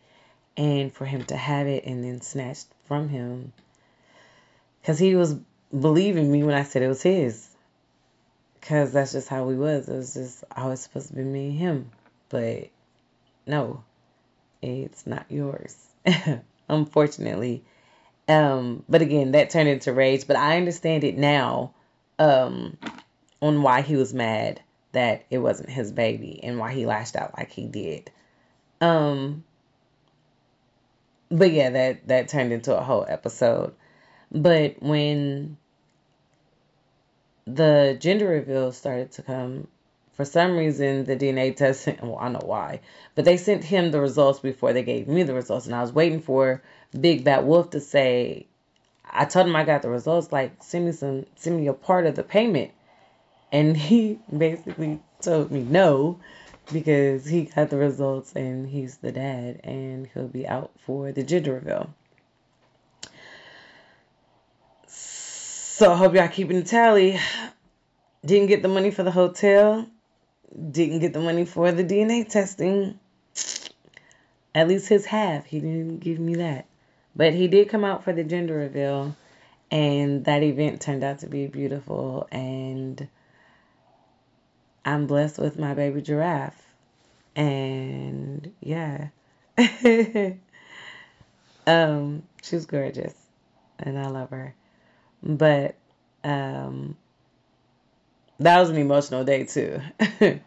And 0.57 0.93
for 0.93 1.07
him 1.07 1.25
to 1.27 1.37
have 1.37 1.69
it 1.69 1.85
and 1.87 2.05
then 2.05 2.21
snatched 2.21 2.67
from 2.87 3.09
him, 3.09 3.53
because 4.83 4.99
he 4.99 5.15
was 5.15 5.35
believing 5.71 6.31
me 6.31 6.43
when 6.43 6.55
I 6.55 6.65
said 6.65 6.83
it 6.83 6.89
was 6.89 7.03
his. 7.03 7.49
Because 8.61 8.93
that's 8.93 9.13
just 9.13 9.29
how 9.29 9.45
we 9.45 9.57
was. 9.57 9.89
It 9.89 9.97
was 9.97 10.13
just 10.13 10.45
always 10.55 10.81
supposed 10.81 11.09
to 11.09 11.15
be 11.15 11.23
me 11.23 11.49
and 11.49 11.59
him. 11.59 11.91
But 12.29 12.69
no, 13.47 13.85
it's 14.63 15.07
not 15.07 15.27
yours. 15.29 15.77
Unfortunately. 16.69 17.65
Um, 18.29 18.85
but 18.89 19.03
again, 19.03 19.33
that 19.33 19.51
turned 19.51 19.69
into 19.69 19.93
rage. 19.93 20.27
But 20.27 20.37
I 20.37 20.57
understand 20.57 21.05
it 21.05 21.17
now 21.19 21.75
um, 22.19 22.77
on 23.43 23.63
why 23.63 23.83
he 23.83 23.97
was 23.97 24.15
mad 24.15 24.61
that 24.93 25.25
it 25.31 25.39
wasn't 25.39 25.71
his 25.71 25.93
baby 25.93 26.41
and 26.43 26.59
why 26.59 26.73
he 26.73 26.87
lashed 26.87 27.17
out 27.17 27.37
like 27.37 27.51
he 27.51 27.67
did. 27.67 28.11
Um, 28.81 29.45
but 31.31 31.53
yeah, 31.53 31.71
that 31.71 32.09
that 32.09 32.29
turned 32.29 32.53
into 32.53 32.77
a 32.77 32.83
whole 32.83 33.07
episode. 33.09 33.75
But 34.33 34.83
when 34.83 35.57
the 37.47 37.97
gender 37.99 38.29
reveal 38.29 38.73
started 38.73 39.13
to 39.13 39.23
come, 39.23 39.69
for 40.21 40.27
some 40.27 40.55
reason 40.55 41.07
the 41.07 41.17
DNA 41.17 41.57
testing, 41.57 41.97
well, 42.03 42.19
I 42.19 42.25
don't 42.25 42.35
know 42.35 42.47
why, 42.47 42.81
but 43.15 43.25
they 43.25 43.39
sent 43.39 43.65
him 43.65 43.91
the 43.91 44.03
results 44.03 44.39
before 44.39 44.75
they 44.75 44.83
gave 44.83 45.09
me 45.09 45.23
the 45.23 45.33
results. 45.33 45.65
And 45.65 45.75
I 45.75 45.81
was 45.81 45.95
waiting 45.95 46.21
for 46.21 46.61
Big 47.01 47.25
Bad 47.25 47.47
Wolf 47.47 47.71
to 47.71 47.81
say, 47.81 48.47
I 49.11 49.25
told 49.25 49.47
him 49.47 49.57
I 49.57 49.65
got 49.65 49.81
the 49.81 49.89
results, 49.89 50.31
like, 50.31 50.63
send 50.63 50.85
me 50.85 50.93
some, 50.93 51.25
send 51.37 51.57
me 51.57 51.69
a 51.69 51.73
part 51.73 52.05
of 52.05 52.17
the 52.17 52.23
payment. 52.23 52.73
And 53.51 53.75
he 53.75 54.19
basically 54.37 55.01
told 55.23 55.51
me 55.51 55.63
no 55.63 56.21
because 56.71 57.25
he 57.25 57.45
got 57.45 57.71
the 57.71 57.79
results 57.79 58.35
and 58.35 58.69
he's 58.69 58.99
the 58.99 59.13
dad 59.13 59.63
and 59.65 60.07
he'll 60.13 60.29
be 60.29 60.47
out 60.47 60.71
for 60.85 61.13
the 61.13 61.23
gender 61.23 61.55
reveal. 61.55 61.89
So 64.87 65.91
I 65.91 65.97
hope 65.97 66.13
y'all 66.13 66.29
keeping 66.29 66.61
the 66.61 66.63
tally. 66.63 67.19
Didn't 68.27 68.49
get 68.49 68.61
the 68.61 68.69
money 68.69 68.91
for 68.91 69.03
the 69.03 69.13
hotel. 69.13 69.89
Didn't 70.55 70.99
get 70.99 71.13
the 71.13 71.21
money 71.21 71.45
for 71.45 71.71
the 71.73 71.85
DNA 71.85 72.29
testing. 72.29 72.99
At 74.55 74.69
least 74.69 74.89
his 74.89 75.07
half. 75.07 75.47
He 75.47 75.61
didn't 75.61 75.99
give 75.99 76.19
me 76.19 76.37
that. 76.37 76.67
But 77.15 77.35
he 77.35 77.49
did 77.49 77.69
come 77.69 77.85
out 77.85 78.05
for 78.05 78.13
the 78.13 78.25
gender 78.25 78.55
reveal. 78.55 79.17
And 79.71 80.25
that 80.25 80.43
event 80.43 80.81
turned 80.81 81.05
out 81.05 81.21
to 81.21 81.29
be 81.29 81.47
beautiful. 81.47 82.27
And 82.33 83.09
I'm 84.85 85.07
blessed 85.07 85.39
with 85.39 85.59
my 85.59 85.75
baby 85.75 86.03
giraffe. 86.03 86.61
And 87.37 88.53
yeah. 88.61 89.09
um, 91.67 92.25
she's 92.43 92.67
gorgeous. 92.67 93.15
And 93.79 93.99
I 93.99 94.09
love 94.09 94.31
her. 94.31 94.55
But 95.23 95.77
um, 96.25 96.97
that 98.41 98.59
was 98.59 98.71
an 98.71 98.77
emotional 98.77 99.25
day 99.25 99.45
too. 99.45 99.81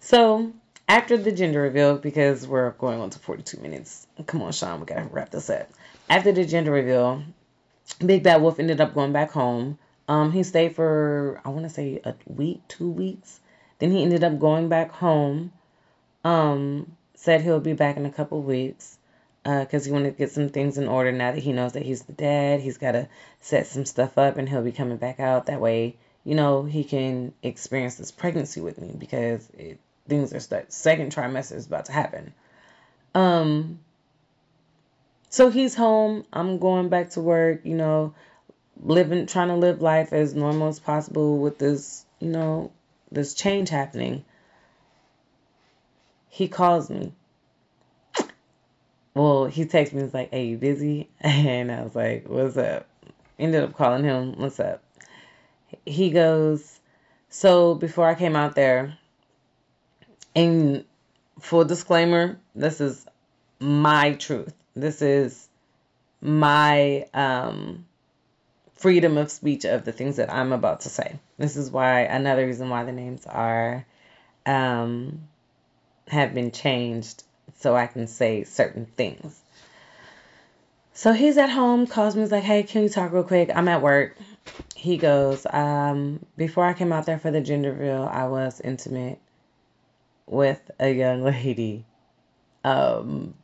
so 0.00 0.52
after 0.88 1.16
the 1.16 1.32
gender 1.32 1.62
reveal, 1.62 1.96
because 1.96 2.46
we're 2.46 2.70
going 2.72 3.00
on 3.00 3.10
to 3.10 3.18
42 3.18 3.58
minutes, 3.58 4.06
come 4.26 4.42
on, 4.42 4.52
Sean, 4.52 4.80
we 4.80 4.86
gotta 4.86 5.04
wrap 5.04 5.30
this 5.30 5.50
up. 5.50 5.68
After 6.08 6.32
the 6.32 6.44
gender 6.44 6.70
reveal, 6.70 7.22
Big 8.04 8.22
Bad 8.22 8.42
Wolf 8.42 8.60
ended 8.60 8.80
up 8.80 8.94
going 8.94 9.12
back 9.12 9.30
home. 9.30 9.78
Um, 10.06 10.32
he 10.32 10.42
stayed 10.42 10.74
for 10.74 11.40
I 11.44 11.48
want 11.48 11.64
to 11.64 11.70
say 11.70 12.00
a 12.04 12.14
week, 12.26 12.60
two 12.68 12.90
weeks. 12.90 13.40
Then 13.78 13.90
he 13.90 14.02
ended 14.02 14.22
up 14.22 14.38
going 14.38 14.68
back 14.68 14.92
home. 14.92 15.52
Um, 16.24 16.96
said 17.14 17.40
he'll 17.40 17.60
be 17.60 17.72
back 17.72 17.96
in 17.96 18.04
a 18.06 18.12
couple 18.12 18.42
weeks 18.42 18.98
because 19.42 19.82
uh, 19.82 19.84
he 19.86 19.92
wanted 19.92 20.12
to 20.12 20.18
get 20.18 20.30
some 20.30 20.48
things 20.48 20.78
in 20.78 20.88
order 20.88 21.12
now 21.12 21.32
that 21.32 21.42
he 21.42 21.52
knows 21.52 21.72
that 21.72 21.82
he's 21.82 22.02
the 22.02 22.12
dad. 22.12 22.60
He's 22.60 22.78
got 22.78 22.92
to 22.92 23.08
set 23.40 23.66
some 23.66 23.84
stuff 23.84 24.16
up 24.18 24.36
and 24.36 24.48
he'll 24.48 24.62
be 24.62 24.72
coming 24.72 24.96
back 24.96 25.20
out. 25.20 25.46
That 25.46 25.60
way, 25.60 25.96
you 26.24 26.34
know, 26.34 26.64
he 26.64 26.84
can 26.84 27.32
experience 27.42 27.96
this 27.96 28.10
pregnancy 28.10 28.60
with 28.60 28.80
me 28.80 28.94
because 28.96 29.48
it, 29.58 29.78
things 30.08 30.32
are 30.32 30.40
start, 30.40 30.72
second 30.72 31.14
trimester 31.14 31.56
is 31.56 31.66
about 31.66 31.86
to 31.86 31.92
happen. 31.92 32.32
Um, 33.14 33.80
so 35.28 35.50
he's 35.50 35.74
home. 35.74 36.24
I'm 36.32 36.58
going 36.58 36.88
back 36.88 37.10
to 37.10 37.20
work, 37.20 37.60
you 37.64 37.74
know, 37.74 38.14
living, 38.82 39.26
trying 39.26 39.48
to 39.48 39.56
live 39.56 39.82
life 39.82 40.12
as 40.12 40.34
normal 40.34 40.68
as 40.68 40.78
possible 40.78 41.38
with 41.38 41.58
this, 41.58 42.04
you 42.20 42.30
know, 42.30 42.72
this 43.12 43.34
change 43.34 43.68
happening. 43.68 44.24
He 46.28 46.48
calls 46.48 46.90
me 46.90 47.12
well, 49.14 49.46
he 49.46 49.64
texts 49.64 49.94
me, 49.94 50.02
he's 50.02 50.12
like, 50.12 50.30
hey, 50.30 50.46
you 50.46 50.58
busy? 50.58 51.08
And 51.20 51.70
I 51.70 51.82
was 51.82 51.94
like, 51.94 52.28
what's 52.28 52.56
up? 52.56 52.86
Ended 53.38 53.62
up 53.62 53.74
calling 53.74 54.04
him, 54.04 54.34
what's 54.38 54.60
up? 54.60 54.82
He 55.84 56.10
goes, 56.10 56.80
so 57.28 57.74
before 57.74 58.08
I 58.08 58.14
came 58.14 58.36
out 58.36 58.54
there, 58.54 58.96
and 60.34 60.84
full 61.40 61.64
disclaimer, 61.64 62.38
this 62.54 62.80
is 62.80 63.06
my 63.60 64.12
truth. 64.14 64.54
This 64.74 65.02
is 65.02 65.48
my 66.20 67.06
um, 67.14 67.84
freedom 68.74 69.16
of 69.18 69.30
speech 69.30 69.64
of 69.64 69.84
the 69.84 69.92
things 69.92 70.16
that 70.16 70.32
I'm 70.32 70.52
about 70.52 70.80
to 70.82 70.88
say. 70.88 71.18
This 71.38 71.56
is 71.56 71.70
why 71.70 72.00
another 72.00 72.46
reason 72.46 72.68
why 72.68 72.84
the 72.84 72.92
names 72.92 73.26
are 73.26 73.86
um, 74.46 75.20
have 76.08 76.34
been 76.34 76.50
changed 76.50 77.22
so 77.56 77.76
I 77.76 77.86
can 77.86 78.06
say 78.06 78.44
certain 78.44 78.86
things. 78.86 79.40
So 80.92 81.12
he's 81.12 81.36
at 81.38 81.50
home, 81.50 81.86
calls 81.86 82.14
me, 82.14 82.22
he's 82.22 82.32
like, 82.32 82.44
hey, 82.44 82.62
can 82.62 82.82
you 82.82 82.88
talk 82.88 83.12
real 83.12 83.24
quick? 83.24 83.50
I'm 83.54 83.68
at 83.68 83.82
work. 83.82 84.16
He 84.74 84.96
goes, 84.96 85.46
um, 85.50 86.24
before 86.36 86.64
I 86.64 86.74
came 86.74 86.92
out 86.92 87.06
there 87.06 87.18
for 87.18 87.30
the 87.30 87.40
gender 87.40 87.72
reveal, 87.72 88.08
I 88.10 88.26
was 88.26 88.60
intimate 88.60 89.18
with 90.26 90.70
a 90.78 90.90
young 90.90 91.22
lady. 91.24 91.84
Um, 92.62 93.34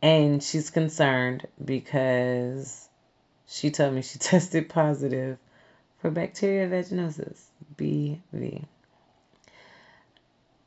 and 0.00 0.42
she's 0.42 0.70
concerned 0.70 1.46
because 1.64 2.88
she 3.46 3.70
told 3.70 3.94
me 3.94 4.02
she 4.02 4.18
tested 4.20 4.68
positive 4.68 5.38
for 6.00 6.10
bacteria 6.10 6.68
vaginosis, 6.68 7.40
BV. 7.76 8.64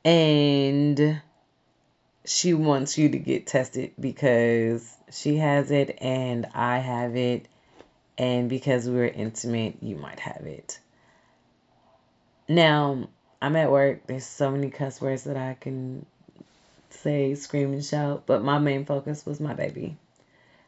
And 0.05 1.21
she 2.25 2.53
wants 2.53 2.97
you 2.97 3.09
to 3.09 3.17
get 3.17 3.47
tested 3.47 3.91
because 3.99 4.95
she 5.11 5.37
has 5.37 5.71
it 5.71 5.97
and 6.01 6.47
I 6.53 6.77
have 6.79 7.15
it. 7.15 7.47
And 8.17 8.49
because 8.49 8.87
we're 8.89 9.07
intimate, 9.07 9.77
you 9.81 9.97
might 9.97 10.19
have 10.21 10.45
it. 10.45 10.79
Now, 12.47 13.09
I'm 13.41 13.55
at 13.55 13.71
work. 13.71 14.07
There's 14.07 14.25
so 14.25 14.51
many 14.51 14.69
cuss 14.69 15.01
words 15.01 15.25
that 15.25 15.37
I 15.37 15.57
can 15.59 16.05
say, 16.89 17.35
scream, 17.35 17.73
and 17.73 17.83
shout. 17.83 18.23
But 18.25 18.43
my 18.43 18.59
main 18.59 18.85
focus 18.85 19.25
was 19.25 19.39
my 19.39 19.53
baby. 19.53 19.97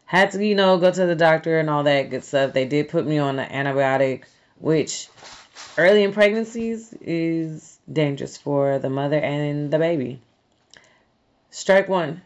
Had 0.05 0.31
to, 0.31 0.45
you 0.45 0.55
know, 0.55 0.77
go 0.77 0.91
to 0.91 1.05
the 1.05 1.15
doctor 1.15 1.59
and 1.59 1.69
all 1.69 1.83
that 1.83 2.09
good 2.09 2.23
stuff. 2.23 2.53
They 2.53 2.65
did 2.65 2.89
put 2.89 3.05
me 3.05 3.17
on 3.17 3.39
an 3.39 3.49
antibiotic, 3.49 4.23
which 4.59 5.09
early 5.77 6.03
in 6.03 6.13
pregnancies 6.13 6.93
is 7.01 7.77
dangerous 7.91 8.37
for 8.37 8.79
the 8.79 8.89
mother 8.89 9.19
and 9.19 9.71
the 9.71 9.79
baby. 9.79 10.21
Strike 11.49 11.89
one, 11.89 12.21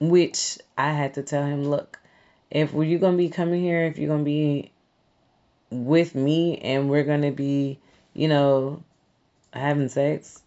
which 0.00 0.58
I 0.76 0.92
had 0.92 1.14
to 1.14 1.22
tell 1.22 1.44
him, 1.44 1.64
look, 1.64 1.98
if 2.50 2.72
you're 2.72 2.98
to 3.00 3.12
be 3.12 3.28
coming 3.28 3.62
here, 3.62 3.84
if 3.84 3.98
you're 3.98 4.08
to 4.16 4.24
be 4.24 4.70
with 5.70 6.14
me 6.14 6.58
and 6.58 6.88
we're 6.88 7.04
to 7.22 7.32
be, 7.32 7.78
you 8.14 8.28
know, 8.28 8.82
having 9.52 9.88
sex, 9.88 10.42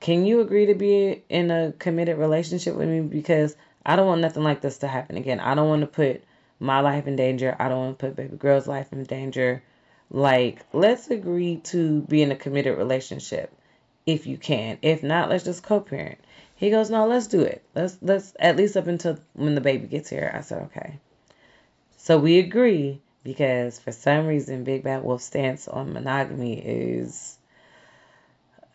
can 0.00 0.26
you 0.26 0.40
agree 0.40 0.66
to 0.66 0.74
be 0.74 1.22
in 1.28 1.50
a 1.50 1.72
committed 1.72 2.18
relationship 2.18 2.74
with 2.74 2.88
me? 2.88 3.00
Because 3.00 3.56
I 3.86 3.96
don't 3.96 4.06
want 4.06 4.20
nothing 4.20 4.42
like 4.42 4.60
this 4.60 4.78
to 4.78 4.88
happen 4.88 5.16
again. 5.16 5.40
I 5.40 5.54
don't 5.54 5.68
want 5.68 5.82
to 5.82 5.86
put 5.86 6.24
my 6.58 6.80
life 6.80 7.06
in 7.06 7.16
danger. 7.16 7.54
I 7.58 7.68
don't 7.68 7.78
want 7.78 7.98
to 7.98 8.06
put 8.06 8.16
baby 8.16 8.36
girl's 8.36 8.66
life 8.66 8.92
in 8.92 9.04
danger. 9.04 9.62
Like, 10.10 10.64
let's 10.72 11.08
agree 11.08 11.56
to 11.64 12.02
be 12.02 12.22
in 12.22 12.32
a 12.32 12.36
committed 12.36 12.76
relationship. 12.76 13.52
if 14.06 14.26
you 14.26 14.36
can. 14.36 14.78
If 14.82 15.02
not, 15.02 15.30
let's 15.30 15.44
just 15.44 15.62
co-parent. 15.62 16.18
He 16.56 16.70
goes, 16.70 16.90
no, 16.90 17.06
let's 17.06 17.26
do 17.26 17.42
it. 17.42 17.64
Let's 17.74 17.98
let's 18.00 18.34
at 18.38 18.56
least 18.56 18.76
up 18.76 18.86
until 18.86 19.18
when 19.34 19.54
the 19.54 19.60
baby 19.60 19.86
gets 19.86 20.08
here. 20.08 20.30
I 20.32 20.40
said, 20.42 20.62
okay. 20.64 20.98
So 21.96 22.18
we 22.18 22.38
agree 22.38 23.00
because 23.24 23.78
for 23.78 23.90
some 23.90 24.26
reason 24.26 24.62
Big 24.62 24.84
Bad 24.84 25.02
Wolf's 25.02 25.24
stance 25.24 25.66
on 25.66 25.92
monogamy 25.92 26.54
is 26.58 27.38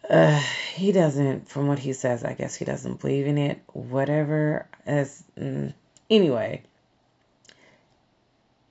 uh, 0.10 0.42
he 0.74 0.92
doesn't 0.92 1.48
from 1.48 1.68
what 1.68 1.80
he 1.80 1.94
says 1.94 2.24
I 2.24 2.34
guess 2.34 2.56
he 2.56 2.66
doesn't 2.66 3.00
believe 3.00 3.28
in 3.28 3.38
it 3.38 3.62
whatever 3.74 4.68
as 4.86 5.24
mm, 5.38 5.72
anyway 6.10 6.64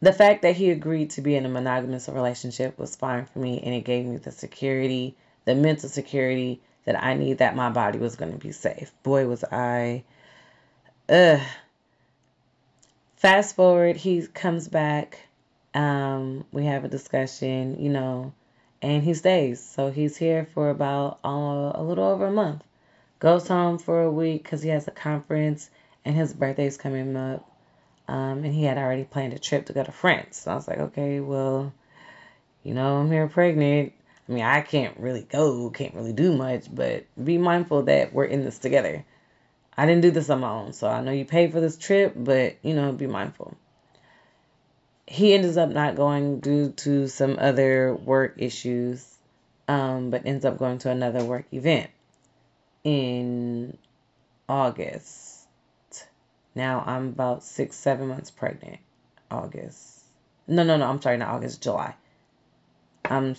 the 0.00 0.12
fact 0.12 0.42
that 0.42 0.56
he 0.56 0.70
agreed 0.70 1.10
to 1.10 1.22
be 1.22 1.36
in 1.36 1.46
a 1.46 1.48
monogamous 1.48 2.08
relationship 2.08 2.76
was 2.78 2.96
fine 2.96 3.24
for 3.26 3.38
me 3.38 3.60
and 3.64 3.72
it 3.72 3.84
gave 3.84 4.04
me 4.04 4.16
the 4.16 4.32
security 4.32 5.14
the 5.44 5.54
mental 5.54 5.88
security 5.88 6.60
that 6.88 7.02
I 7.02 7.14
need 7.14 7.38
that 7.38 7.54
my 7.54 7.70
body 7.70 7.98
was 7.98 8.16
going 8.16 8.32
to 8.32 8.38
be 8.38 8.52
safe 8.52 8.92
boy 9.02 9.26
was 9.26 9.44
I 9.44 10.04
uh 11.08 11.38
fast 13.16 13.56
forward 13.56 13.96
he 13.96 14.26
comes 14.26 14.68
back 14.68 15.28
um, 15.74 16.44
we 16.52 16.64
have 16.64 16.84
a 16.84 16.88
discussion, 16.88 17.76
you 17.80 17.90
know, 17.90 18.32
and 18.82 19.02
he 19.02 19.14
stays. 19.14 19.64
So 19.64 19.90
he's 19.90 20.16
here 20.16 20.48
for 20.54 20.70
about 20.70 21.20
uh, 21.24 21.72
a 21.74 21.82
little 21.82 22.04
over 22.04 22.26
a 22.26 22.32
month. 22.32 22.62
Goes 23.18 23.48
home 23.48 23.78
for 23.78 24.02
a 24.02 24.10
week 24.10 24.42
because 24.42 24.62
he 24.62 24.70
has 24.70 24.88
a 24.88 24.92
conference 24.92 25.70
and 26.04 26.16
his 26.16 26.32
birthday's 26.32 26.76
coming 26.76 27.16
up. 27.16 27.48
Um, 28.06 28.44
and 28.44 28.54
he 28.54 28.64
had 28.64 28.78
already 28.78 29.04
planned 29.04 29.34
a 29.34 29.38
trip 29.38 29.66
to 29.66 29.72
go 29.72 29.84
to 29.84 29.92
France. 29.92 30.40
So 30.40 30.52
I 30.52 30.54
was 30.54 30.66
like, 30.66 30.78
okay, 30.78 31.20
well, 31.20 31.72
you 32.62 32.72
know, 32.72 32.96
I'm 32.96 33.10
here 33.10 33.28
pregnant. 33.28 33.92
I 34.28 34.32
mean, 34.32 34.44
I 34.44 34.60
can't 34.60 34.98
really 34.98 35.22
go, 35.22 35.70
can't 35.70 35.94
really 35.94 36.12
do 36.12 36.36
much, 36.36 36.66
but 36.72 37.06
be 37.22 37.38
mindful 37.38 37.84
that 37.84 38.12
we're 38.12 38.24
in 38.24 38.44
this 38.44 38.58
together. 38.58 39.04
I 39.76 39.86
didn't 39.86 40.02
do 40.02 40.10
this 40.10 40.28
on 40.28 40.40
my 40.40 40.50
own, 40.50 40.72
so 40.72 40.88
I 40.88 41.00
know 41.00 41.12
you 41.12 41.24
paid 41.24 41.52
for 41.52 41.60
this 41.60 41.78
trip, 41.78 42.12
but 42.16 42.56
you 42.62 42.74
know, 42.74 42.92
be 42.92 43.06
mindful 43.06 43.56
he 45.08 45.32
ends 45.32 45.56
up 45.56 45.70
not 45.70 45.96
going 45.96 46.40
due 46.40 46.70
to 46.70 47.08
some 47.08 47.38
other 47.40 47.94
work 47.94 48.34
issues, 48.36 49.16
um, 49.66 50.10
but 50.10 50.26
ends 50.26 50.44
up 50.44 50.58
going 50.58 50.78
to 50.78 50.90
another 50.90 51.24
work 51.24 51.46
event 51.50 51.90
in 52.84 53.76
August. 54.48 55.46
Now 56.54 56.84
I'm 56.86 57.08
about 57.08 57.42
six, 57.42 57.76
seven 57.76 58.08
months 58.08 58.30
pregnant. 58.30 58.78
August. 59.30 60.02
No, 60.46 60.62
no, 60.62 60.76
no. 60.76 60.88
I'm 60.88 61.00
sorry, 61.00 61.16
not 61.16 61.28
August, 61.28 61.62
July. 61.62 61.94
I'm 63.04 63.34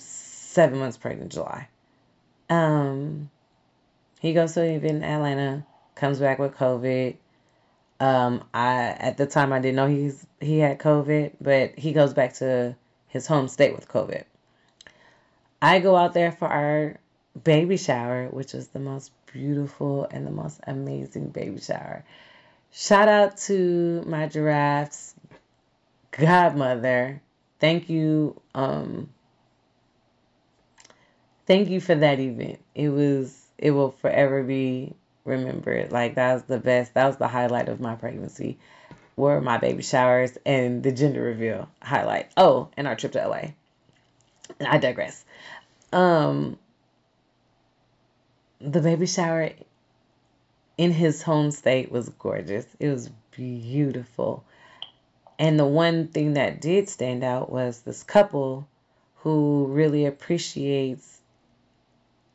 seven 0.50 0.80
months 0.80 0.98
pregnant, 0.98 1.32
July. 1.32 1.68
Um, 2.50 3.30
he 4.20 4.34
goes 4.34 4.54
to 4.54 4.62
an 4.62 4.76
event 4.76 4.98
in 4.98 5.04
Atlanta, 5.04 5.66
comes 5.96 6.20
back 6.20 6.40
with 6.40 6.56
COVID. 6.56 7.16
Um, 8.00 8.44
I 8.54 8.76
at 8.88 9.18
the 9.18 9.26
time 9.26 9.54
I 9.54 9.60
didn't 9.60 9.76
know 9.76 9.88
he's 9.88 10.26
he 10.40 10.60
had 10.60 10.80
COVID, 10.80 11.34
but 11.40 11.78
he 11.78 11.94
goes 11.94 12.14
back 12.14 12.34
to 12.36 12.76
his 13.08 13.28
home 13.28 13.48
state 13.48 13.76
with 13.76 13.88
COVID. 13.88 14.24
I 15.62 15.80
go 15.80 15.96
out 15.96 16.14
there 16.14 16.32
for 16.32 16.48
our 16.48 16.98
baby 17.44 17.78
shower, 17.78 18.28
which 18.28 18.54
was 18.54 18.70
the 18.70 18.80
most 18.80 19.12
beautiful 19.32 20.08
and 20.10 20.26
the 20.26 20.32
most 20.32 20.60
amazing 20.66 21.30
baby 21.30 21.60
shower. 21.60 22.04
Shout 22.72 23.08
out 23.08 23.38
to 23.38 24.04
my 24.06 24.28
giraffe's 24.28 25.14
godmother. 26.12 27.22
Thank 27.60 27.90
you. 27.90 28.40
Um, 28.56 29.10
thank 31.50 31.70
you 31.70 31.82
for 31.82 31.96
that 31.96 32.20
event. 32.20 32.60
It 32.76 32.90
was 32.90 33.36
it 33.58 33.72
will 33.72 33.92
forever 33.92 34.44
be 34.44 34.94
remembered. 35.26 35.92
Like 35.92 36.16
that 36.16 36.34
was 36.36 36.44
the 36.44 36.60
best. 36.60 36.94
That 36.94 37.08
was 37.08 37.18
the 37.18 37.28
highlight 37.28 37.68
of 37.68 37.82
my 37.82 37.96
pregnancy. 37.96 38.58
Were 39.18 39.42
my 39.42 39.58
baby 39.58 39.82
showers 39.82 40.38
and 40.46 40.82
the 40.82 40.94
gender 40.94 41.22
reveal 41.22 41.68
highlight. 41.82 42.32
Oh, 42.38 42.70
and 42.78 42.88
our 42.88 42.96
trip 42.96 43.12
to 43.14 43.28
LA. 43.28 43.50
And 44.60 44.68
I 44.68 44.78
digress. 44.78 45.26
Um 45.92 46.58
the 48.62 48.82
baby 48.82 49.08
shower 49.08 49.50
in 50.78 50.92
his 50.92 51.24
home 51.24 51.50
state 51.52 51.92
was 51.92 52.10
gorgeous. 52.10 52.66
It 52.80 52.90
was 52.90 53.10
beautiful. 53.32 54.44
And 55.40 55.60
the 55.60 55.66
one 55.66 56.10
thing 56.10 56.34
that 56.34 56.62
did 56.62 56.90
stand 56.90 57.24
out 57.24 57.52
was 57.52 57.82
this 57.82 58.04
couple 58.04 58.68
who 59.22 59.68
really 59.70 60.06
appreciates 60.06 61.19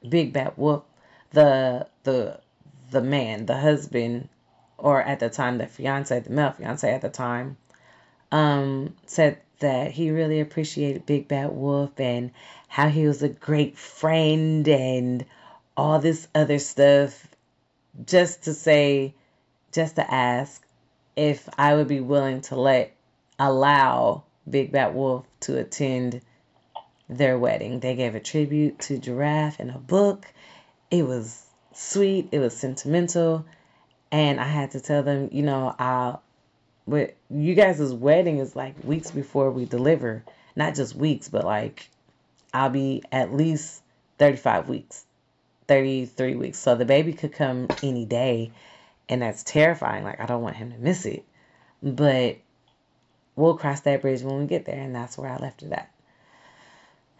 Big 0.08 0.32
Bad 0.32 0.52
Wolf, 0.56 0.84
the 1.30 1.86
the 2.02 2.40
the 2.90 3.00
man, 3.00 3.46
the 3.46 3.58
husband, 3.58 4.28
or 4.78 5.02
at 5.02 5.20
the 5.20 5.30
time 5.30 5.58
the 5.58 5.66
fiance, 5.66 6.18
the 6.20 6.30
male 6.30 6.52
fiance 6.52 6.92
at 6.92 7.00
the 7.00 7.08
time, 7.08 7.56
um, 8.30 8.94
said 9.06 9.38
that 9.60 9.92
he 9.92 10.10
really 10.10 10.40
appreciated 10.40 11.06
Big 11.06 11.28
Bad 11.28 11.52
Wolf 11.52 11.98
and 11.98 12.30
how 12.68 12.88
he 12.88 13.06
was 13.06 13.22
a 13.22 13.28
great 13.28 13.78
friend 13.78 14.68
and 14.68 15.24
all 15.76 15.98
this 15.98 16.28
other 16.34 16.58
stuff. 16.58 17.26
Just 18.04 18.44
to 18.44 18.54
say, 18.54 19.14
just 19.72 19.96
to 19.96 20.14
ask 20.14 20.62
if 21.16 21.48
I 21.56 21.74
would 21.74 21.88
be 21.88 22.00
willing 22.00 22.40
to 22.42 22.56
let 22.56 22.92
allow 23.38 24.24
Big 24.48 24.72
Bad 24.72 24.94
Wolf 24.94 25.24
to 25.40 25.58
attend 25.58 26.20
their 27.08 27.38
wedding. 27.38 27.80
They 27.80 27.94
gave 27.94 28.14
a 28.14 28.20
tribute 28.20 28.78
to 28.80 28.98
Giraffe 28.98 29.60
in 29.60 29.70
a 29.70 29.78
book. 29.78 30.26
It 30.90 31.06
was 31.06 31.44
sweet, 31.72 32.28
it 32.32 32.38
was 32.38 32.56
sentimental, 32.56 33.44
and 34.12 34.40
I 34.40 34.44
had 34.46 34.72
to 34.72 34.80
tell 34.80 35.02
them, 35.02 35.28
you 35.32 35.42
know, 35.42 35.74
I'll 35.78 36.22
but 36.86 37.16
you 37.30 37.54
guys' 37.54 37.92
wedding 37.92 38.38
is 38.38 38.54
like 38.54 38.74
weeks 38.84 39.10
before 39.10 39.50
we 39.50 39.64
deliver. 39.64 40.22
Not 40.54 40.74
just 40.74 40.94
weeks, 40.94 41.28
but 41.28 41.44
like 41.44 41.88
I'll 42.52 42.70
be 42.70 43.02
at 43.10 43.34
least 43.34 43.82
35 44.18 44.68
weeks, 44.68 45.04
33 45.66 46.36
weeks. 46.36 46.58
So 46.58 46.74
the 46.74 46.84
baby 46.84 47.12
could 47.12 47.32
come 47.32 47.68
any 47.82 48.04
day, 48.04 48.52
and 49.08 49.22
that's 49.22 49.42
terrifying. 49.42 50.04
Like, 50.04 50.20
I 50.20 50.26
don't 50.26 50.42
want 50.42 50.56
him 50.56 50.72
to 50.72 50.78
miss 50.78 51.06
it. 51.06 51.24
But 51.82 52.36
we'll 53.34 53.56
cross 53.56 53.80
that 53.80 54.02
bridge 54.02 54.22
when 54.22 54.38
we 54.38 54.46
get 54.46 54.66
there, 54.66 54.80
and 54.80 54.94
that's 54.94 55.18
where 55.18 55.30
I 55.30 55.36
left 55.36 55.62
it 55.62 55.72
at. 55.72 55.90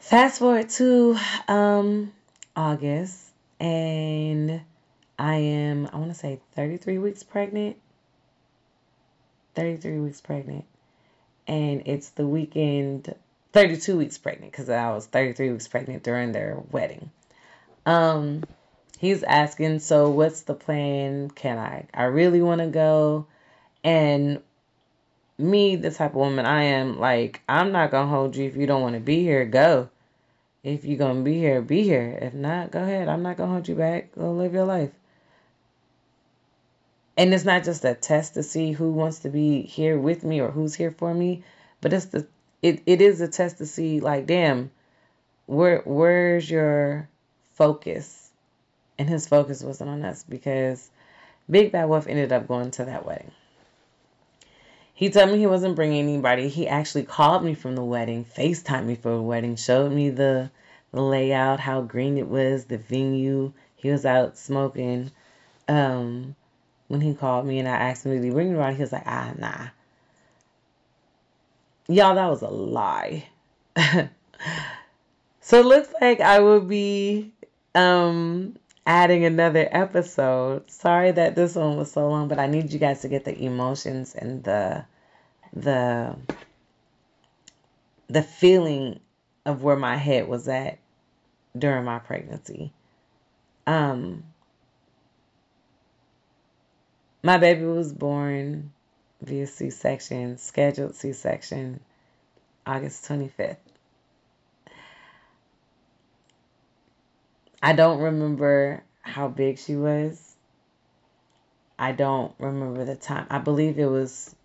Fast 0.05 0.41
forward 0.41 0.69
to 0.69 1.17
um, 1.49 2.13
August 2.55 3.31
and 3.59 4.61
I 5.19 5.37
am, 5.37 5.89
I 5.91 5.97
want 5.97 6.11
to 6.11 6.15
say 6.15 6.41
33 6.55 6.99
weeks 6.99 7.23
pregnant. 7.23 7.79
33 9.55 10.01
weeks 10.01 10.21
pregnant. 10.21 10.67
And 11.49 11.85
it's 11.87 12.11
the 12.11 12.27
weekend, 12.27 13.15
32 13.55 13.97
weeks 13.97 14.19
pregnant, 14.19 14.53
because 14.53 14.69
I 14.69 14.91
was 14.91 15.07
33 15.07 15.53
weeks 15.53 15.69
pregnant 15.69 16.03
during 16.03 16.33
their 16.33 16.63
wedding. 16.71 17.11
Um, 17.87 18.45
he's 18.99 19.23
asking, 19.23 19.79
so 19.79 20.11
what's 20.11 20.43
the 20.43 20.55
plan? 20.55 21.31
Can 21.31 21.57
I, 21.57 21.87
I 21.95 22.05
really 22.05 22.43
want 22.43 22.61
to 22.61 22.67
go. 22.67 23.27
And 23.83 24.43
me, 25.39 25.77
the 25.77 25.91
type 25.91 26.11
of 26.11 26.17
woman 26.17 26.45
I 26.45 26.65
am, 26.65 27.01
like, 27.01 27.41
I'm 27.49 27.73
not 27.73 27.91
going 27.91 28.05
to 28.05 28.11
hold 28.11 28.37
you 28.37 28.45
if 28.45 28.55
you 28.55 28.67
don't 28.67 28.83
want 28.83 28.97
to 28.97 29.01
be 29.01 29.23
here, 29.23 29.47
go. 29.47 29.89
If 30.65 30.87
you're 30.87 30.99
going 30.99 31.19
to 31.19 31.23
be 31.23 31.39
here, 31.39 31.61
be 31.61 31.83
here. 31.83 32.19
If 32.23 32.33
not, 32.33 32.71
go 32.71 32.83
ahead. 32.83 33.07
I'm 33.07 33.23
not 33.23 33.37
going 33.37 33.51
to 33.51 33.53
hold 33.53 33.69
you 33.69 33.75
back. 33.75 34.15
Go 34.15 34.33
live 34.33 34.55
your 34.55 34.65
life. 34.65 34.91
And 37.19 37.33
it's 37.35 37.45
not 37.45 37.65
just 37.65 37.85
a 37.85 37.95
test 37.95 38.35
to 38.35 38.43
see 38.43 38.73
who 38.73 38.91
wants 38.91 39.21
to 39.21 39.29
be 39.29 39.61
here 39.63 39.99
with 39.99 40.25
me 40.25 40.41
or 40.41 40.51
who's 40.51 40.75
here 40.75 40.91
for 40.91 41.13
me, 41.13 41.45
but 41.83 41.93
it's 41.93 42.07
the 42.07 42.27
it, 42.63 42.83
it 42.87 43.03
is 43.03 43.21
a 43.21 43.29
test 43.29 43.59
to 43.59 43.67
see 43.67 44.01
like 44.01 44.27
damn 44.27 44.71
where 45.45 45.83
where's 45.85 46.51
your 46.51 47.11
focus 47.53 48.31
and 48.99 49.07
his 49.07 49.29
focus 49.29 49.63
wasn't 49.63 49.91
on 49.91 50.03
us 50.03 50.25
because 50.27 50.91
big 51.49 51.73
bad 51.73 51.91
wolf 51.91 52.07
ended 52.07 52.33
up 52.33 52.49
going 52.49 52.71
to 52.71 52.87
that 52.87 53.05
wedding 53.05 53.31
he 54.95 55.11
told 55.11 55.31
me 55.31 55.39
he 55.39 55.47
wasn't 55.49 55.75
bringing 55.75 56.09
anybody. 56.09 56.49
He 56.49 56.69
actually 56.69 57.03
called 57.03 57.45
me 57.45 57.55
from 57.55 57.75
the 57.75 57.85
wedding, 57.85 58.25
FaceTimed 58.25 58.87
me 58.87 58.95
for 58.95 59.11
the 59.11 59.21
wedding, 59.21 59.57
showed 59.57 59.91
me 59.91 60.11
the, 60.11 60.53
the 60.93 61.03
layout, 61.03 61.59
how 61.59 61.83
green 61.83 62.17
it 62.17 62.29
was, 62.29 62.67
the 62.67 62.79
venue. 62.79 63.53
He 63.75 63.91
was 63.91 64.07
out 64.07 64.39
smoking. 64.39 65.11
Um, 65.67 66.37
when 66.87 67.01
he 67.01 67.13
called 67.13 67.45
me 67.45 67.59
and 67.59 67.67
I 67.67 67.73
asked 67.73 68.07
him, 68.07 68.13
did 68.13 68.23
he 68.23 68.31
bring 68.31 68.51
anybody? 68.51 68.77
He 68.77 68.83
was 68.83 68.93
like, 68.93 69.03
ah, 69.05 69.33
nah. 69.37 69.69
Y'all, 71.89 72.15
that 72.15 72.29
was 72.29 72.43
a 72.43 72.49
lie. 72.49 73.27
so 75.41 75.59
it 75.59 75.67
looks 75.67 75.93
like 76.01 76.21
I 76.21 76.39
will 76.39 76.61
be 76.61 77.33
um 77.75 78.57
adding 78.87 79.25
another 79.25 79.69
episode. 79.71 80.71
Sorry 80.71 81.11
that 81.11 81.35
this 81.35 81.55
one 81.55 81.77
was 81.77 81.93
so 81.93 82.09
long, 82.09 82.29
but 82.29 82.39
I 82.39 82.47
need 82.47 82.73
you 82.73 82.79
guys 82.79 83.01
to 83.03 83.09
get 83.09 83.25
the 83.25 83.39
emotions 83.45 84.15
and 84.15 84.43
the 84.45 84.85
the 85.53 86.17
the 88.09 88.23
feeling 88.23 89.01
of 89.47 89.63
where 89.63 89.77
my 89.77 89.97
head 89.97 90.29
was 90.29 90.49
at 90.49 90.79
during 91.57 91.85
my 91.85 91.99
pregnancy. 91.99 92.73
Um, 93.67 94.25
my 97.23 97.39
baby 97.39 97.65
was 97.65 97.93
born 97.93 98.73
via 99.23 99.47
C 99.47 99.71
section, 99.71 100.37
scheduled 100.37 100.95
C 100.95 101.13
section, 101.13 101.81
August 102.67 103.09
25th. 103.09 103.57
I 107.65 107.73
don't 107.73 107.99
remember 107.99 108.85
how 109.01 109.27
big 109.29 109.59
she 109.59 109.75
was. 109.75 110.37
I 111.79 111.93
don't 111.93 112.35
remember 112.39 112.85
the 112.85 112.95
time. 112.95 113.27
I 113.31 113.39
believe 113.39 113.79
it 113.79 113.87
was 113.87 114.37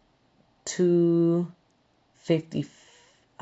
250 0.63 2.65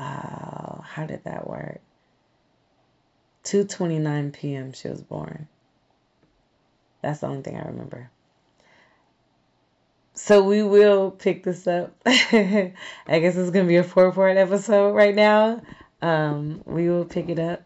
uh, 0.00 0.80
how 0.82 1.06
did 1.06 1.22
that 1.24 1.48
work? 1.48 1.80
2:29 3.44 4.32
p.m. 4.32 4.72
she 4.72 4.88
was 4.88 5.00
born. 5.00 5.46
That's 7.00 7.20
the 7.20 7.28
only 7.28 7.42
thing 7.42 7.56
I 7.56 7.66
remember. 7.66 8.10
So 10.14 10.42
we 10.42 10.64
will 10.64 11.12
pick 11.12 11.44
this 11.44 11.68
up. 11.68 11.94
I 12.04 12.74
guess 13.06 13.36
it's 13.36 13.50
gonna 13.50 13.68
be 13.68 13.76
a 13.76 13.84
four-part 13.84 14.38
episode 14.38 14.90
right 14.90 15.14
now. 15.14 15.62
Um, 16.02 16.62
we 16.64 16.88
will 16.88 17.04
pick 17.04 17.28
it 17.28 17.38
up 17.38 17.62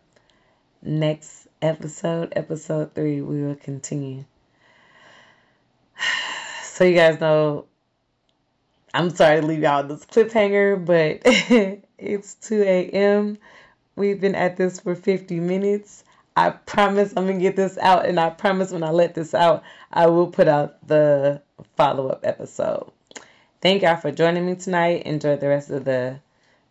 next 0.83 1.42
episode, 1.63 2.33
episode 2.37 2.95
three. 2.95 3.23
We 3.23 3.43
will 3.43 3.57
continue. 3.57 4.25
So 6.65 6.85
you 6.85 6.97
guys 6.97 7.21
know, 7.21 7.67
I'm 8.95 9.11
sorry 9.11 9.43
to 9.43 9.47
leave 9.47 9.61
y'all 9.61 9.85
this 9.85 10.07
cliffhanger, 10.07 10.83
but 10.85 11.21
it's 11.99 12.35
2 12.37 12.63
a.m. 12.63 13.37
We've 13.95 14.19
been 14.19 14.35
at 14.35 14.57
this 14.57 14.81
for 14.81 14.95
50 14.95 15.39
minutes. 15.39 16.03
I 16.35 16.51
promise 16.51 17.13
I'm 17.15 17.27
gonna 17.27 17.39
get 17.39 17.57
this 17.57 17.77
out, 17.77 18.07
and 18.07 18.19
I 18.19 18.31
promise 18.31 18.73
when 18.73 18.83
I 18.83 18.91
let 18.91 19.15
this 19.15 19.35
out, 19.35 19.63
I 19.93 20.07
will 20.07 20.29
put 20.29 20.49
out 20.49 20.87
the 20.89 21.43
follow 21.77 22.09
up 22.09 22.21
episode. 22.25 22.91
Thank 23.61 23.83
y'all 23.83 23.97
for 23.97 24.11
joining 24.11 24.47
me 24.47 24.55
tonight. 24.55 25.03
Enjoy 25.03 25.37
the 25.37 25.49
rest 25.49 25.71
of 25.71 25.85
the 25.85 26.21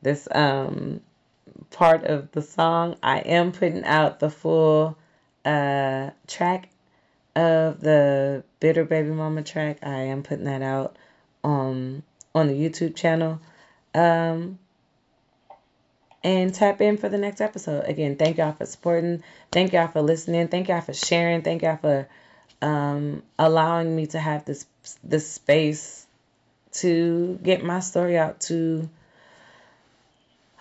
this 0.02 0.28
um 0.32 1.02
part 1.72 2.04
of 2.04 2.32
the 2.32 2.42
song. 2.42 2.96
I 3.02 3.20
am 3.20 3.52
putting 3.52 3.84
out 3.84 4.20
the 4.20 4.30
full 4.30 4.98
uh 5.46 6.12
track 6.28 6.70
of 7.36 7.80
the 7.82 8.44
Bitter 8.60 8.86
Baby 8.86 9.10
Mama 9.10 9.44
track. 9.44 9.80
I 9.84 10.02
am 10.04 10.24
putting 10.24 10.46
that 10.46 10.62
out 10.62 10.98
um 11.44 12.04
on 12.36 12.48
the 12.48 12.54
YouTube 12.54 12.96
channel. 12.96 13.40
Um 13.94 14.60
and 16.24 16.54
tap 16.54 16.82
in 16.82 16.98
for 16.98 17.10
the 17.10 17.18
next 17.18 17.42
episode. 17.42 17.86
Again, 17.86 18.16
thank 18.16 18.38
y'all 18.38 18.54
for 18.54 18.66
supporting. 18.66 19.24
Thank 19.52 19.74
y'all 19.74 19.88
for 19.88 20.02
listening. 20.02 20.50
Thank 20.50 20.68
y'all 20.68 20.82
for 20.82 20.94
sharing. 20.94 21.42
Thank 21.42 21.64
y'all 21.64 21.78
for 21.78 22.08
um, 22.62 23.24
allowing 23.40 23.96
me 23.96 24.06
to 24.08 24.20
have 24.20 24.46
this 24.46 24.66
this 25.04 25.30
space 25.30 26.06
to 26.74 27.40
get 27.42 27.64
my 27.64 27.80
story 27.80 28.18
out 28.18 28.40
to 28.42 28.90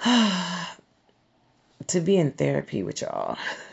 to 1.90 2.00
be 2.00 2.16
in 2.16 2.32
therapy 2.32 2.82
with 2.82 3.02
y'all. 3.02 3.38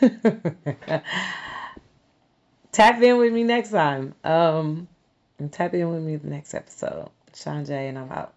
tap 2.72 3.02
in 3.02 3.16
with 3.18 3.32
me 3.32 3.44
next 3.44 3.70
time. 3.70 4.14
Um, 4.24 4.88
and 5.38 5.52
tap 5.52 5.74
in 5.74 5.90
with 5.90 6.02
me 6.02 6.16
the 6.16 6.28
next 6.28 6.54
episode. 6.54 7.10
Sean 7.34 7.64
J, 7.64 7.88
and 7.88 7.98
I'm 7.98 8.10
out. 8.10 8.34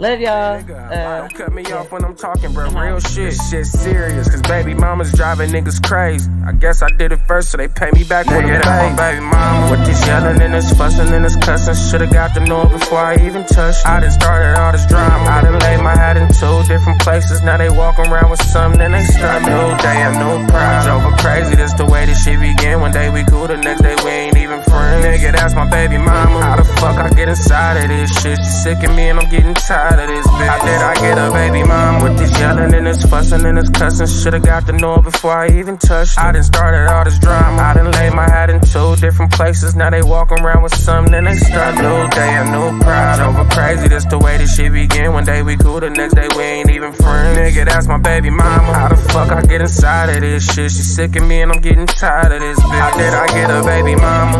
Love 0.00 0.18
y'all. 0.18 0.56
Uh, 0.56 1.28
Don't 1.28 1.34
cut 1.34 1.52
me 1.52 1.62
off 1.72 1.92
when 1.92 2.02
I'm 2.06 2.16
talking, 2.16 2.54
bro. 2.54 2.70
Real 2.70 3.00
shit. 3.00 3.36
This 3.36 3.50
Shit 3.50 3.66
serious. 3.66 4.30
Cause 4.30 4.40
baby 4.40 4.72
mama's 4.72 5.12
driving 5.12 5.50
niggas 5.50 5.76
crazy. 5.84 6.30
I 6.46 6.52
guess 6.52 6.80
I 6.80 6.88
did 6.88 7.12
it 7.12 7.20
first, 7.28 7.50
so 7.50 7.58
they 7.58 7.68
pay 7.68 7.90
me 7.92 8.04
back 8.04 8.24
when 8.24 8.48
I'm 8.48 8.64
my 8.64 8.96
baby 8.96 9.20
mama. 9.20 9.70
With 9.70 9.84
this 9.84 10.00
yelling 10.06 10.40
and 10.40 10.54
this 10.54 10.72
fussing 10.72 11.12
and 11.12 11.22
this 11.22 11.36
cussing. 11.36 11.74
Should've 11.74 12.10
got 12.14 12.32
to 12.32 12.40
know 12.40 12.62
it 12.62 12.70
before 12.72 12.96
I 12.96 13.16
even 13.26 13.44
touched. 13.44 13.86
I 13.86 14.00
done 14.00 14.10
started 14.10 14.58
all 14.58 14.72
this 14.72 14.86
drama. 14.86 15.28
I 15.28 15.42
done 15.42 15.58
laid 15.58 15.82
my 15.84 15.94
hat 15.94 16.16
in 16.16 16.32
two 16.32 16.66
different 16.66 16.98
places. 17.02 17.42
Now 17.42 17.58
they 17.58 17.68
walk 17.68 17.98
around 17.98 18.30
with 18.30 18.40
something 18.40 18.80
and 18.80 18.94
they 18.94 19.04
start 19.04 19.42
new 19.42 19.76
day, 19.84 20.00
a 20.00 20.12
new 20.16 20.48
pride. 20.48 20.88
Over 20.88 21.14
crazy, 21.18 21.56
that's 21.56 21.74
the 21.74 21.84
way 21.84 22.06
this 22.06 22.24
shit 22.24 22.40
begin. 22.40 22.80
One 22.80 22.92
day 22.92 23.10
we 23.10 23.22
cool, 23.24 23.48
the 23.48 23.58
next 23.58 23.82
day 23.82 23.96
we 24.02 24.10
ain't 24.10 24.29
even 24.50 24.62
friends. 24.64 25.04
Nigga, 25.06 25.32
that's 25.32 25.54
my 25.54 25.68
baby 25.70 25.96
mama. 25.96 26.42
How 26.42 26.56
the 26.56 26.64
fuck 26.64 26.96
I 26.98 27.10
get 27.10 27.28
inside 27.28 27.76
of 27.82 27.88
this 27.88 28.10
shit? 28.20 28.38
She 28.38 28.44
sick 28.44 28.82
of 28.82 28.94
me 28.94 29.08
and 29.08 29.20
I'm 29.20 29.30
getting 29.30 29.54
tired 29.54 30.00
of 30.00 30.08
this 30.08 30.26
bitch. 30.26 30.46
How 30.46 30.64
did 30.64 30.82
I 30.82 30.94
get 30.94 31.18
a 31.18 31.30
baby 31.30 31.62
mom 31.62 32.02
with 32.02 32.18
this 32.18 32.30
yelling 32.38 32.74
and 32.74 32.86
this 32.86 33.04
fussing 33.04 33.44
and 33.46 33.58
this 33.58 33.70
cussing? 33.70 34.06
Should've 34.06 34.42
got 34.42 34.66
to 34.66 34.72
know 34.72 34.98
before 34.98 35.32
I 35.32 35.48
even 35.58 35.78
touched. 35.78 36.18
I 36.18 36.32
done 36.32 36.42
started 36.42 36.90
all 36.90 37.04
this 37.04 37.18
drama. 37.18 37.62
I 37.62 37.74
done 37.74 37.90
laid 37.92 38.14
my 38.14 38.28
hat 38.28 38.50
in 38.50 38.60
two 38.60 38.96
different 38.96 39.32
places. 39.32 39.74
Now 39.76 39.90
they 39.90 40.02
walk 40.02 40.32
around 40.32 40.62
with 40.62 40.74
something 40.74 41.14
and 41.14 41.26
they 41.26 41.36
start 41.36 41.76
new 41.76 42.08
day, 42.10 42.34
a 42.36 42.44
new 42.50 42.78
pride. 42.80 43.20
Over 43.20 43.48
crazy, 43.50 43.88
that's 43.88 44.06
the 44.06 44.18
way 44.18 44.36
this 44.38 44.56
shit 44.56 44.72
begin. 44.72 45.12
One 45.12 45.24
day 45.24 45.42
we 45.42 45.56
cool, 45.56 45.80
the 45.80 45.90
next 45.90 46.14
day 46.14 46.28
we 46.36 46.42
ain't 46.42 46.70
even 46.70 46.92
friends. 46.92 47.38
Nigga, 47.38 47.66
that's 47.66 47.86
my 47.86 47.98
baby 47.98 48.30
mama. 48.30 48.72
How 48.72 48.88
the 48.88 48.96
fuck 48.96 49.30
I 49.30 49.42
get 49.42 49.60
inside 49.60 50.10
of 50.10 50.20
this 50.20 50.44
shit? 50.44 50.70
She 50.70 50.82
sick 50.82 51.16
of 51.16 51.26
me 51.26 51.42
and 51.42 51.52
I'm 51.52 51.60
getting 51.60 51.86
tired 51.86 52.32
of 52.32 52.40
this 52.40 52.58
bitch. 52.58 52.80
How 52.80 52.96
did 52.96 53.14
I 53.14 53.26
get 53.28 53.50
a 53.50 53.62
baby 53.64 53.94
mama? 53.94 54.39